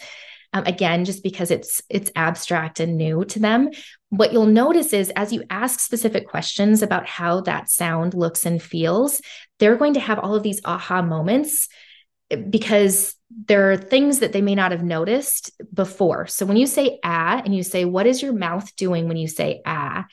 Um, 0.53 0.63
again 0.65 1.03
just 1.03 1.23
because 1.23 1.51
it's 1.51 1.81
it's 1.89 2.09
abstract 2.15 2.79
and 2.79 2.95
new 2.95 3.25
to 3.25 3.39
them 3.39 3.69
what 4.09 4.31
you'll 4.31 4.45
notice 4.45 4.93
is 4.93 5.11
as 5.15 5.33
you 5.33 5.43
ask 5.49 5.79
specific 5.79 6.27
questions 6.27 6.81
about 6.81 7.07
how 7.07 7.41
that 7.41 7.69
sound 7.69 8.13
looks 8.13 8.45
and 8.45 8.61
feels 8.61 9.21
they're 9.59 9.75
going 9.75 9.95
to 9.95 9.99
have 9.99 10.19
all 10.19 10.35
of 10.35 10.43
these 10.43 10.61
aha 10.63 11.01
moments 11.01 11.67
because 12.49 13.15
there 13.47 13.71
are 13.71 13.77
things 13.77 14.19
that 14.19 14.31
they 14.31 14.41
may 14.41 14.55
not 14.55 14.71
have 14.71 14.83
noticed 14.83 15.51
before. 15.73 16.27
So 16.27 16.45
when 16.45 16.57
you 16.57 16.67
say 16.67 16.99
ah 17.03 17.41
and 17.43 17.55
you 17.55 17.63
say, 17.63 17.85
what 17.85 18.07
is 18.07 18.21
your 18.21 18.33
mouth 18.33 18.73
doing 18.75 19.07
when 19.07 19.17
you 19.17 19.27
say 19.27 19.61
ah? 19.65 20.05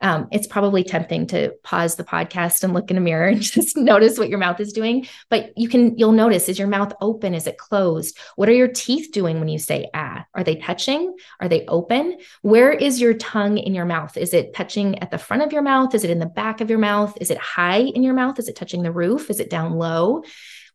Um, 0.00 0.28
it's 0.32 0.46
probably 0.46 0.82
tempting 0.82 1.26
to 1.28 1.52
pause 1.62 1.96
the 1.96 2.04
podcast 2.04 2.64
and 2.64 2.72
look 2.72 2.90
in 2.90 2.96
a 2.96 3.00
mirror 3.00 3.26
and 3.26 3.42
just 3.42 3.76
notice 3.76 4.18
what 4.18 4.28
your 4.28 4.38
mouth 4.38 4.60
is 4.60 4.72
doing. 4.72 5.06
But 5.28 5.52
you 5.56 5.68
can, 5.68 5.98
you'll 5.98 6.12
notice 6.12 6.48
is 6.48 6.58
your 6.58 6.68
mouth 6.68 6.92
open? 7.00 7.34
Is 7.34 7.46
it 7.46 7.58
closed? 7.58 8.18
What 8.36 8.48
are 8.48 8.54
your 8.54 8.68
teeth 8.68 9.12
doing 9.12 9.38
when 9.38 9.48
you 9.48 9.58
say 9.58 9.88
ah? 9.94 10.24
Are 10.34 10.44
they 10.44 10.56
touching? 10.56 11.14
Are 11.40 11.48
they 11.48 11.66
open? 11.66 12.18
Where 12.42 12.72
is 12.72 13.00
your 13.00 13.14
tongue 13.14 13.58
in 13.58 13.74
your 13.74 13.84
mouth? 13.84 14.16
Is 14.16 14.32
it 14.32 14.54
touching 14.54 14.98
at 15.00 15.10
the 15.10 15.18
front 15.18 15.42
of 15.42 15.52
your 15.52 15.62
mouth? 15.62 15.94
Is 15.94 16.04
it 16.04 16.10
in 16.10 16.18
the 16.18 16.26
back 16.26 16.60
of 16.60 16.70
your 16.70 16.78
mouth? 16.78 17.16
Is 17.20 17.30
it 17.30 17.38
high 17.38 17.80
in 17.80 18.02
your 18.02 18.14
mouth? 18.14 18.38
Is 18.38 18.48
it 18.48 18.56
touching 18.56 18.82
the 18.82 18.92
roof? 18.92 19.30
Is 19.30 19.40
it 19.40 19.50
down 19.50 19.74
low? 19.74 20.22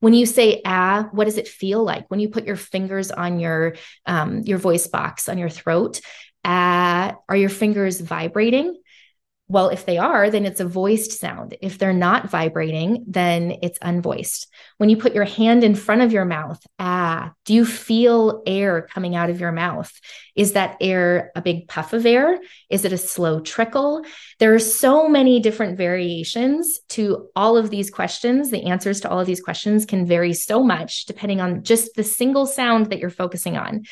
When 0.02 0.14
you 0.14 0.26
say 0.26 0.62
ah, 0.66 1.10
what 1.12 1.26
does 1.26 1.38
it 1.38 1.48
feel 1.48 1.84
like? 1.84 2.06
When 2.10 2.20
you 2.20 2.30
put 2.30 2.46
your 2.46 2.58
fingers 2.58 3.12
on 3.12 3.40
your 3.40 3.76
um, 4.06 4.42
your 4.42 4.58
voice 4.58 4.88
box 4.88 5.30
on 5.30 5.38
your 5.38 5.50
throat, 5.50 6.02
ah, 6.44 7.16
are 7.28 7.36
your 7.36 7.50
fingers 7.50 8.00
vibrating? 8.00 8.76
Well, 9.48 9.70
if 9.70 9.86
they 9.86 10.00
are, 10.00 10.32
then 10.32 10.46
it's 10.46 10.60
a 10.60 10.66
voiced 10.66 11.12
sound. 11.12 11.56
If 11.62 11.78
they're 11.78 11.94
not 11.94 12.32
vibrating, 12.32 13.06
then 13.08 13.58
it's 13.62 13.78
unvoiced. 13.80 14.48
When 14.78 14.90
you 14.90 14.98
put 14.98 15.16
your 15.16 15.24
hand 15.24 15.64
in 15.64 15.74
front 15.74 16.02
of 16.02 16.12
your 16.12 16.26
mouth, 16.26 16.62
ah, 16.80 17.32
do 17.46 17.54
you 17.54 17.66
feel 17.66 18.44
air 18.46 18.82
coming 18.82 19.16
out 19.16 19.30
of 19.30 19.40
your 19.40 19.52
mouth? 19.54 19.92
Is 20.36 20.54
that 20.54 20.76
air 20.82 21.32
a 21.36 21.42
big 21.42 21.68
puff 21.68 21.94
of 21.94 22.06
air? 22.06 22.40
Is 22.70 22.84
it 22.84 22.92
a 22.92 22.98
slow 22.98 23.40
trickle? 23.40 24.04
There 24.40 24.54
are 24.54 24.60
so 24.60 25.08
many 25.08 25.40
different 25.40 25.78
variations 25.78 26.80
to 26.90 27.30
all 27.36 27.56
of 27.56 27.70
these 27.70 27.90
questions. 27.90 28.52
The 28.52 28.66
answers 28.66 29.00
to 29.02 29.10
all 29.10 29.20
of 29.20 29.28
these 29.28 29.42
questions 29.42 29.86
can 29.86 30.06
vary 30.06 30.34
so 30.34 30.62
much 30.62 31.06
depending 31.06 31.40
on 31.40 31.64
just 31.64 31.96
the 31.96 32.04
single 32.04 32.46
sound 32.46 32.88
that 32.88 33.00
you're 33.00 33.10
focusing 33.10 33.56
on. 33.56 33.84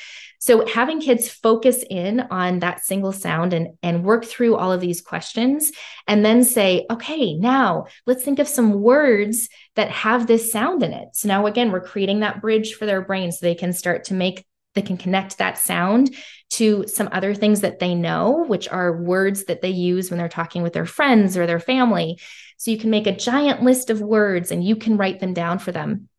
So 0.43 0.67
having 0.67 0.99
kids 0.99 1.29
focus 1.29 1.85
in 1.89 2.19
on 2.19 2.59
that 2.59 2.83
single 2.83 3.13
sound 3.13 3.53
and, 3.53 3.77
and 3.81 4.03
work 4.03 4.25
through 4.25 4.57
all 4.57 4.73
of 4.73 4.81
these 4.81 4.99
questions 4.99 5.71
and 6.05 6.25
then 6.25 6.43
say, 6.43 6.85
okay, 6.91 7.35
now 7.35 7.85
let's 8.05 8.23
think 8.23 8.39
of 8.39 8.49
some 8.49 8.73
words 8.81 9.47
that 9.77 9.89
have 9.89 10.27
this 10.27 10.51
sound 10.51 10.72
in 10.81 10.93
it. 10.93 11.09
So 11.13 11.27
now 11.27 11.45
again, 11.45 11.71
we're 11.71 11.81
creating 11.81 12.21
that 12.21 12.41
bridge 12.41 12.73
for 12.73 12.85
their 12.85 13.01
brain 13.01 13.31
so 13.31 13.45
they 13.45 13.53
can 13.53 13.73
start 13.73 14.05
to 14.05 14.13
make 14.13 14.45
they 14.73 14.81
can 14.81 14.97
connect 14.97 15.37
that 15.37 15.57
sound 15.57 16.15
to 16.51 16.85
some 16.87 17.09
other 17.11 17.35
things 17.35 17.61
that 17.61 17.79
they 17.79 17.93
know, 17.93 18.43
which 18.47 18.67
are 18.67 19.01
words 19.01 19.43
that 19.45 19.61
they 19.61 19.69
use 19.69 20.09
when 20.09 20.17
they're 20.17 20.29
talking 20.29 20.63
with 20.63 20.73
their 20.73 20.85
friends 20.85 21.37
or 21.37 21.45
their 21.45 21.59
family. 21.59 22.19
So 22.57 22.71
you 22.71 22.77
can 22.77 22.89
make 22.89 23.07
a 23.07 23.15
giant 23.15 23.61
list 23.61 23.89
of 23.89 24.01
words 24.01 24.51
and 24.51 24.63
you 24.63 24.75
can 24.75 24.97
write 24.97 25.19
them 25.19 25.33
down 25.33 25.59
for 25.59 25.71
them. 25.71 26.09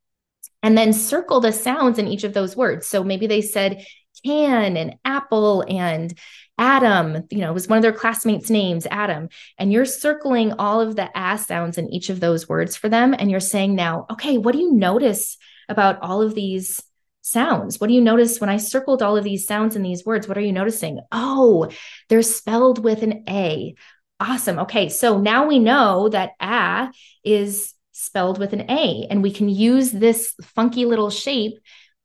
And 0.63 0.79
then 0.79 0.93
circle 0.93 1.41
the 1.41 1.53
sounds 1.53 1.99
in 1.99 2.09
each 2.09 2.25
of 2.25 2.33
those 2.33 2.57
words. 2.57 2.87
So 2.87 3.05
maybe 3.05 3.27
they 3.27 3.43
said 3.43 3.85
can 4.25 4.77
and 4.77 4.97
apple 5.05 5.65
and 5.69 6.17
Adam, 6.57 7.25
you 7.31 7.39
know, 7.39 7.53
was 7.53 7.69
one 7.69 7.79
of 7.79 7.83
their 7.83 7.93
classmates' 7.93 8.51
names, 8.51 8.87
Adam. 8.91 9.29
And 9.59 9.73
you're 9.73 9.85
circling 9.85 10.53
all 10.53 10.81
of 10.81 10.97
the 10.97 11.17
ass 11.17 11.47
sounds 11.47 11.79
in 11.79 11.93
each 11.93 12.11
of 12.11 12.21
those 12.21 12.49
words 12.49 12.77
for 12.77 12.89
them. 12.89 13.15
And 13.19 13.31
you're 13.31 13.41
saying 13.41 13.75
now, 13.75 14.07
okay, 14.13 14.39
what 14.39 14.53
do 14.53 14.59
you 14.61 14.73
notice 14.73 15.37
about 15.69 16.01
all 16.01 16.23
of 16.23 16.35
these 16.35 16.83
sounds? 17.23 17.81
What 17.81 17.89
do 17.89 17.95
you 17.95 18.01
notice 18.01 18.41
when 18.41 18.51
I 18.51 18.59
circled 18.59 19.03
all 19.03 19.17
of 19.17 19.25
these 19.25 19.47
sounds 19.47 19.75
in 19.75 19.83
these 19.83 20.05
words? 20.05 20.29
What 20.29 20.39
are 20.39 20.43
you 20.43 20.53
noticing? 20.53 21.01
Oh, 21.11 21.71
they're 22.09 22.23
spelled 22.23 22.83
with 22.85 23.03
an 23.03 23.25
A. 23.29 23.75
Awesome. 24.21 24.61
Okay. 24.61 24.91
So 24.91 25.19
now 25.19 25.47
we 25.47 25.59
know 25.59 26.09
that 26.11 26.33
a 26.41 26.91
is 27.25 27.75
spelled 27.93 28.39
with 28.39 28.53
an 28.53 28.71
A, 28.71 29.07
and 29.11 29.23
we 29.23 29.33
can 29.33 29.49
use 29.49 29.91
this 29.91 30.35
funky 30.43 30.85
little 30.85 31.11
shape 31.11 31.55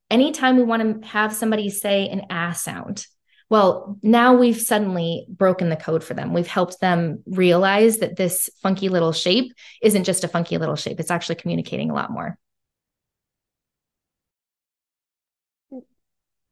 anytime 0.10 0.56
we 0.56 0.64
want 0.64 1.02
to 1.02 1.08
have 1.08 1.34
somebody 1.34 1.70
say 1.70 2.08
an 2.08 2.26
A 2.32 2.54
sound. 2.56 3.06
Well, 3.50 3.98
now 4.04 4.36
we've 4.36 4.60
suddenly 4.60 5.26
broken 5.28 5.70
the 5.70 5.76
code 5.76 6.04
for 6.04 6.14
them. 6.14 6.34
We've 6.34 6.48
helped 6.48 6.80
them 6.82 7.24
realize 7.26 7.98
that 7.98 8.16
this 8.16 8.50
funky 8.62 8.90
little 8.90 9.12
shape 9.12 9.54
isn't 9.82 10.04
just 10.04 10.24
a 10.24 10.28
funky 10.28 10.58
little 10.58 10.76
shape, 10.76 11.00
it's 11.00 11.12
actually 11.12 11.36
communicating 11.36 11.90
a 11.90 11.96
lot 11.96 12.12
more. 12.12 12.38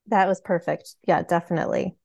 That 0.07 0.27
was 0.27 0.41
perfect. 0.41 0.95
Yeah, 1.07 1.21
definitely. 1.23 1.97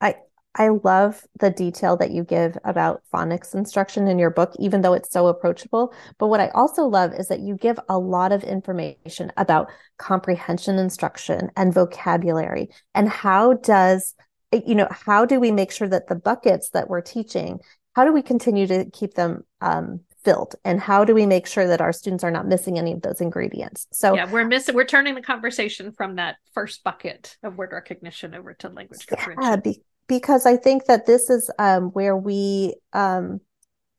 I 0.00 0.16
I 0.56 0.68
love 0.68 1.22
the 1.38 1.50
detail 1.50 1.96
that 1.98 2.10
you 2.10 2.24
give 2.24 2.56
about 2.64 3.02
phonics 3.12 3.54
instruction 3.54 4.08
in 4.08 4.18
your 4.18 4.30
book, 4.30 4.54
even 4.58 4.80
though 4.80 4.94
it's 4.94 5.12
so 5.12 5.26
approachable. 5.26 5.94
But 6.18 6.28
what 6.28 6.40
I 6.40 6.48
also 6.48 6.84
love 6.84 7.12
is 7.12 7.28
that 7.28 7.40
you 7.40 7.56
give 7.56 7.78
a 7.88 7.98
lot 7.98 8.32
of 8.32 8.42
information 8.42 9.32
about 9.36 9.70
comprehension 9.98 10.78
instruction 10.78 11.50
and 11.56 11.74
vocabulary. 11.74 12.70
And 12.94 13.08
how 13.08 13.54
does 13.54 14.14
you 14.52 14.74
know 14.74 14.88
how 14.90 15.26
do 15.26 15.38
we 15.38 15.52
make 15.52 15.70
sure 15.70 15.88
that 15.88 16.06
the 16.06 16.14
buckets 16.14 16.70
that 16.70 16.88
we're 16.88 17.00
teaching 17.02 17.58
how 17.94 18.04
do 18.04 18.12
we 18.12 18.22
continue 18.22 18.66
to 18.66 18.84
keep 18.90 19.14
them 19.14 19.42
um, 19.62 20.00
filled? 20.22 20.54
And 20.66 20.78
how 20.78 21.06
do 21.06 21.14
we 21.14 21.24
make 21.24 21.46
sure 21.46 21.66
that 21.66 21.80
our 21.80 21.94
students 21.94 22.22
are 22.24 22.30
not 22.30 22.46
missing 22.46 22.78
any 22.78 22.92
of 22.92 23.00
those 23.00 23.22
ingredients? 23.22 23.86
So 23.92 24.14
yeah 24.14 24.30
we're 24.30 24.44
missing 24.44 24.74
we're 24.74 24.84
turning 24.84 25.14
the 25.14 25.22
conversation 25.22 25.92
from 25.92 26.16
that 26.16 26.36
first 26.52 26.84
bucket 26.84 27.36
of 27.42 27.56
word 27.56 27.72
recognition 27.72 28.34
over 28.34 28.54
to 28.54 28.68
language 28.68 29.06
comprehension. 29.06 29.60
be, 29.60 29.82
because 30.08 30.46
I 30.46 30.56
think 30.56 30.86
that 30.86 31.06
this 31.06 31.30
is 31.30 31.50
um, 31.58 31.90
where 31.90 32.16
we, 32.16 32.74
um, 32.92 33.40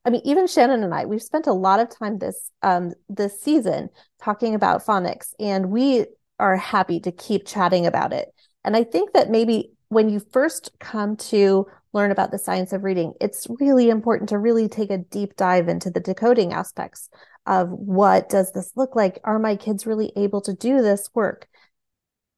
I 0.05 0.09
mean, 0.09 0.21
even 0.23 0.47
Shannon 0.47 0.83
and 0.83 0.93
I, 0.93 1.05
we've 1.05 1.21
spent 1.21 1.47
a 1.47 1.53
lot 1.53 1.79
of 1.79 1.89
time 1.89 2.19
this 2.19 2.51
um, 2.61 2.93
this 3.09 3.41
season 3.41 3.89
talking 4.21 4.55
about 4.55 4.85
phonics, 4.85 5.33
and 5.39 5.69
we 5.69 6.05
are 6.39 6.55
happy 6.55 6.99
to 7.01 7.11
keep 7.11 7.45
chatting 7.45 7.85
about 7.85 8.13
it. 8.13 8.29
And 8.63 8.75
I 8.75 8.83
think 8.83 9.13
that 9.13 9.29
maybe 9.29 9.71
when 9.89 10.09
you 10.09 10.21
first 10.31 10.71
come 10.79 11.15
to 11.17 11.67
learn 11.93 12.11
about 12.11 12.31
the 12.31 12.37
science 12.37 12.73
of 12.73 12.83
reading, 12.83 13.13
it's 13.19 13.47
really 13.59 13.89
important 13.89 14.29
to 14.29 14.37
really 14.37 14.67
take 14.67 14.91
a 14.91 14.97
deep 14.97 15.35
dive 15.35 15.67
into 15.67 15.89
the 15.89 15.99
decoding 15.99 16.53
aspects 16.53 17.09
of 17.45 17.69
what 17.69 18.29
does 18.29 18.51
this 18.51 18.73
look 18.75 18.95
like? 18.95 19.19
Are 19.23 19.39
my 19.39 19.55
kids 19.55 19.87
really 19.87 20.11
able 20.15 20.41
to 20.41 20.53
do 20.53 20.81
this 20.81 21.09
work? 21.13 21.47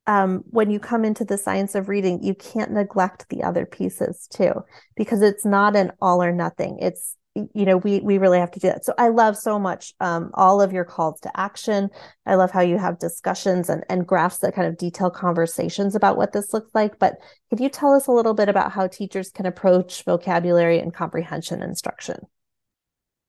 Um, 0.09 0.43
when 0.49 0.71
you 0.71 0.79
come 0.79 1.05
into 1.05 1.23
the 1.23 1.37
science 1.37 1.75
of 1.75 1.87
reading, 1.87 2.23
you 2.23 2.33
can't 2.33 2.71
neglect 2.71 3.29
the 3.29 3.43
other 3.43 3.67
pieces 3.67 4.27
too, 4.33 4.53
because 4.95 5.21
it's 5.21 5.45
not 5.45 5.75
an 5.75 5.91
all 6.01 6.23
or 6.23 6.31
nothing. 6.31 6.79
It's 6.81 7.15
you 7.35 7.63
know 7.63 7.77
we 7.77 7.99
we 7.99 8.17
really 8.17 8.39
have 8.39 8.49
to 8.51 8.59
do 8.59 8.69
that. 8.69 8.83
So 8.83 8.95
I 8.97 9.09
love 9.09 9.37
so 9.37 9.59
much 9.59 9.93
um, 9.99 10.31
all 10.33 10.61
of 10.61 10.73
your 10.73 10.83
calls 10.83 11.19
to 11.21 11.39
action. 11.39 11.89
I 12.25 12.35
love 12.35 12.49
how 12.49 12.61
you 12.61 12.79
have 12.79 12.97
discussions 12.97 13.69
and 13.69 13.83
and 13.87 14.07
graphs 14.07 14.39
that 14.39 14.55
kind 14.55 14.67
of 14.67 14.79
detail 14.79 15.11
conversations 15.11 15.93
about 15.93 16.17
what 16.17 16.33
this 16.33 16.53
looks 16.53 16.71
like. 16.73 16.97
But 16.97 17.17
can 17.51 17.61
you 17.61 17.69
tell 17.69 17.93
us 17.93 18.07
a 18.07 18.11
little 18.11 18.33
bit 18.33 18.49
about 18.49 18.71
how 18.71 18.87
teachers 18.87 19.29
can 19.29 19.45
approach 19.45 20.03
vocabulary 20.05 20.79
and 20.79 20.91
comprehension 20.91 21.61
instruction? 21.61 22.25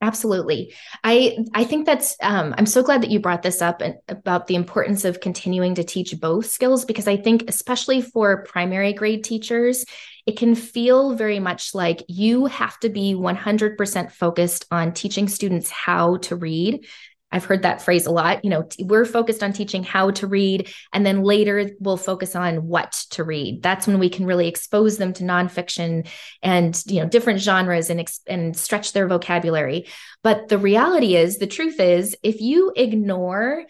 Absolutely. 0.03 0.73
I 1.05 1.37
I 1.55 1.65
think 1.65 1.85
that's 1.85 2.17
um, 2.23 2.55
I'm 2.57 2.65
so 2.65 2.83
glad 2.83 3.03
that 3.03 3.11
you 3.11 3.21
brought 3.21 3.43
this 3.43 3.61
up 3.61 3.83
and 3.83 3.97
about 4.09 4.47
the 4.47 4.55
importance 4.55 5.05
of 5.05 5.21
continuing 5.21 5.75
to 5.75 5.85
teach 5.85 6.19
both 6.19 6.47
skills 6.47 6.87
because 6.87 7.07
I 7.07 7.19
think 7.19 7.45
especially 7.49 8.01
for 8.01 8.45
primary 8.45 8.95
grade 8.95 9.25
teachers, 9.25 9.85
it 10.25 10.39
can 10.39 10.55
feel 10.55 11.15
very 11.17 11.39
much 11.39 11.75
like 11.75 12.03
you 12.09 12.47
have 12.47 12.81
to 12.81 12.89
be 12.89 13.15
100% 13.15 14.11
focused 14.11 14.65
on 14.71 14.95
teaching 14.95 15.29
students 15.29 15.69
how 15.69 16.17
to 16.19 16.35
read 16.35 16.87
I've 17.33 17.45
heard 17.45 17.63
that 17.63 17.83
phrase 17.83 18.07
a 18.07 18.11
lot. 18.11 18.45
You 18.45 18.51
know, 18.51 18.63
t- 18.63 18.85
we're 18.85 19.05
focused 19.05 19.43
on 19.43 19.53
teaching 19.53 19.83
how 19.83 20.11
to 20.13 20.27
read, 20.27 20.73
and 20.93 21.05
then 21.07 21.23
later 21.23 21.71
we'll 21.81 21.97
focus 21.97 22.35
on 22.35 22.67
what 22.67 22.93
to 23.11 23.25
read. 23.25 23.63
That's 23.63 23.87
when 23.87 23.99
we 23.99 24.09
can 24.09 24.27
really 24.27 24.49
expose 24.49 24.99
them 24.99 25.13
to 25.15 25.25
nonfiction 25.25 26.09
and 26.43 26.81
you 26.87 27.01
know 27.01 27.09
different 27.09 27.41
genres 27.41 27.91
and 27.91 28.01
ex- 28.01 28.21
and 28.27 28.57
stretch 28.57 28.93
their 28.93 29.09
vocabulary. 29.09 29.87
But 30.23 30.49
the 30.49 30.59
reality 30.59 31.17
is, 31.17 31.39
the 31.39 31.47
truth 31.47 31.81
is, 31.81 32.17
if 32.23 32.41
you 32.41 32.73
ignore 32.77 33.65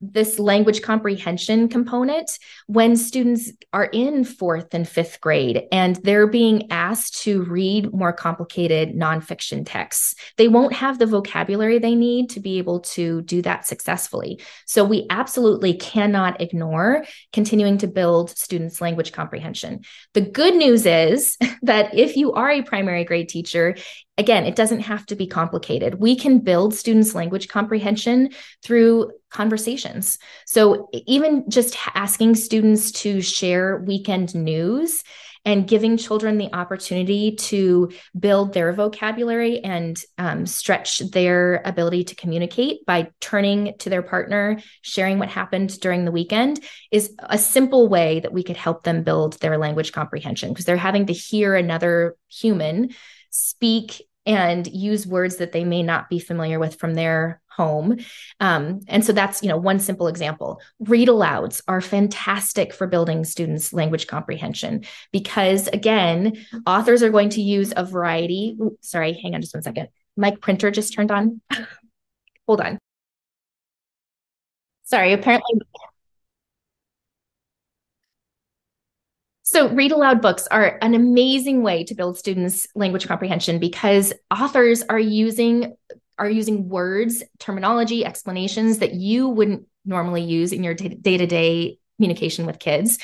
this 0.00 0.38
language 0.38 0.82
comprehension 0.82 1.68
component 1.68 2.30
when 2.66 2.96
students 2.96 3.52
are 3.72 3.84
in 3.84 4.24
fourth 4.24 4.72
and 4.72 4.88
fifth 4.88 5.20
grade 5.20 5.64
and 5.70 5.96
they're 5.96 6.26
being 6.26 6.70
asked 6.70 7.22
to 7.22 7.42
read 7.44 7.92
more 7.92 8.12
complicated 8.12 8.94
nonfiction 8.94 9.62
texts. 9.66 10.14
They 10.36 10.48
won't 10.48 10.72
have 10.72 10.98
the 10.98 11.06
vocabulary 11.06 11.78
they 11.78 11.94
need 11.94 12.30
to 12.30 12.40
be 12.40 12.58
able 12.58 12.80
to 12.80 13.22
do 13.22 13.42
that 13.42 13.66
successfully. 13.66 14.40
So, 14.66 14.84
we 14.84 15.06
absolutely 15.10 15.74
cannot 15.74 16.40
ignore 16.40 17.04
continuing 17.32 17.78
to 17.78 17.86
build 17.86 18.30
students' 18.30 18.80
language 18.80 19.12
comprehension. 19.12 19.80
The 20.14 20.22
good 20.22 20.54
news 20.54 20.86
is 20.86 21.36
that 21.62 21.94
if 21.94 22.16
you 22.16 22.32
are 22.32 22.50
a 22.50 22.62
primary 22.62 23.04
grade 23.04 23.28
teacher, 23.28 23.76
Again, 24.20 24.44
it 24.44 24.54
doesn't 24.54 24.80
have 24.80 25.06
to 25.06 25.16
be 25.16 25.26
complicated. 25.26 25.94
We 25.94 26.14
can 26.14 26.40
build 26.40 26.74
students' 26.74 27.14
language 27.14 27.48
comprehension 27.48 28.28
through 28.62 29.12
conversations. 29.30 30.18
So, 30.44 30.90
even 30.92 31.48
just 31.48 31.74
asking 31.94 32.34
students 32.34 32.92
to 33.00 33.22
share 33.22 33.78
weekend 33.78 34.34
news 34.34 35.02
and 35.46 35.66
giving 35.66 35.96
children 35.96 36.36
the 36.36 36.54
opportunity 36.54 37.36
to 37.36 37.90
build 38.18 38.52
their 38.52 38.74
vocabulary 38.74 39.60
and 39.60 39.98
um, 40.18 40.44
stretch 40.44 40.98
their 40.98 41.62
ability 41.64 42.04
to 42.04 42.14
communicate 42.14 42.84
by 42.84 43.08
turning 43.22 43.72
to 43.78 43.88
their 43.88 44.02
partner, 44.02 44.60
sharing 44.82 45.18
what 45.18 45.30
happened 45.30 45.80
during 45.80 46.04
the 46.04 46.12
weekend 46.12 46.60
is 46.90 47.14
a 47.20 47.38
simple 47.38 47.88
way 47.88 48.20
that 48.20 48.34
we 48.34 48.42
could 48.42 48.58
help 48.58 48.82
them 48.82 49.02
build 49.02 49.40
their 49.40 49.56
language 49.56 49.92
comprehension 49.92 50.50
because 50.50 50.66
they're 50.66 50.76
having 50.76 51.06
to 51.06 51.14
hear 51.14 51.54
another 51.54 52.16
human 52.28 52.90
speak 53.30 54.02
and 54.26 54.66
use 54.66 55.06
words 55.06 55.36
that 55.36 55.52
they 55.52 55.64
may 55.64 55.82
not 55.82 56.08
be 56.08 56.18
familiar 56.18 56.58
with 56.58 56.76
from 56.76 56.94
their 56.94 57.40
home. 57.48 57.98
Um, 58.38 58.80
and 58.88 59.04
so 59.04 59.12
that's, 59.12 59.42
you 59.42 59.48
know, 59.48 59.56
one 59.56 59.78
simple 59.78 60.08
example. 60.08 60.60
Read 60.80 61.08
alouds 61.08 61.62
are 61.68 61.80
fantastic 61.80 62.72
for 62.72 62.86
building 62.86 63.24
students' 63.24 63.72
language 63.72 64.06
comprehension 64.06 64.84
because, 65.12 65.68
again, 65.68 66.44
authors 66.66 67.02
are 67.02 67.10
going 67.10 67.30
to 67.30 67.42
use 67.42 67.72
a 67.76 67.84
variety. 67.84 68.56
Ooh, 68.60 68.78
sorry, 68.80 69.12
hang 69.12 69.34
on 69.34 69.40
just 69.40 69.54
one 69.54 69.62
second. 69.62 69.88
My 70.16 70.32
printer 70.40 70.70
just 70.70 70.94
turned 70.94 71.10
on. 71.10 71.40
Hold 72.46 72.60
on. 72.60 72.78
Sorry, 74.84 75.12
apparently 75.12 75.60
So, 79.52 79.68
read 79.68 79.90
aloud 79.90 80.22
books 80.22 80.46
are 80.46 80.78
an 80.80 80.94
amazing 80.94 81.64
way 81.64 81.82
to 81.82 81.94
build 81.96 82.16
students' 82.16 82.68
language 82.76 83.08
comprehension 83.08 83.58
because 83.58 84.12
authors 84.30 84.84
are 84.88 84.96
using 84.96 85.76
are 86.20 86.30
using 86.30 86.68
words, 86.68 87.24
terminology, 87.40 88.04
explanations 88.04 88.78
that 88.78 88.94
you 88.94 89.26
wouldn't 89.26 89.66
normally 89.84 90.22
use 90.22 90.52
in 90.52 90.62
your 90.62 90.74
day 90.74 91.16
to 91.16 91.26
day 91.26 91.78
communication 91.96 92.46
with 92.46 92.60
kids. 92.60 93.00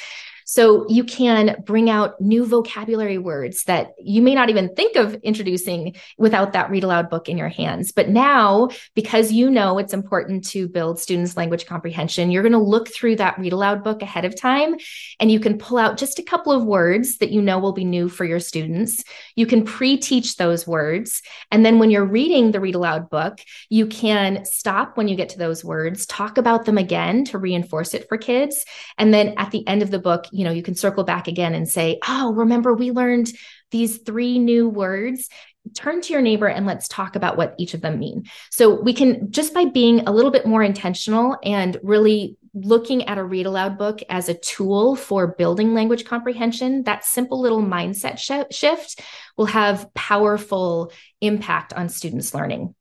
So 0.49 0.89
you 0.89 1.03
can 1.03 1.57
bring 1.67 1.91
out 1.91 2.21
new 2.21 2.47
vocabulary 2.47 3.19
words 3.19 3.65
that 3.65 3.95
you 3.99 4.23
may 4.23 4.33
not 4.33 4.49
even 4.49 4.73
think 4.77 4.95
of 4.95 5.15
introducing 5.17 5.97
without 6.19 6.53
that 6.53 6.71
read 6.71 6.85
aloud 6.85 7.11
book 7.11 7.29
in 7.29 7.37
your 7.37 7.49
hands. 7.49 7.91
But 7.91 8.09
now, 8.09 8.69
because 8.95 9.33
you 9.33 9.51
know 9.51 9.79
it's 9.79 9.93
important 9.93 10.47
to 10.51 10.69
build 10.69 11.01
students' 11.01 11.37
language 11.37 11.67
comprehension, 11.67 12.31
you're 12.31 12.45
going 12.45 12.53
to 12.53 12.59
look 12.59 12.89
through 12.89 13.17
that 13.17 13.37
read 13.41 13.53
aloud 13.53 13.83
book 13.83 14.03
ahead 14.03 14.25
of 14.25 14.41
time 14.41 14.77
and 15.19 15.33
you 15.33 15.41
can 15.41 15.59
pull 15.59 15.79
out 15.79 15.99
just 15.99 16.21
a 16.21 16.23
couple 16.23 16.53
of 16.53 16.65
words 16.65 17.19
that 17.19 17.33
you 17.33 17.43
know 17.43 17.59
will 17.59 17.73
be 17.73 17.85
new 17.85 18.09
for 18.09 18.25
your 18.25 18.39
students. 18.39 19.03
You 19.35 19.47
can 19.47 19.65
pre 19.65 19.97
teach 19.97 20.37
those 20.37 20.65
words. 20.65 21.23
And 21.51 21.67
then 21.67 21.81
when 21.81 21.91
you're 21.91 22.07
reading 22.07 22.53
the 22.53 22.61
read 22.61 22.77
aloud 22.77 23.11
book, 23.11 23.41
you 23.69 23.89
can 23.89 24.45
stop 24.45 24.97
when 24.97 25.09
you 25.09 25.17
get 25.17 25.31
to 25.31 25.39
those 25.39 25.65
words, 25.65 26.07
talk 26.07 26.39
about 26.39 26.67
them 26.67 26.79
again 26.79 27.25
to 27.25 27.39
reinforce 27.39 27.95
it 27.95 28.09
for 28.09 28.17
kids. 28.17 28.65
And 28.97 29.13
then 29.13 29.35
at 29.39 29.51
the 29.51 29.67
end 29.67 29.83
of 29.83 29.91
the 29.91 29.99
book, 29.99 30.27
you 30.37 30.45
know, 30.45 30.51
you 30.51 30.63
can 30.63 30.75
circle 30.75 31.05
back 31.05 31.29
again 31.29 31.55
and 31.55 31.69
say, 31.69 31.99
oh, 32.07 32.33
remember 32.33 32.75
we 32.75 32.91
learned 32.91 33.33
these 33.71 33.99
three 33.99 34.39
new 34.39 34.69
words 34.69 35.29
turn 35.75 36.01
to 36.01 36.13
your 36.13 36.23
neighbor 36.23 36.47
and 36.47 36.67
let's 36.67 36.89
talk 36.89 37.17
about 37.17 37.37
what 37.37 37.55
each 37.59 37.75
of 37.75 37.81
them 37.81 37.99
mean. 37.99 38.25
So 38.51 38.81
we 38.81 38.93
can 38.93 39.31
just 39.31 39.53
by 39.53 39.65
being 39.65 40.07
a 40.07 40.13
little 40.13 40.31
bit 40.31 40.47
more 40.47 40.63
intentional 40.63 41.37
and 41.43 41.77
really 41.83 42.37
looking 42.55 43.07
at 43.07 43.19
a 43.19 43.25
read 43.25 43.47
aloud 43.47 43.77
book 43.77 44.01
as 44.09 44.29
a 44.29 44.35
tool 44.35 44.97
for 44.97 45.27
building 45.27 45.75
language 45.75 46.05
comprehension, 46.05 46.85
that 46.85 47.05
simple 47.05 47.41
little 47.41 47.63
mindset 47.63 48.19
sh- 48.19 48.55
shift 48.57 49.01
will 49.37 49.47
have 49.47 49.93
powerful 49.95 50.93
impact 51.21 51.73
on 51.73 51.89
students' 51.89 52.33
learning. 52.33 52.75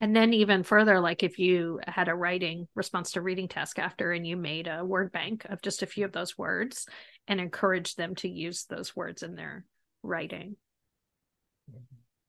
And 0.00 0.16
then 0.16 0.32
even 0.32 0.62
further, 0.62 0.98
like 0.98 1.22
if 1.22 1.38
you 1.38 1.80
had 1.86 2.08
a 2.08 2.14
writing 2.14 2.66
response 2.74 3.12
to 3.12 3.20
reading 3.20 3.48
task 3.48 3.78
after 3.78 4.12
and 4.12 4.26
you 4.26 4.36
made 4.36 4.66
a 4.66 4.84
word 4.84 5.12
bank 5.12 5.44
of 5.44 5.60
just 5.60 5.82
a 5.82 5.86
few 5.86 6.06
of 6.06 6.12
those 6.12 6.38
words 6.38 6.86
and 7.28 7.38
encouraged 7.38 7.98
them 7.98 8.14
to 8.16 8.28
use 8.28 8.64
those 8.64 8.96
words 8.96 9.22
in 9.22 9.34
their 9.34 9.64
writing 10.02 10.56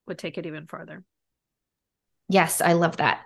would 0.06 0.18
take 0.18 0.38
it 0.38 0.46
even 0.46 0.68
further. 0.68 1.04
Yes, 2.28 2.60
I 2.60 2.74
love 2.74 2.98
that. 2.98 3.22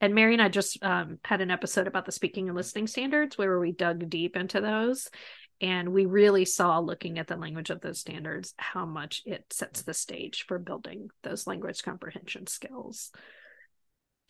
And 0.00 0.14
Mary 0.14 0.32
and 0.32 0.42
I 0.42 0.48
just 0.48 0.82
um, 0.82 1.18
had 1.24 1.40
an 1.40 1.50
episode 1.50 1.86
about 1.86 2.06
the 2.06 2.12
speaking 2.12 2.48
and 2.48 2.56
listening 2.56 2.86
standards 2.86 3.36
where 3.36 3.58
we 3.58 3.72
dug 3.72 4.08
deep 4.08 4.36
into 4.36 4.60
those. 4.60 5.08
And 5.60 5.90
we 5.92 6.06
really 6.06 6.46
saw, 6.46 6.78
looking 6.78 7.18
at 7.18 7.26
the 7.26 7.36
language 7.36 7.68
of 7.68 7.82
those 7.82 8.00
standards, 8.00 8.54
how 8.56 8.86
much 8.86 9.22
it 9.26 9.44
sets 9.50 9.82
the 9.82 9.92
stage 9.92 10.46
for 10.48 10.58
building 10.58 11.10
those 11.22 11.46
language 11.46 11.82
comprehension 11.82 12.46
skills. 12.46 13.10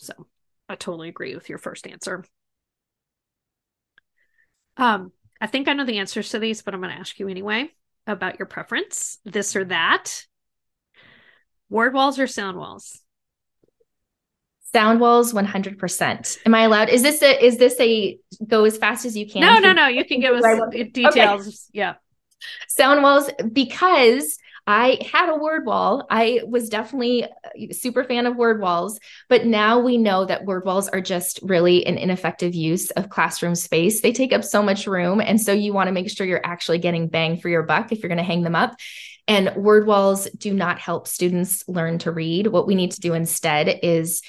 So 0.01 0.15
I 0.69 0.77
totally 0.77 1.09
agree 1.09 1.35
with 1.35 1.49
your 1.49 1.59
first 1.59 1.87
answer. 1.87 2.25
Um, 4.77 5.13
I 5.41 5.47
think 5.47 5.69
I 5.69 5.75
know 5.75 5.85
the 5.85 5.99
answers 5.99 6.31
to 6.31 6.39
these, 6.39 6.63
but 6.63 6.75
I'm 6.75 6.81
going 6.81 6.93
to 6.93 6.99
ask 6.99 7.19
you 7.19 7.29
anyway 7.29 7.71
about 8.07 8.39
your 8.39 8.47
preference 8.47 9.19
this 9.25 9.55
or 9.55 9.65
that. 9.67 10.25
Word 11.69 11.95
walls 11.95 12.19
or 12.19 12.27
sound 12.27 12.57
walls? 12.57 13.01
Sound 14.73 15.01
walls 15.01 15.33
100%. 15.33 16.39
Am 16.47 16.55
I 16.55 16.63
allowed? 16.63 16.89
Is 16.89 17.03
this 17.03 17.23
a 17.23 17.45
is 17.45 17.59
this 17.59 17.79
a 17.81 18.19
go 18.47 18.65
as 18.65 18.79
fast 18.79 19.05
as 19.05 19.17
you 19.17 19.29
can? 19.29 19.41
No, 19.41 19.59
no, 19.59 19.73
no. 19.73 19.89
You 19.89 20.05
can 20.05 20.21
give 20.21 20.35
us 20.35 20.61
details. 20.93 21.47
Okay. 21.47 21.57
Yeah. 21.73 21.95
Sound 22.69 23.03
walls 23.03 23.29
because 23.53 24.39
I 24.73 24.99
had 25.11 25.29
a 25.29 25.35
word 25.35 25.66
wall. 25.66 26.07
I 26.11 26.43
was 26.47 26.68
definitely 26.68 27.27
super 27.73 28.05
fan 28.05 28.27
of 28.27 28.37
word 28.37 28.61
walls, 28.61 29.01
but 29.29 29.45
now 29.45 29.81
we 29.81 29.99
know 29.99 30.25
that 30.25 30.45
word 30.45 30.64
walls 30.64 30.89
are 30.89 31.01
just 31.01 31.41
really 31.43 31.85
an 31.87 31.99
ineffective 31.99 32.55
use 32.55 32.89
of 32.93 33.09
classroom 33.09 33.57
space. 33.57 34.01
They 34.01 34.12
take 34.12 34.33
up 34.33 34.45
so 34.45 34.62
much 34.62 34.87
room. 34.87 35.21
And 35.21 35.41
so 35.41 35.53
you 35.53 35.73
want 35.73 35.89
to 35.89 35.93
make 35.93 36.09
sure 36.09 36.25
you're 36.25 36.47
actually 36.47 36.79
getting 36.79 37.09
bang 37.09 37.37
for 37.37 37.49
your 37.49 37.64
buck 37.64 37.91
if 37.91 38.01
you're 38.01 38.09
going 38.09 38.18
to 38.18 38.23
hang 38.23 38.45
them 38.45 38.55
up. 38.55 38.77
And 39.27 39.53
word 39.57 39.89
walls 39.89 40.29
do 40.37 40.55
not 40.55 40.79
help 40.79 41.09
students 41.09 41.64
learn 41.66 41.99
to 41.99 42.12
read. 42.12 42.47
What 42.47 42.68
we 42.68 42.77
need 42.77 42.93
to 42.93 43.01
do 43.01 43.12
instead 43.12 43.81
is 43.83 44.23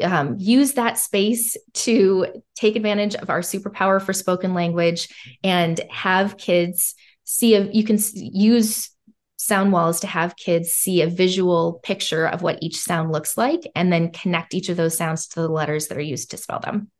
um, 0.00 0.36
use 0.38 0.74
that 0.74 0.98
space 0.98 1.56
to 1.74 2.40
take 2.54 2.76
advantage 2.76 3.16
of 3.16 3.30
our 3.30 3.40
superpower 3.40 4.00
for 4.00 4.12
spoken 4.12 4.54
language 4.54 5.08
and 5.42 5.80
have 5.90 6.38
kids 6.38 6.94
see 7.24 7.56
if 7.56 7.74
you 7.74 7.82
can 7.82 7.98
use 8.14 8.90
sound 9.38 9.72
wall 9.72 9.88
is 9.88 10.00
to 10.00 10.06
have 10.06 10.36
kids 10.36 10.72
see 10.72 11.00
a 11.00 11.06
visual 11.06 11.80
picture 11.84 12.26
of 12.26 12.42
what 12.42 12.58
each 12.60 12.76
sound 12.76 13.12
looks 13.12 13.38
like 13.38 13.62
and 13.74 13.92
then 13.92 14.10
connect 14.10 14.52
each 14.52 14.68
of 14.68 14.76
those 14.76 14.96
sounds 14.96 15.28
to 15.28 15.40
the 15.40 15.48
letters 15.48 15.86
that 15.86 15.96
are 15.96 16.02
used 16.02 16.32
to 16.32 16.36
spell 16.36 16.60
them. 16.60 16.90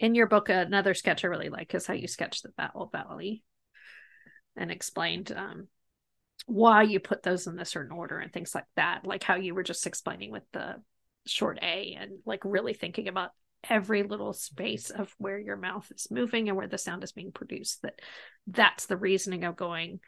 In 0.00 0.14
your 0.14 0.26
book, 0.26 0.48
another 0.48 0.94
sketch 0.94 1.24
I 1.24 1.28
really 1.28 1.50
like 1.50 1.74
is 1.74 1.86
how 1.86 1.94
you 1.94 2.08
sketched 2.08 2.42
the 2.42 2.52
vowel 2.56 2.88
valley 2.90 3.44
and 4.56 4.70
explained 4.70 5.32
um, 5.36 5.68
why 6.46 6.82
you 6.82 6.98
put 6.98 7.22
those 7.22 7.46
in 7.46 7.58
a 7.58 7.64
certain 7.64 7.92
order 7.92 8.18
and 8.18 8.32
things 8.32 8.54
like 8.54 8.64
that, 8.76 9.04
like 9.04 9.22
how 9.22 9.36
you 9.36 9.54
were 9.54 9.62
just 9.62 9.86
explaining 9.86 10.32
with 10.32 10.44
the 10.52 10.76
short 11.26 11.58
A 11.62 11.96
and 12.00 12.18
like 12.24 12.40
really 12.44 12.72
thinking 12.72 13.06
about 13.06 13.30
every 13.68 14.02
little 14.02 14.32
space 14.32 14.90
of 14.90 15.14
where 15.18 15.38
your 15.38 15.56
mouth 15.56 15.86
is 15.94 16.10
moving 16.10 16.48
and 16.48 16.56
where 16.56 16.66
the 16.66 16.78
sound 16.78 17.04
is 17.04 17.12
being 17.12 17.32
produced 17.32 17.82
that 17.82 18.00
that's 18.48 18.86
the 18.86 18.96
reasoning 18.96 19.44
of 19.44 19.54
going 19.54 20.00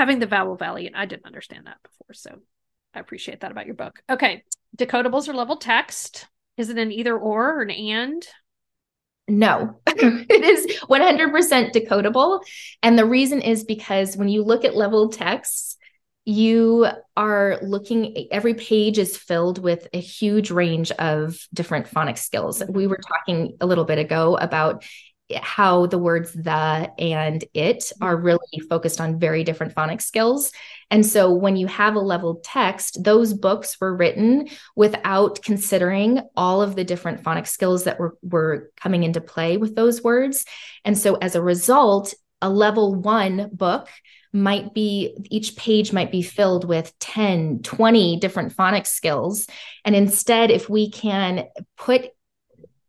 having 0.00 0.18
the 0.18 0.26
vowel 0.26 0.56
valley, 0.56 0.86
and 0.86 0.96
I 0.96 1.04
didn't 1.04 1.26
understand 1.26 1.66
that 1.66 1.76
before. 1.82 2.14
So 2.14 2.38
I 2.94 3.00
appreciate 3.00 3.40
that 3.40 3.50
about 3.50 3.66
your 3.66 3.74
book. 3.74 4.02
Okay. 4.08 4.44
Decodables 4.74 5.28
or 5.28 5.34
level 5.34 5.58
text. 5.58 6.26
Is 6.56 6.70
it 6.70 6.78
an 6.78 6.90
either 6.90 7.16
or 7.16 7.58
or 7.58 7.60
an 7.60 7.70
and? 7.70 8.26
No, 9.28 9.78
it 9.86 10.42
is 10.42 10.80
100% 10.88 11.72
decodable. 11.72 12.40
And 12.82 12.98
the 12.98 13.04
reason 13.04 13.42
is 13.42 13.62
because 13.62 14.16
when 14.16 14.28
you 14.28 14.42
look 14.42 14.64
at 14.64 14.74
level 14.74 15.10
text, 15.10 15.76
you 16.24 16.86
are 17.14 17.58
looking, 17.60 18.28
every 18.30 18.54
page 18.54 18.96
is 18.96 19.18
filled 19.18 19.58
with 19.58 19.86
a 19.92 20.00
huge 20.00 20.50
range 20.50 20.92
of 20.92 21.46
different 21.52 21.86
phonics 21.86 22.18
skills. 22.20 22.62
We 22.68 22.86
were 22.86 22.98
talking 23.06 23.58
a 23.60 23.66
little 23.66 23.84
bit 23.84 23.98
ago 23.98 24.38
about 24.38 24.82
how 25.42 25.86
the 25.86 25.98
words 25.98 26.32
the 26.32 26.90
and 26.98 27.44
it 27.54 27.92
are 28.00 28.16
mm-hmm. 28.16 28.26
really 28.26 28.68
focused 28.68 29.00
on 29.00 29.18
very 29.18 29.44
different 29.44 29.74
phonics 29.74 30.02
skills. 30.02 30.52
And 30.90 31.04
so 31.04 31.32
when 31.32 31.56
you 31.56 31.66
have 31.66 31.94
a 31.94 32.00
leveled 32.00 32.42
text, 32.42 33.02
those 33.02 33.32
books 33.32 33.80
were 33.80 33.94
written 33.94 34.48
without 34.74 35.42
considering 35.42 36.20
all 36.36 36.62
of 36.62 36.74
the 36.74 36.84
different 36.84 37.22
phonics 37.22 37.48
skills 37.48 37.84
that 37.84 37.98
were, 37.98 38.16
were 38.22 38.70
coming 38.76 39.04
into 39.04 39.20
play 39.20 39.56
with 39.56 39.74
those 39.74 40.02
words. 40.02 40.44
And 40.84 40.98
so 40.98 41.16
as 41.16 41.34
a 41.34 41.42
result, 41.42 42.14
a 42.42 42.50
level 42.50 42.94
one 42.94 43.50
book 43.52 43.88
might 44.32 44.72
be 44.74 45.16
each 45.30 45.56
page 45.56 45.92
might 45.92 46.12
be 46.12 46.22
filled 46.22 46.64
with 46.64 46.96
10 47.00 47.62
20 47.62 48.18
different 48.20 48.56
phonics 48.56 48.86
skills 48.86 49.48
and 49.84 49.96
instead 49.96 50.52
if 50.52 50.70
we 50.70 50.88
can 50.88 51.46
put 51.76 52.10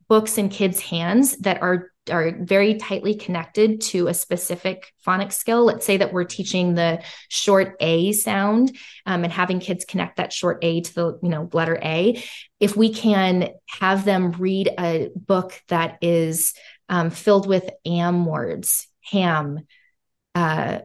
books 0.08 0.38
in 0.38 0.50
kids 0.50 0.80
hands 0.80 1.38
that 1.38 1.62
are 1.62 1.91
are 2.10 2.32
very 2.40 2.76
tightly 2.76 3.14
connected 3.16 3.82
to 3.82 4.08
a 4.08 4.14
specific 4.14 4.92
phonics 5.06 5.34
skill. 5.34 5.64
Let's 5.64 5.86
say 5.86 5.98
that 5.98 6.14
we're 6.14 6.24
teaching 6.24 6.74
the 6.74 7.04
short 7.30 7.76
A 7.80 8.12
sound 8.14 8.76
um, 9.06 9.24
and 9.24 9.32
having 9.32 9.60
kids 9.60 9.86
connect 9.86 10.18
that 10.18 10.34
short 10.34 10.60
A 10.64 10.82
to 10.82 10.96
the 10.96 11.20
you 11.22 11.30
know 11.30 11.50
letter 11.54 11.80
A. 11.84 12.24
If 12.60 12.76
we 12.76 12.94
can 12.94 13.50
have 13.70 14.06
them 14.06 14.32
read 14.32 14.70
a 14.80 15.10
book 15.16 15.62
that 15.68 15.98
is 16.02 16.54
um, 16.90 17.10
filled 17.10 17.48
with 17.48 17.70
am 17.86 18.26
words, 18.26 18.88
ham. 19.02 19.60
Uh, 20.34 20.80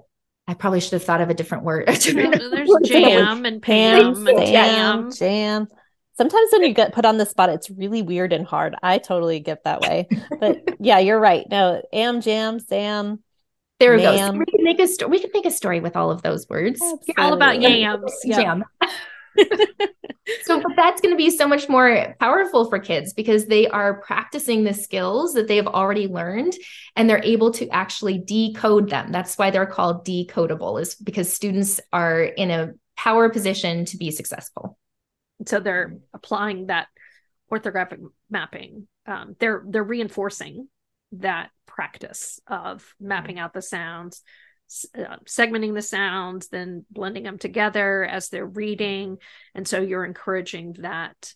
I 0.49 0.55
probably 0.55 0.81
should 0.81 0.93
have 0.93 1.05
thought 1.05 1.21
of 1.21 1.31
a 1.31 1.35
different 1.35 1.65
word. 1.65 1.87
There's 1.89 2.71
jam 2.85 3.45
and 3.47 3.61
Pam, 3.61 4.15
and 4.15 4.17
Sam, 4.17 4.47
jam. 4.47 5.13
jam. 5.13 5.69
Sometimes 6.17 6.49
when 6.53 6.63
you 6.63 6.73
get 6.73 6.95
put 6.95 7.05
on 7.05 7.19
the 7.19 7.27
spot, 7.27 7.51
it's 7.51 7.71
really 7.71 8.01
weird 8.01 8.33
and 8.33 8.47
hard. 8.47 8.75
I 8.83 8.99
totally 8.99 9.41
get 9.41 9.65
that 9.65 9.83
way. 9.83 10.09
But 10.41 10.77
yeah, 10.81 10.99
you're 10.99 11.21
right. 11.21 11.47
No, 11.51 11.83
am, 11.93 12.21
jam, 12.21 12.59
Sam. 12.59 13.23
There 13.79 13.95
we 13.95 14.03
go. 14.03 14.17
So 14.17 14.33
we 14.33 14.47
can 14.47 14.65
make 14.65 14.81
a 14.81 14.89
story. 14.89 15.11
We 15.11 15.19
can 15.21 15.31
make 15.35 15.45
a 15.45 15.51
story 15.51 15.81
with 15.81 15.97
all 15.97 16.11
of 16.11 16.23
those 16.23 16.49
words. 16.49 16.81
All 17.19 17.35
about 17.35 17.61
yams. 17.61 18.15
Yeah. 18.25 18.41
Jam. 18.41 18.65
so, 20.45 20.63
but 20.63 20.73
that's 20.77 21.03
going 21.03 21.13
to 21.13 21.17
be 21.17 21.29
so 21.29 21.47
much 21.47 21.69
more 21.69 22.17
powerful 22.19 22.71
for 22.71 22.79
kids 22.79 23.13
because 23.13 23.47
they 23.47 23.69
are 23.69 24.01
practicing 24.01 24.65
the 24.65 24.73
skills 24.73 25.35
that 25.35 25.47
they 25.47 25.57
have 25.57 25.67
already 25.67 26.09
learned 26.09 26.55
and 26.97 27.11
they're 27.11 27.23
able 27.23 27.51
to 27.53 27.69
actually 27.69 28.17
decode 28.17 28.89
them. 28.89 29.13
That's 29.13 29.37
why 29.37 29.51
they're 29.51 29.67
called 29.67 30.07
decodable, 30.07 30.81
is 30.81 30.95
because 30.95 31.31
students 31.31 31.79
are 31.93 32.23
in 32.23 32.51
a 32.51 32.73
power 32.97 33.29
position 33.29 33.85
to 33.85 33.99
be 33.99 34.11
successful. 34.11 34.79
So 35.47 35.61
they're 35.61 35.97
applying 36.13 36.67
that 36.67 36.89
orthographic 37.51 38.01
mapping. 38.31 38.89
Um, 39.07 39.37
they're 39.39 39.65
they're 39.67 39.85
reinforcing 39.85 40.69
that 41.13 41.51
practice 41.67 42.41
of 42.47 42.95
mapping 43.01 43.39
out 43.39 43.53
the 43.53 43.63
sounds, 43.63 44.23
uh, 44.97 45.17
segmenting 45.27 45.75
the 45.75 45.83
sounds, 45.83 46.49
then 46.49 46.85
blending 46.91 47.23
them 47.23 47.39
together 47.39 48.05
as 48.05 48.29
they're 48.29 48.47
reading, 48.47 49.19
and 49.55 49.67
so 49.67 49.81
you're 49.81 50.05
encouraging 50.05 50.77
that 50.81 51.35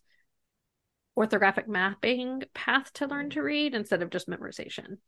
orthographic 1.16 1.68
mapping 1.68 2.42
path 2.54 2.92
to 2.94 3.06
learn 3.06 3.30
to 3.30 3.42
read 3.42 3.74
instead 3.74 4.02
of 4.02 4.10
just 4.10 4.28
memorization. 4.28 4.98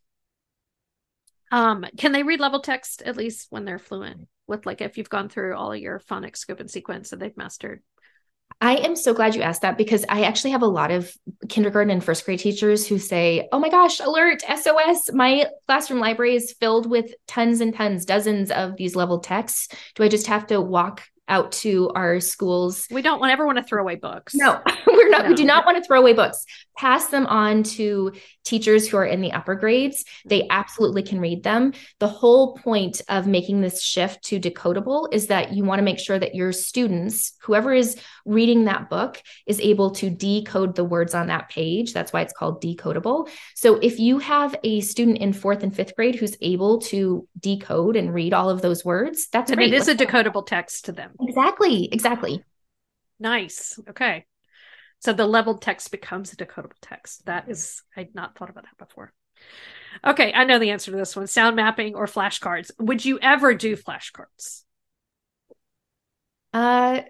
Um, 1.51 1.85
can 1.99 2.13
they 2.13 2.23
read 2.23 2.41
level 2.41 2.61
text 2.61 3.03
at 3.03 3.17
least 3.17 3.47
when 3.51 3.65
they're 3.65 3.79
fluent 3.79 4.29
with 4.47 4.67
like 4.67 4.81
if 4.81 4.97
you've 4.97 5.11
gone 5.11 5.29
through 5.29 5.55
all 5.55 5.77
your 5.77 6.01
phonics 6.01 6.39
scope 6.39 6.61
and 6.61 6.71
sequence 6.71 7.13
and 7.13 7.21
they've 7.21 7.37
mastered 7.37 7.83
I 8.63 8.77
am 8.77 8.95
so 8.95 9.13
glad 9.13 9.35
you 9.35 9.43
asked 9.43 9.63
that 9.63 9.77
because 9.77 10.05
I 10.09 10.23
actually 10.23 10.53
have 10.53 10.63
a 10.63 10.69
lot 10.69 10.93
of 10.93 11.13
kindergarten 11.49 11.91
and 11.91 12.03
first 12.03 12.25
grade 12.25 12.39
teachers 12.39 12.87
who 12.87 12.97
say, 12.97 13.49
Oh 13.51 13.59
my 13.59 13.69
gosh, 13.69 13.99
alert, 13.99 14.41
SOS. 14.43 15.13
My 15.13 15.49
classroom 15.67 15.99
library 15.99 16.37
is 16.37 16.53
filled 16.53 16.89
with 16.89 17.13
tons 17.27 17.61
and 17.61 17.75
tons, 17.75 18.05
dozens 18.05 18.53
of 18.53 18.77
these 18.77 18.95
level 18.95 19.19
texts. 19.19 19.67
Do 19.97 20.05
I 20.05 20.09
just 20.09 20.29
have 20.29 20.47
to 20.47 20.61
walk 20.61 21.03
out 21.27 21.51
to 21.53 21.91
our 21.97 22.21
schools? 22.21 22.87
We 22.89 23.03
don't 23.03 23.19
want 23.19 23.33
ever 23.33 23.47
want 23.47 23.59
to 23.59 23.65
throw 23.65 23.83
away 23.83 23.97
books. 23.97 24.33
No, 24.33 24.61
we're 24.87 25.09
not, 25.09 25.27
we 25.27 25.35
do 25.35 25.45
not 25.45 25.67
want 25.67 25.79
to 25.79 25.85
throw 25.85 25.99
away 25.99 26.13
books. 26.13 26.45
Pass 26.77 27.09
them 27.09 27.27
on 27.27 27.63
to 27.65 28.13
teachers 28.45 28.89
who 28.89 28.97
are 28.97 29.05
in 29.05 29.21
the 29.21 29.33
upper 29.33 29.55
grades. 29.55 30.05
They 30.25 30.47
absolutely 30.49 31.03
can 31.03 31.21
read 31.21 31.43
them. 31.43 31.75
The 32.01 32.09
whole 32.09 32.57
point 32.57 33.03
of 33.09 33.27
making 33.27 33.61
this 33.61 33.83
shift 33.83 34.25
to 34.25 34.41
decodable 34.41 35.13
is 35.13 35.29
that 35.29 35.53
you 35.53 35.65
want 35.65 35.79
to 35.79 35.85
make 35.85 35.99
sure 35.99 36.19
that 36.19 36.35
your 36.35 36.53
students, 36.53 37.33
whoever 37.43 37.73
is 37.73 37.97
reading 38.25 38.65
that 38.65 38.89
book, 38.91 39.23
is 39.47 39.61
able 39.61 39.91
to 39.93 40.11
decode 40.11 40.75
the 40.75 40.85
words 40.85 41.15
on 41.15 41.29
that 41.29 41.49
page. 41.51 41.93
That's 41.93 42.13
why 42.13 42.23
it's 42.23 42.33
called 42.33 42.63
decodable. 42.63 43.29
So 43.55 43.77
if 43.77 44.01
you 44.01 44.19
have 44.19 44.57
a 44.65 44.81
student 44.81 45.19
in 45.19 45.33
fourth 45.33 45.63
and 45.63 45.75
fifth 45.75 45.95
grade 45.95 46.15
who's 46.17 46.37
able 46.41 46.79
to 46.83 47.29
decode 47.39 47.97
and 47.97 48.13
read 48.13 48.33
all 48.33 48.51
of 48.51 48.63
those 48.63 48.85
words, 48.85 49.29
that's 49.31 49.51
And 49.51 49.59
great. 49.59 49.73
it 49.73 49.77
is 49.77 49.89
a 49.89 49.95
decodable 49.95 50.47
text 50.47 50.87
to 50.87 50.93
them. 50.93 51.13
Exactly, 51.21 51.89
exactly. 51.93 52.43
Nice. 53.21 53.79
Okay. 53.89 54.25
So 55.03 55.13
the 55.13 55.27
leveled 55.27 55.63
text 55.63 55.91
becomes 55.91 56.33
a 56.33 56.37
decodable 56.37 56.79
text. 56.81 57.27
That 57.27 57.49
is, 57.49 57.83
I'd 57.97 58.15
not 58.15 58.37
thought 58.37 58.51
about 58.51 58.65
that 58.65 58.79
before. 58.79 59.13
Okay, 60.07 60.33
I 60.33 60.45
know 60.45 60.61
the 60.61 60.71
answer 60.71 60.93
to 60.93 60.97
this 60.97 61.17
one 61.17 61.27
sound 61.27 61.57
mapping 61.57 61.97
or 61.97 62.07
flashcards. 62.07 62.71
Would 62.79 63.05
you 63.05 63.19
ever 63.21 63.53
do 63.55 63.77
flashcards? 63.77 64.63
Uh, 66.53 67.01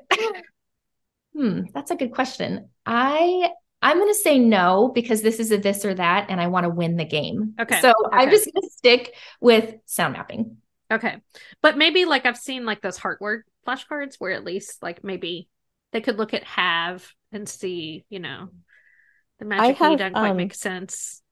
hmm, 1.36 1.62
that's 1.74 1.90
a 1.90 1.96
good 1.96 2.12
question. 2.12 2.70
I 2.86 3.50
I'm 3.82 3.98
going 3.98 4.10
to 4.10 4.18
say 4.18 4.38
no 4.38 4.90
because 4.94 5.20
this 5.20 5.38
is 5.38 5.52
a 5.52 5.58
this 5.58 5.84
or 5.84 5.92
that, 5.92 6.26
and 6.30 6.40
I 6.40 6.46
want 6.46 6.64
to 6.64 6.70
win 6.70 6.96
the 6.96 7.04
game. 7.04 7.54
Okay, 7.60 7.80
So 7.80 7.92
I'm 8.10 8.30
just 8.30 8.46
going 8.46 8.62
to 8.62 8.70
stick 8.70 9.14
with 9.40 9.74
sound 9.84 10.14
mapping. 10.14 10.58
Okay. 10.90 11.16
But 11.60 11.76
maybe 11.76 12.04
like 12.04 12.24
I've 12.24 12.38
seen 12.38 12.64
like 12.64 12.80
those 12.80 12.96
heart 12.96 13.20
word 13.20 13.44
flashcards 13.66 14.16
where 14.18 14.32
at 14.32 14.44
least 14.44 14.82
like 14.82 15.02
maybe 15.02 15.48
they 15.92 16.00
could 16.00 16.18
look 16.18 16.34
at 16.34 16.44
have 16.44 17.06
and 17.30 17.48
see, 17.48 18.04
you 18.08 18.18
know, 18.18 18.48
the 19.38 19.44
magic 19.44 19.76
have, 19.76 19.98
doesn't 19.98 20.14
quite 20.14 20.30
um, 20.30 20.36
make 20.36 20.54
sense. 20.54 21.22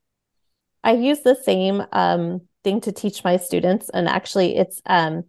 I 0.83 0.93
use 0.93 1.21
the 1.21 1.35
same 1.35 1.83
um, 1.93 2.43
thing 2.65 2.81
to 2.83 2.93
teach 2.93 3.25
my 3.25 3.37
students, 3.37 3.91
and 3.91 4.09
actually, 4.09 4.57
it's 4.57 4.81
um, 4.87 5.25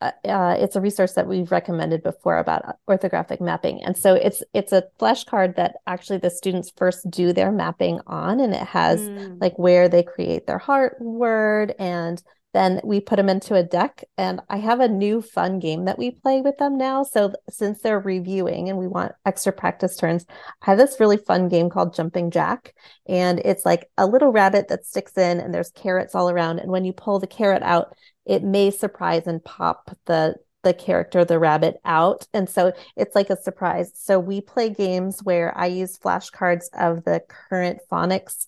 uh, 0.00 0.12
uh, 0.24 0.56
it's 0.58 0.76
a 0.76 0.80
resource 0.80 1.14
that 1.14 1.26
we've 1.26 1.50
recommended 1.50 2.02
before 2.04 2.38
about 2.38 2.76
orthographic 2.88 3.40
mapping. 3.40 3.82
And 3.82 3.96
so 3.96 4.14
it's 4.14 4.42
it's 4.54 4.72
a 4.72 4.84
flashcard 5.00 5.56
that 5.56 5.76
actually 5.86 6.18
the 6.18 6.30
students 6.30 6.70
first 6.76 7.10
do 7.10 7.32
their 7.32 7.50
mapping 7.50 8.00
on, 8.06 8.40
and 8.40 8.54
it 8.54 8.62
has 8.62 9.00
Mm. 9.00 9.40
like 9.40 9.58
where 9.58 9.88
they 9.88 10.02
create 10.02 10.46
their 10.46 10.58
heart 10.58 10.96
word 11.00 11.74
and 11.78 12.22
then 12.58 12.80
we 12.82 13.00
put 13.00 13.16
them 13.16 13.28
into 13.28 13.54
a 13.54 13.62
deck. 13.62 14.04
And 14.16 14.40
i 14.48 14.56
have 14.56 14.80
a 14.80 14.88
new 14.88 15.22
fun 15.22 15.60
game 15.60 15.84
that 15.84 15.98
we 15.98 16.10
play 16.10 16.40
with 16.40 16.58
them 16.58 16.76
now. 16.76 17.04
So 17.04 17.32
since 17.48 17.80
they're 17.80 18.00
reviewing 18.00 18.68
and 18.68 18.78
we 18.78 18.88
want 18.88 19.12
extra 19.24 19.52
practice 19.52 19.96
turns 19.96 20.26
i 20.62 20.66
have 20.66 20.78
this 20.78 20.98
really 21.00 21.16
fun 21.16 21.48
game 21.48 21.70
called 21.70 21.94
jumping 21.94 22.30
jack. 22.30 22.74
And 23.06 23.38
it's 23.44 23.64
like 23.64 23.88
a 23.96 24.06
little 24.06 24.32
rabbit 24.32 24.68
that 24.68 24.84
sticks 24.84 25.16
in 25.16 25.40
and 25.40 25.54
there's 25.54 25.70
carrots 25.70 26.14
all 26.14 26.30
around. 26.30 26.58
And 26.58 26.70
when 26.70 26.84
you 26.84 26.92
pull 26.92 27.20
the 27.20 27.26
carrot 27.26 27.62
out 27.62 27.96
it 28.26 28.42
may 28.42 28.70
surprise 28.70 29.26
and 29.26 29.42
pop 29.44 29.96
the 30.06 30.34
the 30.64 30.74
character 30.74 31.24
the 31.24 31.38
rabbit 31.38 31.76
out. 31.84 32.26
And 32.34 32.50
so 32.50 32.72
it's 32.96 33.14
like 33.14 33.30
a 33.30 33.40
surprise. 33.40 33.92
So 33.94 34.18
we 34.18 34.40
play 34.40 34.70
games 34.70 35.20
where 35.22 35.56
i 35.56 35.66
use 35.66 35.98
flashcards 35.98 36.64
of 36.74 37.04
the 37.04 37.22
current 37.28 37.78
phonics 37.90 38.46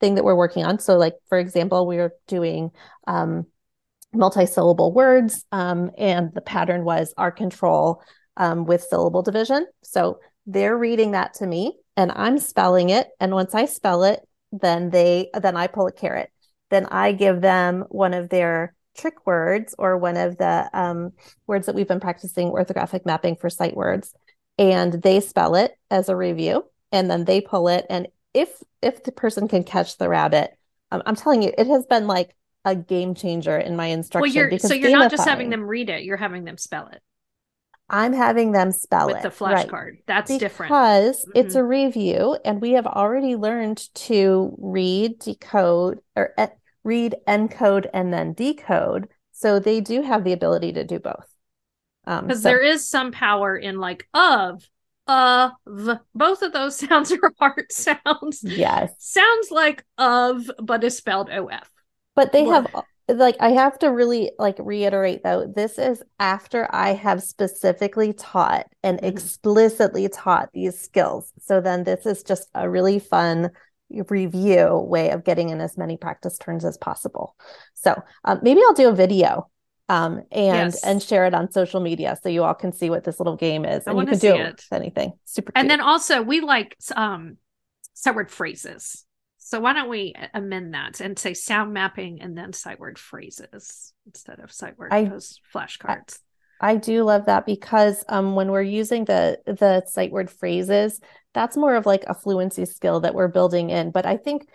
thing 0.00 0.14
that 0.16 0.24
we're 0.24 0.34
working 0.34 0.64
on. 0.64 0.78
So, 0.78 0.96
like 0.96 1.14
for 1.28 1.38
example, 1.38 1.86
we 1.86 1.98
are 1.98 2.12
doing 2.26 2.70
um, 3.06 3.46
multi-syllable 4.12 4.92
words, 4.92 5.44
um, 5.52 5.90
and 5.96 6.32
the 6.34 6.40
pattern 6.40 6.84
was 6.84 7.14
r-control 7.16 8.02
um, 8.36 8.64
with 8.64 8.82
syllable 8.82 9.22
division. 9.22 9.66
So 9.82 10.20
they're 10.46 10.76
reading 10.76 11.12
that 11.12 11.34
to 11.34 11.46
me, 11.46 11.76
and 11.96 12.10
I'm 12.12 12.38
spelling 12.38 12.90
it. 12.90 13.08
And 13.20 13.32
once 13.32 13.54
I 13.54 13.66
spell 13.66 14.04
it, 14.04 14.20
then 14.52 14.90
they 14.90 15.30
then 15.34 15.56
I 15.56 15.66
pull 15.68 15.86
a 15.86 15.92
carrot. 15.92 16.30
Then 16.70 16.86
I 16.86 17.12
give 17.12 17.40
them 17.40 17.84
one 17.88 18.14
of 18.14 18.28
their 18.28 18.74
trick 18.96 19.26
words 19.26 19.74
or 19.78 19.96
one 19.96 20.16
of 20.16 20.36
the 20.36 20.68
um, 20.72 21.12
words 21.46 21.66
that 21.66 21.74
we've 21.74 21.88
been 21.88 22.00
practicing 22.00 22.48
orthographic 22.48 23.06
mapping 23.06 23.36
for 23.36 23.50
sight 23.50 23.76
words, 23.76 24.14
and 24.58 24.92
they 25.02 25.20
spell 25.20 25.54
it 25.54 25.72
as 25.90 26.08
a 26.08 26.16
review, 26.16 26.64
and 26.90 27.10
then 27.10 27.24
they 27.24 27.40
pull 27.40 27.68
it. 27.68 27.86
And 27.88 28.08
if 28.34 28.62
if 28.82 29.02
the 29.04 29.12
person 29.12 29.48
can 29.48 29.64
catch 29.64 29.98
the 29.98 30.08
rabbit, 30.08 30.56
um, 30.90 31.02
I'm 31.06 31.16
telling 31.16 31.42
you, 31.42 31.52
it 31.56 31.66
has 31.66 31.86
been 31.86 32.06
like 32.06 32.34
a 32.64 32.74
game 32.76 33.14
changer 33.14 33.58
in 33.58 33.76
my 33.76 33.86
instruction. 33.86 34.22
Well, 34.22 34.34
you're 34.34 34.50
because 34.50 34.68
so 34.68 34.74
you're 34.74 34.90
not 34.90 35.10
just 35.10 35.26
having 35.26 35.50
them 35.50 35.62
read 35.64 35.90
it, 35.90 36.04
you're 36.04 36.16
having 36.16 36.44
them 36.44 36.58
spell 36.58 36.88
it 36.88 37.02
I'm 37.88 38.12
having 38.12 38.52
them 38.52 38.70
spell 38.72 39.06
with 39.08 39.16
it 39.16 39.24
with 39.24 39.38
the 39.38 39.44
right. 39.50 39.66
flashcard. 39.66 39.98
That's 40.06 40.36
different. 40.38 40.70
because 40.70 41.26
it's 41.34 41.54
Mhm. 41.54 41.60
a 41.60 41.64
review 41.64 42.38
and 42.44 42.60
we 42.60 42.72
have 42.72 42.86
already 42.86 43.34
learned 43.36 43.78
to 43.94 44.54
read 44.58 45.18
decode 45.18 46.00
or 46.14 46.32
e- 46.40 46.46
read 46.84 47.16
encode 47.26 47.88
and 47.92 48.12
then 48.12 48.32
decode 48.32 49.08
so 49.32 49.58
they 49.58 49.80
do 49.80 50.02
have 50.02 50.24
the 50.24 50.32
ability 50.32 50.72
to 50.72 50.84
do 50.84 50.98
both 51.00 51.34
um 52.06 52.26
Because 52.28 52.42
so 52.42 52.48
there 52.50 52.62
is 52.62 52.88
some 52.88 53.12
power 53.12 53.56
in 53.56 53.78
like 53.78 54.08
of, 54.14 54.68
of. 55.10 55.98
Both 56.14 56.42
of 56.42 56.52
those 56.52 56.76
sounds 56.88 57.12
are 57.12 57.32
hard 57.38 57.70
sounds. 57.72 58.42
yes 58.42 58.92
Sounds 58.98 59.50
like 59.50 59.84
of, 59.98 60.50
but 60.62 60.84
is 60.84 60.96
spelled 60.96 61.30
OF. 61.30 61.70
but 62.14 62.32
they 62.32 62.44
have 62.44 62.66
like 63.08 63.36
I 63.40 63.50
have 63.50 63.78
to 63.80 63.88
really 63.88 64.30
like 64.38 64.56
reiterate 64.58 65.22
though 65.24 65.46
this 65.46 65.78
is 65.78 66.02
after 66.20 66.68
I 66.70 66.92
have 66.94 67.22
specifically 67.22 68.12
taught 68.12 68.66
and 68.84 69.00
Mhm. 69.00 69.08
explicitly 69.08 70.08
taught 70.08 70.50
these 70.52 70.78
skills 70.80 71.32
so 71.40 71.60
then 71.60 71.84
this 71.84 72.06
is 72.06 72.22
just 72.22 72.48
a 72.54 72.68
really 72.70 72.98
fun 73.00 73.50
review 74.08 74.78
way 74.88 75.10
of 75.10 75.24
getting 75.24 75.48
in 75.50 75.60
as 75.60 75.76
many 75.76 75.96
practice 75.96 76.38
turns 76.38 76.64
as 76.64 76.78
possible 76.78 77.34
so 77.74 78.00
um, 78.24 78.38
maybe 78.42 78.60
I'll 78.64 78.74
do 78.74 78.88
a 78.88 78.94
video 78.94 79.50
um, 79.90 80.22
and 80.30 80.72
Yes. 80.72 80.84
and 80.84 81.02
share 81.02 81.26
it 81.26 81.34
on 81.34 81.50
social 81.50 81.80
media 81.80 82.16
so 82.22 82.28
you 82.28 82.44
all 82.44 82.54
can 82.54 82.72
see 82.72 82.88
what 82.90 83.02
this 83.04 83.18
little 83.20 83.36
game 83.36 83.64
is 83.64 83.86
I 83.86 83.90
and 83.90 84.00
you 84.00 84.06
can 84.06 84.18
do 84.18 84.34
it. 84.36 84.64
anything 84.72 85.12
super 85.24 85.52
And 85.54 85.64
cute. 85.66 85.70
then 85.70 85.80
also 85.80 86.22
we 86.22 86.40
like 86.40 86.76
um 86.96 87.36
sight 87.94 88.14
word 88.14 88.30
phrases. 88.30 89.04
So 89.38 89.58
why 89.58 89.72
don't 89.72 89.88
we 89.90 90.14
amend 90.32 90.74
that 90.74 91.00
and 91.00 91.18
say 91.18 91.34
sound 91.34 91.72
mapping 91.72 92.22
and 92.22 92.38
then 92.38 92.52
sight 92.52 92.78
word 92.78 92.98
phrases 92.98 93.92
instead 94.06 94.38
of 94.40 94.52
sight 94.52 94.78
word 94.78 94.92
I- 94.92 95.10
flashcards. 95.52 96.18
I 96.62 96.76
do 96.76 97.04
love 97.04 97.24
that 97.26 97.46
because 97.46 98.04
um, 98.08 98.34
when 98.36 98.50
we're 98.50 98.62
using 98.82 99.06
the 99.06 99.38
the 99.46 99.82
sight 99.86 100.12
word 100.12 100.30
phrases, 100.30 101.00
that's 101.34 101.56
more 101.56 101.74
of 101.74 101.86
like 101.86 102.04
a 102.06 102.14
fluency 102.14 102.66
skill 102.66 103.00
that 103.00 103.14
we're 103.14 103.28
building 103.28 103.70
in. 103.70 103.90
But 103.90 104.04
I 104.06 104.18
think 104.18 104.46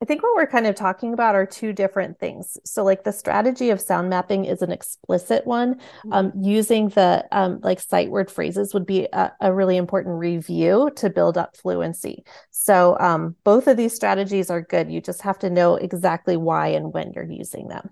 I 0.00 0.04
think 0.04 0.22
what 0.22 0.36
we're 0.36 0.46
kind 0.46 0.68
of 0.68 0.76
talking 0.76 1.12
about 1.12 1.34
are 1.34 1.44
two 1.44 1.72
different 1.72 2.20
things. 2.20 2.56
So, 2.64 2.84
like 2.84 3.02
the 3.02 3.12
strategy 3.12 3.70
of 3.70 3.80
sound 3.80 4.08
mapping 4.08 4.44
is 4.44 4.62
an 4.62 4.70
explicit 4.70 5.44
one. 5.44 5.74
Mm-hmm. 5.74 6.12
Um, 6.12 6.32
using 6.36 6.90
the 6.90 7.26
um, 7.32 7.58
like 7.64 7.80
sight 7.80 8.08
word 8.08 8.30
phrases 8.30 8.72
would 8.74 8.86
be 8.86 9.08
a, 9.12 9.32
a, 9.40 9.52
really 9.52 9.76
important 9.76 10.16
review 10.16 10.92
to 10.96 11.10
build 11.10 11.36
up 11.36 11.56
fluency. 11.56 12.24
So, 12.52 12.96
um, 13.00 13.34
both 13.42 13.66
of 13.66 13.76
these 13.76 13.92
strategies 13.92 14.50
are 14.50 14.62
good. 14.62 14.88
You 14.88 15.00
just 15.00 15.22
have 15.22 15.40
to 15.40 15.50
know 15.50 15.74
exactly 15.74 16.36
why 16.36 16.68
and 16.68 16.92
when 16.92 17.12
you're 17.12 17.24
using 17.24 17.66
them. 17.66 17.90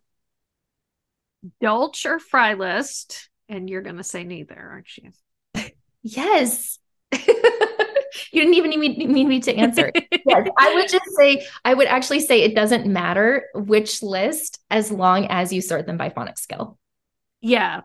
Dolch 1.60 2.06
or 2.06 2.20
fry 2.20 2.54
list, 2.54 3.30
and 3.48 3.68
you're 3.68 3.82
going 3.82 3.96
to 3.96 4.04
say 4.04 4.22
neither, 4.22 4.56
aren't 4.56 4.96
you? 4.96 5.10
yes. 6.02 6.78
you 8.32 8.40
didn't 8.40 8.54
even 8.54 8.70
need 8.70 8.78
me, 8.78 9.06
need 9.06 9.28
me 9.28 9.40
to 9.40 9.54
answer. 9.54 9.92
yes, 10.26 10.48
I 10.58 10.74
would 10.74 10.88
just 10.88 11.04
say, 11.16 11.46
I 11.64 11.74
would 11.74 11.86
actually 11.88 12.20
say 12.20 12.42
it 12.42 12.54
doesn't 12.54 12.86
matter 12.86 13.46
which 13.54 14.02
list 14.02 14.58
as 14.70 14.90
long 14.90 15.26
as 15.26 15.52
you 15.52 15.60
sort 15.60 15.86
them 15.86 15.96
by 15.96 16.10
phonics 16.10 16.38
skill. 16.38 16.78
Yeah. 17.40 17.82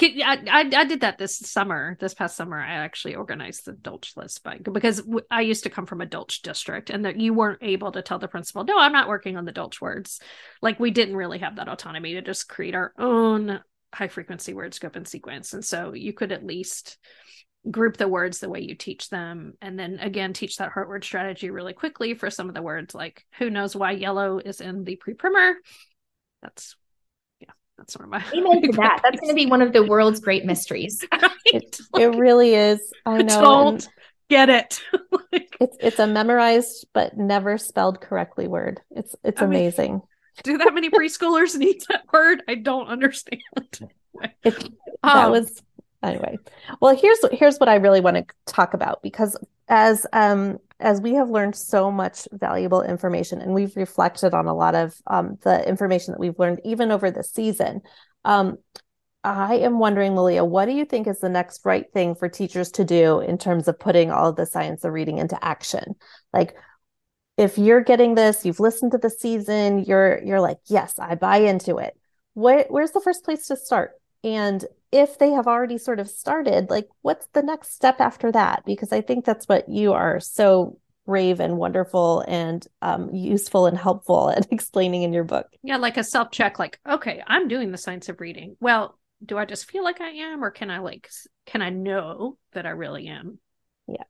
I, 0.00 0.38
I, 0.48 0.70
I 0.76 0.84
did 0.84 1.00
that 1.00 1.18
this 1.18 1.38
summer. 1.38 1.96
This 1.98 2.14
past 2.14 2.36
summer, 2.36 2.58
I 2.60 2.74
actually 2.74 3.16
organized 3.16 3.64
the 3.64 3.72
Dolch 3.72 4.16
list 4.16 4.44
by 4.44 4.58
because 4.58 5.02
I 5.30 5.40
used 5.40 5.64
to 5.64 5.70
come 5.70 5.86
from 5.86 6.00
a 6.00 6.06
Dolch 6.06 6.42
district, 6.42 6.90
and 6.90 7.04
that 7.04 7.18
you 7.18 7.34
weren't 7.34 7.62
able 7.62 7.90
to 7.92 8.02
tell 8.02 8.20
the 8.20 8.28
principal, 8.28 8.62
"No, 8.62 8.78
I'm 8.78 8.92
not 8.92 9.08
working 9.08 9.36
on 9.36 9.46
the 9.46 9.52
Dolch 9.52 9.80
words." 9.80 10.20
Like 10.62 10.78
we 10.78 10.92
didn't 10.92 11.16
really 11.16 11.38
have 11.38 11.56
that 11.56 11.68
autonomy 11.68 12.14
to 12.14 12.22
just 12.22 12.48
create 12.48 12.76
our 12.76 12.92
own 12.98 13.60
high 13.92 14.06
frequency 14.06 14.54
word 14.54 14.74
scope 14.74 14.94
and 14.94 15.08
sequence, 15.08 15.54
and 15.54 15.64
so 15.64 15.92
you 15.92 16.12
could 16.12 16.30
at 16.30 16.46
least 16.46 16.96
group 17.70 17.96
the 17.96 18.08
words 18.08 18.38
the 18.38 18.48
way 18.48 18.60
you 18.60 18.74
teach 18.74 19.10
them 19.10 19.52
and 19.60 19.78
then 19.78 19.98
again 20.00 20.32
teach 20.32 20.56
that 20.56 20.72
heart 20.72 20.88
word 20.88 21.04
strategy 21.04 21.50
really 21.50 21.74
quickly 21.74 22.14
for 22.14 22.30
some 22.30 22.48
of 22.48 22.54
the 22.54 22.62
words 22.62 22.94
like 22.94 23.26
who 23.38 23.50
knows 23.50 23.76
why 23.76 23.90
yellow 23.90 24.38
is 24.38 24.60
in 24.60 24.84
the 24.84 24.96
pre-primer? 24.96 25.54
That's 26.42 26.76
yeah 27.40 27.50
that's 27.76 27.96
one 27.98 28.04
of 28.04 28.10
my 28.10 28.24
amen 28.34 28.62
to 28.62 28.72
that. 28.78 29.00
That's 29.02 29.20
going 29.20 29.30
to 29.30 29.34
be 29.34 29.46
one 29.46 29.62
of 29.62 29.72
the 29.72 29.84
world's 29.84 30.20
great 30.20 30.44
mysteries. 30.44 31.04
Right? 31.12 31.32
it, 31.62 31.80
like, 31.92 32.02
it 32.02 32.18
really 32.18 32.54
is. 32.54 32.92
I 33.06 33.22
know 33.22 33.40
don't 33.40 33.88
get 34.28 34.48
it. 34.48 34.80
Like, 35.32 35.56
it's 35.60 35.76
it's 35.78 35.98
a 36.00 36.08
memorized 36.08 36.86
but 36.92 37.16
never 37.16 37.56
spelled 37.56 38.00
correctly 38.00 38.48
word. 38.48 38.80
It's 38.90 39.14
it's 39.22 39.40
I 39.40 39.44
amazing. 39.44 39.92
mean, 39.92 40.02
do 40.42 40.58
that 40.58 40.74
many 40.74 40.90
preschoolers 40.90 41.56
need 41.56 41.82
that 41.88 42.04
word? 42.12 42.42
I 42.48 42.56
don't 42.56 42.88
understand. 42.88 43.42
It, 44.42 44.70
that 45.02 45.26
um, 45.26 45.30
was 45.30 45.62
anyway 46.02 46.36
well 46.80 46.96
here's 46.96 47.18
here's 47.32 47.58
what 47.58 47.68
i 47.68 47.76
really 47.76 48.00
want 48.00 48.16
to 48.16 48.52
talk 48.52 48.74
about 48.74 49.02
because 49.02 49.36
as 49.68 50.06
um 50.12 50.58
as 50.80 51.00
we 51.00 51.14
have 51.14 51.28
learned 51.28 51.54
so 51.54 51.90
much 51.90 52.26
valuable 52.32 52.82
information 52.82 53.40
and 53.40 53.52
we've 53.52 53.76
reflected 53.76 54.32
on 54.32 54.46
a 54.46 54.54
lot 54.54 54.74
of 54.74 54.94
um, 55.08 55.36
the 55.42 55.68
information 55.68 56.12
that 56.12 56.20
we've 56.20 56.38
learned 56.38 56.58
even 56.64 56.90
over 56.90 57.10
the 57.10 57.22
season 57.22 57.82
um, 58.24 58.56
i 59.24 59.56
am 59.56 59.78
wondering 59.78 60.14
malia 60.14 60.44
what 60.44 60.64
do 60.64 60.72
you 60.72 60.84
think 60.84 61.06
is 61.06 61.20
the 61.20 61.28
next 61.28 61.60
right 61.64 61.92
thing 61.92 62.14
for 62.14 62.28
teachers 62.28 62.70
to 62.70 62.84
do 62.84 63.20
in 63.20 63.36
terms 63.36 63.68
of 63.68 63.78
putting 63.78 64.10
all 64.10 64.30
of 64.30 64.36
the 64.36 64.46
science 64.46 64.84
of 64.84 64.92
reading 64.92 65.18
into 65.18 65.42
action? 65.44 65.94
Like 66.32 66.56
if 67.36 67.58
you're 67.58 67.82
getting 67.82 68.14
this 68.14 68.44
you've 68.44 68.60
listened 68.60 68.92
to 68.92 68.98
the 68.98 69.10
season 69.10 69.84
you're 69.84 70.22
you're 70.22 70.40
like 70.40 70.58
yes 70.66 70.98
i 70.98 71.14
buy 71.14 71.38
into 71.38 71.76
it. 71.78 71.94
What 72.34 72.70
where's 72.70 72.92
the 72.92 73.00
first 73.00 73.24
place 73.24 73.46
to 73.48 73.56
start 73.56 73.92
and 74.22 74.64
if 74.92 75.18
they 75.18 75.30
have 75.30 75.46
already 75.46 75.78
sort 75.78 76.00
of 76.00 76.08
started, 76.08 76.68
like 76.70 76.88
what's 77.02 77.26
the 77.32 77.42
next 77.42 77.74
step 77.74 78.00
after 78.00 78.32
that? 78.32 78.64
Because 78.66 78.92
I 78.92 79.00
think 79.00 79.24
that's 79.24 79.46
what 79.46 79.68
you 79.68 79.92
are 79.92 80.20
so 80.20 80.78
brave 81.06 81.40
and 81.40 81.56
wonderful 81.56 82.24
and 82.28 82.66
um, 82.82 83.14
useful 83.14 83.66
and 83.66 83.78
helpful 83.78 84.30
at 84.30 84.46
explaining 84.52 85.02
in 85.02 85.12
your 85.12 85.24
book. 85.24 85.46
Yeah, 85.62 85.76
like 85.76 85.96
a 85.96 86.04
self 86.04 86.30
check, 86.30 86.58
like, 86.58 86.78
okay, 86.88 87.22
I'm 87.26 87.48
doing 87.48 87.70
the 87.70 87.78
science 87.78 88.08
of 88.08 88.20
reading. 88.20 88.56
Well, 88.60 88.98
do 89.24 89.38
I 89.38 89.44
just 89.44 89.70
feel 89.70 89.84
like 89.84 90.00
I 90.00 90.10
am, 90.10 90.42
or 90.42 90.50
can 90.50 90.70
I 90.70 90.78
like, 90.78 91.10
can 91.46 91.62
I 91.62 91.70
know 91.70 92.38
that 92.52 92.66
I 92.66 92.70
really 92.70 93.06
am? 93.06 93.38
Yeah. 93.86 94.04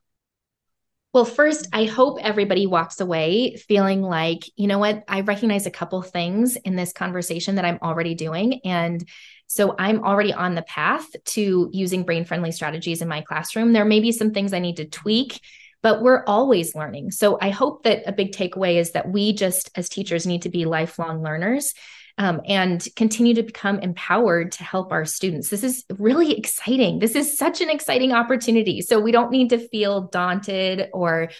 Well, 1.13 1.25
first, 1.25 1.69
I 1.73 1.87
hope 1.87 2.19
everybody 2.21 2.69
walks 2.69 3.01
away 3.01 3.57
feeling 3.57 4.01
like, 4.01 4.45
you 4.57 4.69
know 4.69 4.79
what, 4.79 5.03
I 5.09 5.23
recognize 5.23 5.67
a 5.67 5.71
couple 5.71 6.01
things 6.03 6.57
in 6.57 6.77
this 6.77 6.93
conversation 6.93 7.57
that 7.57 7.65
I'm 7.65 7.81
already 7.83 8.15
doing. 8.15 8.61
And 8.65 9.05
so 9.51 9.74
I'm 9.76 10.05
already 10.05 10.32
on 10.32 10.55
the 10.55 10.62
path 10.62 11.09
to 11.24 11.68
using 11.72 12.05
brain 12.05 12.24
friendly 12.24 12.53
strategies 12.53 13.03
in 13.03 13.09
my 13.09 13.20
classroom. 13.20 13.72
There 13.72 13.84
may 13.84 13.98
be 13.98 14.12
some 14.12 14.30
things 14.30 14.53
I 14.53 14.61
need 14.61 14.76
to 14.76 14.84
tweak, 14.84 15.40
but 15.82 16.03
we're 16.03 16.22
always 16.24 16.76
learning. 16.76 17.11
So 17.11 17.36
I 17.40 17.51
hope 17.51 17.82
that 17.82 18.05
a 18.07 18.12
big 18.12 18.30
takeaway 18.30 18.76
is 18.76 18.92
that 18.92 19.11
we 19.11 19.32
just, 19.32 19.68
as 19.74 19.88
teachers, 19.88 20.24
need 20.24 20.42
to 20.42 20.51
be 20.51 20.66
lifelong 20.66 21.20
learners. 21.20 21.74
Um, 22.16 22.42
and 22.46 22.86
continue 22.94 23.34
to 23.34 23.42
become 23.42 23.80
empowered 23.80 24.53
to 24.53 24.62
help 24.62 24.92
our 24.92 25.05
students. 25.05 25.48
This 25.48 25.64
is 25.64 25.84
really 25.98 26.36
exciting. 26.36 26.98
This 26.98 27.16
is 27.16 27.36
such 27.36 27.61
an 27.61 27.70
exciting 27.70 28.12
opportunity. 28.12 28.82
So 28.82 29.01
we 29.01 29.11
don't 29.11 29.30
need 29.30 29.51
to 29.51 29.68
feel 29.68 30.03
daunted 30.03 30.90
or 30.92 31.30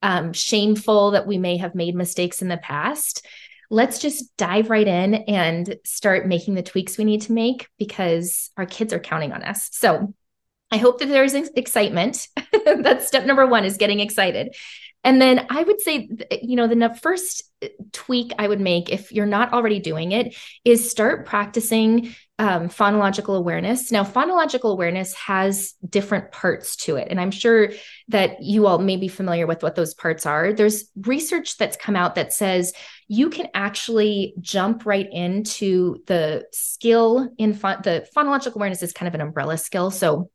um, 0.00 0.32
shameful 0.32 1.10
that 1.10 1.26
we 1.26 1.36
may 1.38 1.56
have 1.56 1.74
made 1.74 1.94
mistakes 1.94 2.40
in 2.40 2.48
the 2.48 2.56
past 2.56 3.26
let's 3.70 3.98
just 3.98 4.36
dive 4.36 4.70
right 4.70 4.86
in 4.86 5.14
and 5.14 5.76
start 5.84 6.26
making 6.26 6.54
the 6.54 6.62
tweaks 6.62 6.96
we 6.96 7.04
need 7.04 7.22
to 7.22 7.32
make 7.32 7.68
because 7.78 8.50
our 8.56 8.66
kids 8.66 8.92
are 8.92 8.98
counting 8.98 9.32
on 9.32 9.42
us. 9.42 9.68
So 9.72 10.14
I 10.70 10.76
hope 10.78 10.98
that 10.98 11.06
there's 11.06 11.34
excitement. 11.34 12.28
That's 12.64 13.06
step 13.06 13.26
number 13.26 13.46
one 13.46 13.64
is 13.64 13.76
getting 13.76 14.00
excited. 14.00 14.54
And 15.04 15.22
then 15.22 15.46
I 15.48 15.62
would 15.62 15.80
say, 15.80 16.08
you 16.42 16.56
know, 16.56 16.66
the 16.66 16.94
first 17.00 17.42
eh, 17.62 17.68
tweak 17.92 18.32
I 18.38 18.48
would 18.48 18.60
make 18.60 18.90
if 18.90 19.12
you're 19.12 19.26
not 19.26 19.52
already 19.52 19.80
doing 19.80 20.12
it 20.12 20.36
is 20.64 20.90
start 20.90 21.24
practicing 21.24 22.14
um, 22.38 22.68
phonological 22.68 23.36
awareness. 23.36 23.90
Now, 23.90 24.04
phonological 24.04 24.70
awareness 24.70 25.12
has 25.14 25.74
different 25.88 26.30
parts 26.30 26.76
to 26.76 26.96
it. 26.96 27.08
And 27.10 27.20
I'm 27.20 27.32
sure 27.32 27.70
that 28.08 28.42
you 28.42 28.66
all 28.68 28.78
may 28.78 28.96
be 28.96 29.08
familiar 29.08 29.46
with 29.46 29.62
what 29.62 29.74
those 29.74 29.94
parts 29.94 30.24
are. 30.24 30.52
There's 30.52 30.84
research 30.96 31.56
that's 31.56 31.76
come 31.76 31.96
out 31.96 32.14
that 32.14 32.32
says 32.32 32.72
you 33.08 33.28
can 33.30 33.48
actually 33.54 34.34
jump 34.40 34.86
right 34.86 35.08
into 35.10 36.02
the 36.06 36.46
skill 36.52 37.28
in 37.38 37.54
ph- 37.54 37.82
the 37.82 38.06
phonological 38.16 38.56
awareness 38.56 38.84
is 38.84 38.92
kind 38.92 39.08
of 39.08 39.14
an 39.14 39.20
umbrella 39.20 39.58
skill. 39.58 39.90
So 39.90 40.30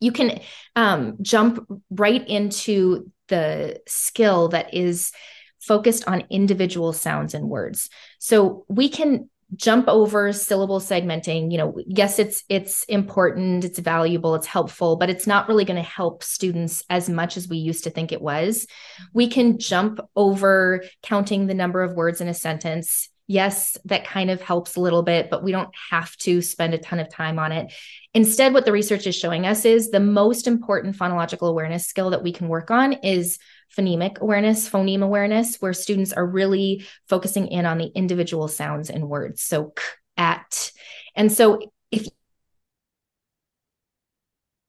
you 0.00 0.12
can 0.12 0.40
um, 0.76 1.16
jump 1.22 1.66
right 1.90 2.28
into 2.28 3.10
the 3.28 3.80
skill 3.86 4.48
that 4.48 4.74
is 4.74 5.12
focused 5.60 6.06
on 6.08 6.24
individual 6.28 6.92
sounds 6.92 7.34
and 7.34 7.48
words. 7.48 7.88
So 8.18 8.66
we 8.68 8.88
can 8.88 9.30
jump 9.54 9.88
over 9.88 10.32
syllable 10.32 10.80
segmenting. 10.80 11.50
You 11.50 11.58
know 11.58 11.74
yes 11.86 12.18
it's 12.18 12.44
it's 12.48 12.84
important 12.84 13.64
it's 13.64 13.78
valuable 13.78 14.34
it's 14.34 14.46
helpful 14.46 14.96
but 14.96 15.10
it's 15.10 15.26
not 15.26 15.48
really 15.48 15.64
going 15.64 15.76
to 15.76 15.82
help 15.82 16.22
students 16.22 16.82
as 16.88 17.08
much 17.08 17.36
as 17.36 17.48
we 17.48 17.58
used 17.58 17.84
to 17.84 17.90
think 17.90 18.12
it 18.12 18.22
was. 18.22 18.66
We 19.12 19.28
can 19.28 19.58
jump 19.58 20.00
over 20.16 20.82
counting 21.02 21.46
the 21.46 21.54
number 21.54 21.82
of 21.82 21.94
words 21.94 22.20
in 22.20 22.28
a 22.28 22.34
sentence. 22.34 23.08
Yes 23.28 23.76
that 23.84 24.06
kind 24.06 24.30
of 24.30 24.40
helps 24.40 24.76
a 24.76 24.80
little 24.80 25.02
bit 25.02 25.30
but 25.30 25.44
we 25.44 25.52
don't 25.52 25.74
have 25.90 26.16
to 26.18 26.42
spend 26.42 26.74
a 26.74 26.78
ton 26.78 26.98
of 26.98 27.08
time 27.08 27.38
on 27.38 27.52
it. 27.52 27.72
Instead 28.14 28.52
what 28.52 28.64
the 28.64 28.72
research 28.72 29.06
is 29.06 29.16
showing 29.16 29.46
us 29.46 29.64
is 29.64 29.90
the 29.90 30.00
most 30.00 30.46
important 30.46 30.96
phonological 30.96 31.48
awareness 31.48 31.86
skill 31.86 32.10
that 32.10 32.22
we 32.22 32.32
can 32.32 32.48
work 32.48 32.70
on 32.70 32.94
is 32.94 33.38
phonemic 33.76 34.18
awareness, 34.18 34.68
phoneme 34.68 35.02
awareness, 35.02 35.56
where 35.56 35.72
students 35.72 36.12
are 36.12 36.26
really 36.26 36.86
focusing 37.08 37.48
in 37.48 37.66
on 37.66 37.78
the 37.78 37.90
individual 37.94 38.48
sounds 38.48 38.90
and 38.90 39.08
words. 39.08 39.42
So, 39.42 39.72
k, 39.76 39.82
at. 40.16 40.72
And 41.14 41.30
so, 41.32 41.72
if 41.90 42.06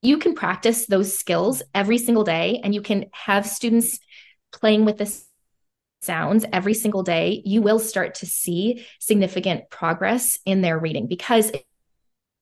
you 0.02 0.18
can 0.18 0.34
practice 0.34 0.86
those 0.86 1.18
skills 1.18 1.62
every 1.74 1.98
single 1.98 2.24
day 2.24 2.60
and 2.62 2.74
you 2.74 2.82
can 2.82 3.06
have 3.12 3.46
students 3.46 3.98
playing 4.52 4.84
with 4.84 4.98
the 4.98 5.22
sounds 6.02 6.44
every 6.52 6.74
single 6.74 7.02
day, 7.02 7.42
you 7.44 7.62
will 7.62 7.78
start 7.78 8.16
to 8.16 8.26
see 8.26 8.84
significant 9.00 9.70
progress 9.70 10.38
in 10.44 10.60
their 10.60 10.78
reading 10.78 11.06
because 11.06 11.50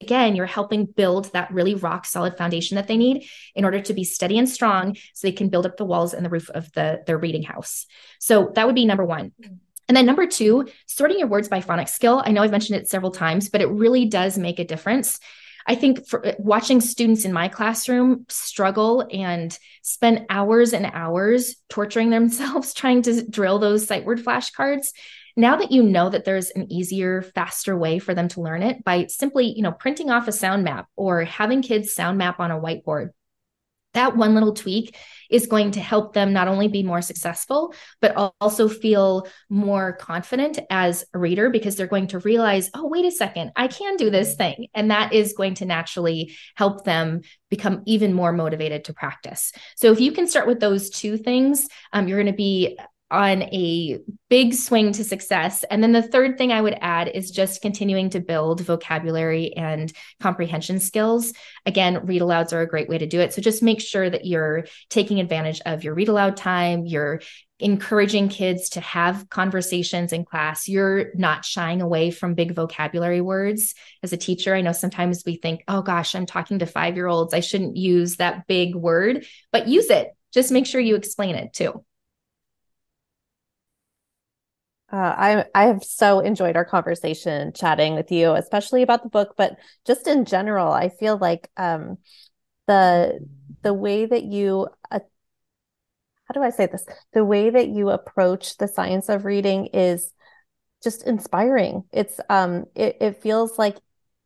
again, 0.01 0.35
you're 0.35 0.45
helping 0.45 0.85
build 0.85 1.31
that 1.33 1.51
really 1.51 1.75
rock 1.75 2.05
solid 2.05 2.37
foundation 2.37 2.75
that 2.75 2.87
they 2.87 2.97
need 2.97 3.25
in 3.55 3.65
order 3.65 3.79
to 3.81 3.93
be 3.93 4.03
steady 4.03 4.37
and 4.37 4.49
strong 4.49 4.95
so 5.13 5.27
they 5.27 5.31
can 5.31 5.49
build 5.49 5.65
up 5.65 5.77
the 5.77 5.85
walls 5.85 6.13
and 6.13 6.25
the 6.25 6.29
roof 6.29 6.49
of 6.49 6.71
the 6.73 7.01
their 7.05 7.17
reading 7.17 7.43
house. 7.43 7.85
So 8.19 8.51
that 8.55 8.65
would 8.65 8.75
be 8.75 8.85
number 8.85 9.05
1. 9.05 9.31
And 9.87 9.97
then 9.97 10.05
number 10.05 10.25
2, 10.25 10.67
sorting 10.87 11.19
your 11.19 11.27
words 11.27 11.49
by 11.49 11.61
phonics 11.61 11.89
skill. 11.89 12.21
I 12.25 12.31
know 12.31 12.41
I've 12.41 12.51
mentioned 12.51 12.79
it 12.79 12.89
several 12.89 13.11
times, 13.11 13.49
but 13.49 13.61
it 13.61 13.67
really 13.67 14.05
does 14.05 14.37
make 14.37 14.59
a 14.59 14.65
difference. 14.65 15.19
I 15.65 15.75
think 15.75 16.07
for 16.07 16.25
uh, 16.25 16.33
watching 16.39 16.81
students 16.81 17.25
in 17.25 17.33
my 17.33 17.47
classroom 17.47 18.25
struggle 18.29 19.07
and 19.11 19.57
spend 19.81 20.25
hours 20.29 20.73
and 20.73 20.89
hours 20.93 21.55
torturing 21.69 22.09
themselves 22.11 22.73
trying 22.73 23.01
to 23.03 23.27
drill 23.29 23.59
those 23.59 23.87
sight 23.87 24.05
word 24.05 24.23
flashcards 24.23 24.87
now 25.35 25.55
that 25.57 25.71
you 25.71 25.83
know 25.83 26.09
that 26.09 26.25
there's 26.25 26.49
an 26.51 26.71
easier, 26.71 27.21
faster 27.21 27.77
way 27.77 27.99
for 27.99 28.13
them 28.13 28.27
to 28.29 28.41
learn 28.41 28.63
it 28.63 28.83
by 28.83 29.07
simply, 29.07 29.47
you 29.47 29.63
know, 29.63 29.71
printing 29.71 30.09
off 30.09 30.27
a 30.27 30.31
sound 30.31 30.63
map 30.63 30.87
or 30.95 31.23
having 31.23 31.61
kids 31.61 31.93
sound 31.93 32.17
map 32.17 32.39
on 32.39 32.51
a 32.51 32.59
whiteboard, 32.59 33.09
that 33.93 34.17
one 34.17 34.33
little 34.33 34.53
tweak 34.53 34.97
is 35.29 35.47
going 35.47 35.71
to 35.71 35.79
help 35.79 36.13
them 36.13 36.33
not 36.33 36.47
only 36.47 36.67
be 36.67 36.83
more 36.83 37.01
successful, 37.01 37.73
but 38.01 38.33
also 38.39 38.67
feel 38.67 39.27
more 39.49 39.93
confident 39.93 40.59
as 40.69 41.05
a 41.13 41.19
reader 41.19 41.49
because 41.49 41.75
they're 41.75 41.87
going 41.87 42.07
to 42.07 42.19
realize, 42.19 42.69
oh, 42.73 42.87
wait 42.87 43.05
a 43.05 43.11
second, 43.11 43.51
I 43.55 43.67
can 43.67 43.95
do 43.95 44.09
this 44.09 44.35
thing. 44.35 44.67
And 44.73 44.91
that 44.91 45.13
is 45.13 45.33
going 45.33 45.55
to 45.55 45.65
naturally 45.65 46.35
help 46.55 46.83
them 46.83 47.21
become 47.49 47.83
even 47.85 48.13
more 48.13 48.31
motivated 48.33 48.85
to 48.85 48.93
practice. 48.93 49.51
So 49.75 49.91
if 49.91 49.99
you 49.99 50.11
can 50.11 50.27
start 50.27 50.47
with 50.47 50.59
those 50.59 50.89
two 50.89 51.17
things, 51.17 51.67
um, 51.91 52.07
you're 52.07 52.21
going 52.21 52.31
to 52.31 52.37
be 52.37 52.77
on 53.13 53.43
a 53.43 53.99
big 54.29 54.55
swing 54.55 54.91
to 54.91 55.03
success. 55.03 55.63
And 55.63 55.83
then 55.83 55.91
the 55.91 56.01
third 56.01 56.37
thing 56.37 56.51
I 56.51 56.61
would 56.61 56.75
add 56.81 57.07
is 57.07 57.29
just 57.29 57.61
continuing 57.61 58.09
to 58.09 58.19
build 58.19 58.61
vocabulary 58.61 59.53
and 59.55 59.93
comprehension 60.19 60.79
skills. 60.79 61.31
Again, 61.67 62.07
read 62.07 62.23
alouds 62.23 62.53
are 62.53 62.61
a 62.61 62.67
great 62.67 62.89
way 62.89 62.97
to 62.97 63.05
do 63.05 63.19
it. 63.19 63.31
So 63.31 63.41
just 63.41 63.61
make 63.61 63.79
sure 63.79 64.09
that 64.09 64.25
you're 64.25 64.65
taking 64.89 65.19
advantage 65.19 65.61
of 65.65 65.83
your 65.83 65.93
read 65.93 66.09
aloud 66.09 66.35
time, 66.35 66.87
you're 66.87 67.21
encouraging 67.59 68.29
kids 68.29 68.69
to 68.69 68.81
have 68.81 69.29
conversations 69.29 70.11
in 70.11 70.25
class. 70.25 70.67
You're 70.67 71.13
not 71.13 71.45
shying 71.45 71.81
away 71.81 72.09
from 72.09 72.33
big 72.33 72.55
vocabulary 72.55 73.21
words. 73.21 73.75
As 74.01 74.11
a 74.11 74.17
teacher, 74.17 74.55
I 74.55 74.61
know 74.61 74.71
sometimes 74.71 75.23
we 75.23 75.35
think, 75.35 75.63
oh 75.67 75.83
gosh, 75.83 76.15
I'm 76.15 76.25
talking 76.25 76.59
to 76.59 76.65
five 76.65 76.95
year 76.95 77.07
olds. 77.07 77.33
I 77.33 77.41
shouldn't 77.41 77.77
use 77.77 78.17
that 78.17 78.47
big 78.47 78.75
word, 78.75 79.27
but 79.51 79.67
use 79.67 79.91
it. 79.91 80.09
Just 80.33 80.51
make 80.51 80.65
sure 80.65 80.81
you 80.81 80.95
explain 80.95 81.35
it 81.35 81.53
too. 81.53 81.85
Uh, 84.93 85.15
I 85.17 85.45
I 85.55 85.63
have 85.65 85.83
so 85.83 86.19
enjoyed 86.19 86.55
our 86.55 86.65
conversation 86.65 87.51
chatting 87.53 87.95
with 87.95 88.11
you, 88.11 88.33
especially 88.33 88.83
about 88.83 89.01
the 89.01 89.09
book, 89.09 89.33
but 89.35 89.57
just 89.85 90.07
in 90.07 90.23
general, 90.23 90.71
I 90.71 90.89
feel 90.89 91.17
like 91.17 91.49
um, 91.57 91.97
the 92.67 93.19
the 93.63 93.73
way 93.73 94.05
that 94.05 94.23
you 94.23 94.67
uh, 94.91 94.99
how 96.25 96.33
do 96.33 96.43
I 96.43 96.49
say 96.51 96.67
this? 96.67 96.85
The 97.13 97.25
way 97.25 97.49
that 97.49 97.69
you 97.69 97.89
approach 97.89 98.57
the 98.57 98.67
science 98.67 99.09
of 99.09 99.25
reading 99.25 99.67
is 99.67 100.11
just 100.83 101.05
inspiring. 101.07 101.85
It's 101.93 102.19
um 102.29 102.65
it, 102.75 102.97
it 103.01 103.21
feels 103.21 103.59
like 103.59 103.77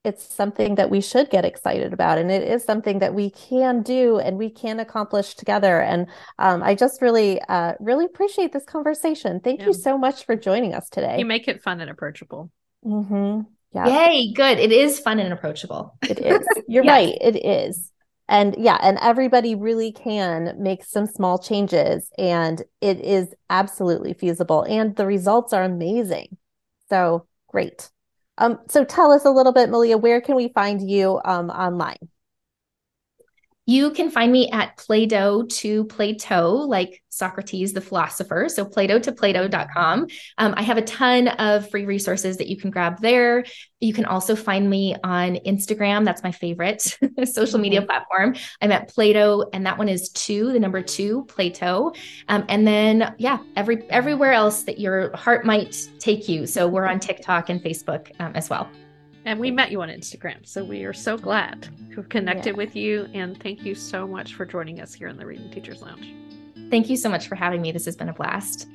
it's 0.07 0.23
something 0.33 0.75
that 0.75 0.89
we 0.89 1.01
should 1.01 1.29
get 1.29 1.45
excited 1.45 1.93
about 1.93 2.17
and 2.17 2.31
it 2.31 2.43
is 2.43 2.63
something 2.63 2.99
that 2.99 3.13
we 3.13 3.29
can 3.29 3.81
do 3.81 4.19
and 4.19 4.37
we 4.37 4.49
can 4.49 4.79
accomplish 4.79 5.35
together 5.35 5.81
and 5.81 6.07
um, 6.39 6.63
i 6.63 6.73
just 6.73 7.01
really 7.01 7.41
uh, 7.49 7.73
really 7.79 8.05
appreciate 8.05 8.53
this 8.53 8.65
conversation. 8.65 9.39
Thank 9.39 9.61
yeah. 9.61 9.67
you 9.67 9.73
so 9.73 9.97
much 9.97 10.25
for 10.25 10.35
joining 10.35 10.73
us 10.73 10.89
today. 10.89 11.17
You 11.17 11.25
make 11.25 11.47
it 11.47 11.61
fun 11.61 11.81
and 11.81 11.89
approachable. 11.89 12.51
Mm-hmm. 12.85 13.41
yeah. 13.73 14.09
Yay 14.09 14.33
good. 14.33 14.59
It 14.59 14.71
is 14.71 14.99
fun 14.99 15.19
and 15.19 15.33
approachable. 15.33 15.97
It 16.07 16.19
is. 16.19 16.47
You're 16.67 16.83
yes. 16.85 16.91
right. 16.91 17.17
It 17.21 17.45
is. 17.45 17.91
And 18.29 18.55
yeah 18.57 18.77
and 18.81 18.97
everybody 19.01 19.55
really 19.55 19.91
can 19.91 20.55
make 20.59 20.83
some 20.83 21.07
small 21.07 21.39
changes 21.39 22.09
and 22.17 22.61
it 22.81 22.99
is 22.99 23.33
absolutely 23.49 24.13
feasible 24.13 24.63
and 24.63 24.95
the 24.95 25.05
results 25.05 25.53
are 25.53 25.63
amazing. 25.63 26.37
So 26.89 27.25
great 27.47 27.89
um, 28.37 28.59
so 28.69 28.83
tell 28.85 29.11
us 29.11 29.25
a 29.25 29.31
little 29.31 29.53
bit, 29.53 29.69
Malia, 29.69 29.97
where 29.97 30.21
can 30.21 30.35
we 30.35 30.49
find 30.49 30.87
you 30.89 31.19
um, 31.25 31.49
online? 31.49 31.97
You 33.69 33.91
can 33.91 34.09
find 34.09 34.31
me 34.31 34.49
at 34.49 34.77
Playdough 34.77 35.49
to 35.49 35.83
Plato, 35.85 36.53
like 36.53 37.03
Socrates, 37.09 37.73
the 37.73 37.81
philosopher. 37.81 38.47
So 38.47 38.63
Playdough 38.63 39.03
to 39.03 39.11
Plato.com. 39.11 40.07
Um, 40.37 40.53
I 40.55 40.61
have 40.61 40.77
a 40.77 40.81
ton 40.83 41.27
of 41.27 41.69
free 41.69 41.85
resources 41.85 42.37
that 42.37 42.47
you 42.47 42.55
can 42.55 42.71
grab 42.71 43.01
there. 43.01 43.43
You 43.81 43.93
can 43.93 44.05
also 44.05 44.37
find 44.37 44.69
me 44.69 44.95
on 45.03 45.35
Instagram. 45.45 46.05
That's 46.05 46.23
my 46.23 46.31
favorite 46.31 46.97
social 47.25 47.59
media 47.59 47.81
mm-hmm. 47.81 47.87
platform. 47.87 48.35
I'm 48.61 48.71
at 48.71 48.89
Playdough, 48.95 49.49
and 49.51 49.65
that 49.65 49.77
one 49.77 49.89
is 49.89 50.09
two, 50.11 50.53
the 50.53 50.59
number 50.61 50.81
two, 50.81 51.25
Plato. 51.25 51.91
Um, 52.29 52.45
and 52.47 52.65
then, 52.65 53.15
yeah, 53.17 53.39
every 53.57 53.83
everywhere 53.89 54.31
else 54.31 54.63
that 54.63 54.79
your 54.79 55.13
heart 55.13 55.45
might 55.45 55.89
take 55.99 56.29
you. 56.29 56.47
So 56.47 56.69
we're 56.69 56.87
on 56.87 57.01
TikTok 57.01 57.49
and 57.49 57.61
Facebook 57.61 58.11
um, 58.21 58.31
as 58.33 58.49
well. 58.49 58.69
And 59.27 59.41
we 59.41 59.51
met 59.51 59.71
you 59.71 59.81
on 59.81 59.89
Instagram. 59.89 60.47
So 60.47 60.63
we 60.63 60.85
are 60.85 60.93
so 60.93 61.17
glad 61.17 61.67
to 61.89 61.97
have 61.97 62.07
connected 62.07 62.51
yeah. 62.51 62.53
with 62.53 62.77
you. 62.77 63.09
And 63.13 63.37
thank 63.43 63.65
you 63.65 63.75
so 63.75 64.07
much 64.07 64.35
for 64.35 64.45
joining 64.45 64.79
us 64.79 64.93
here 64.93 65.09
in 65.09 65.17
the 65.17 65.25
Reading 65.25 65.51
Teachers 65.51 65.81
Lounge. 65.81 66.13
Thank 66.69 66.89
you 66.89 66.95
so 66.95 67.09
much 67.09 67.27
for 67.27 67.35
having 67.35 67.61
me. 67.61 67.73
This 67.73 67.83
has 67.83 67.97
been 67.97 68.07
a 68.07 68.13
blast. 68.13 68.69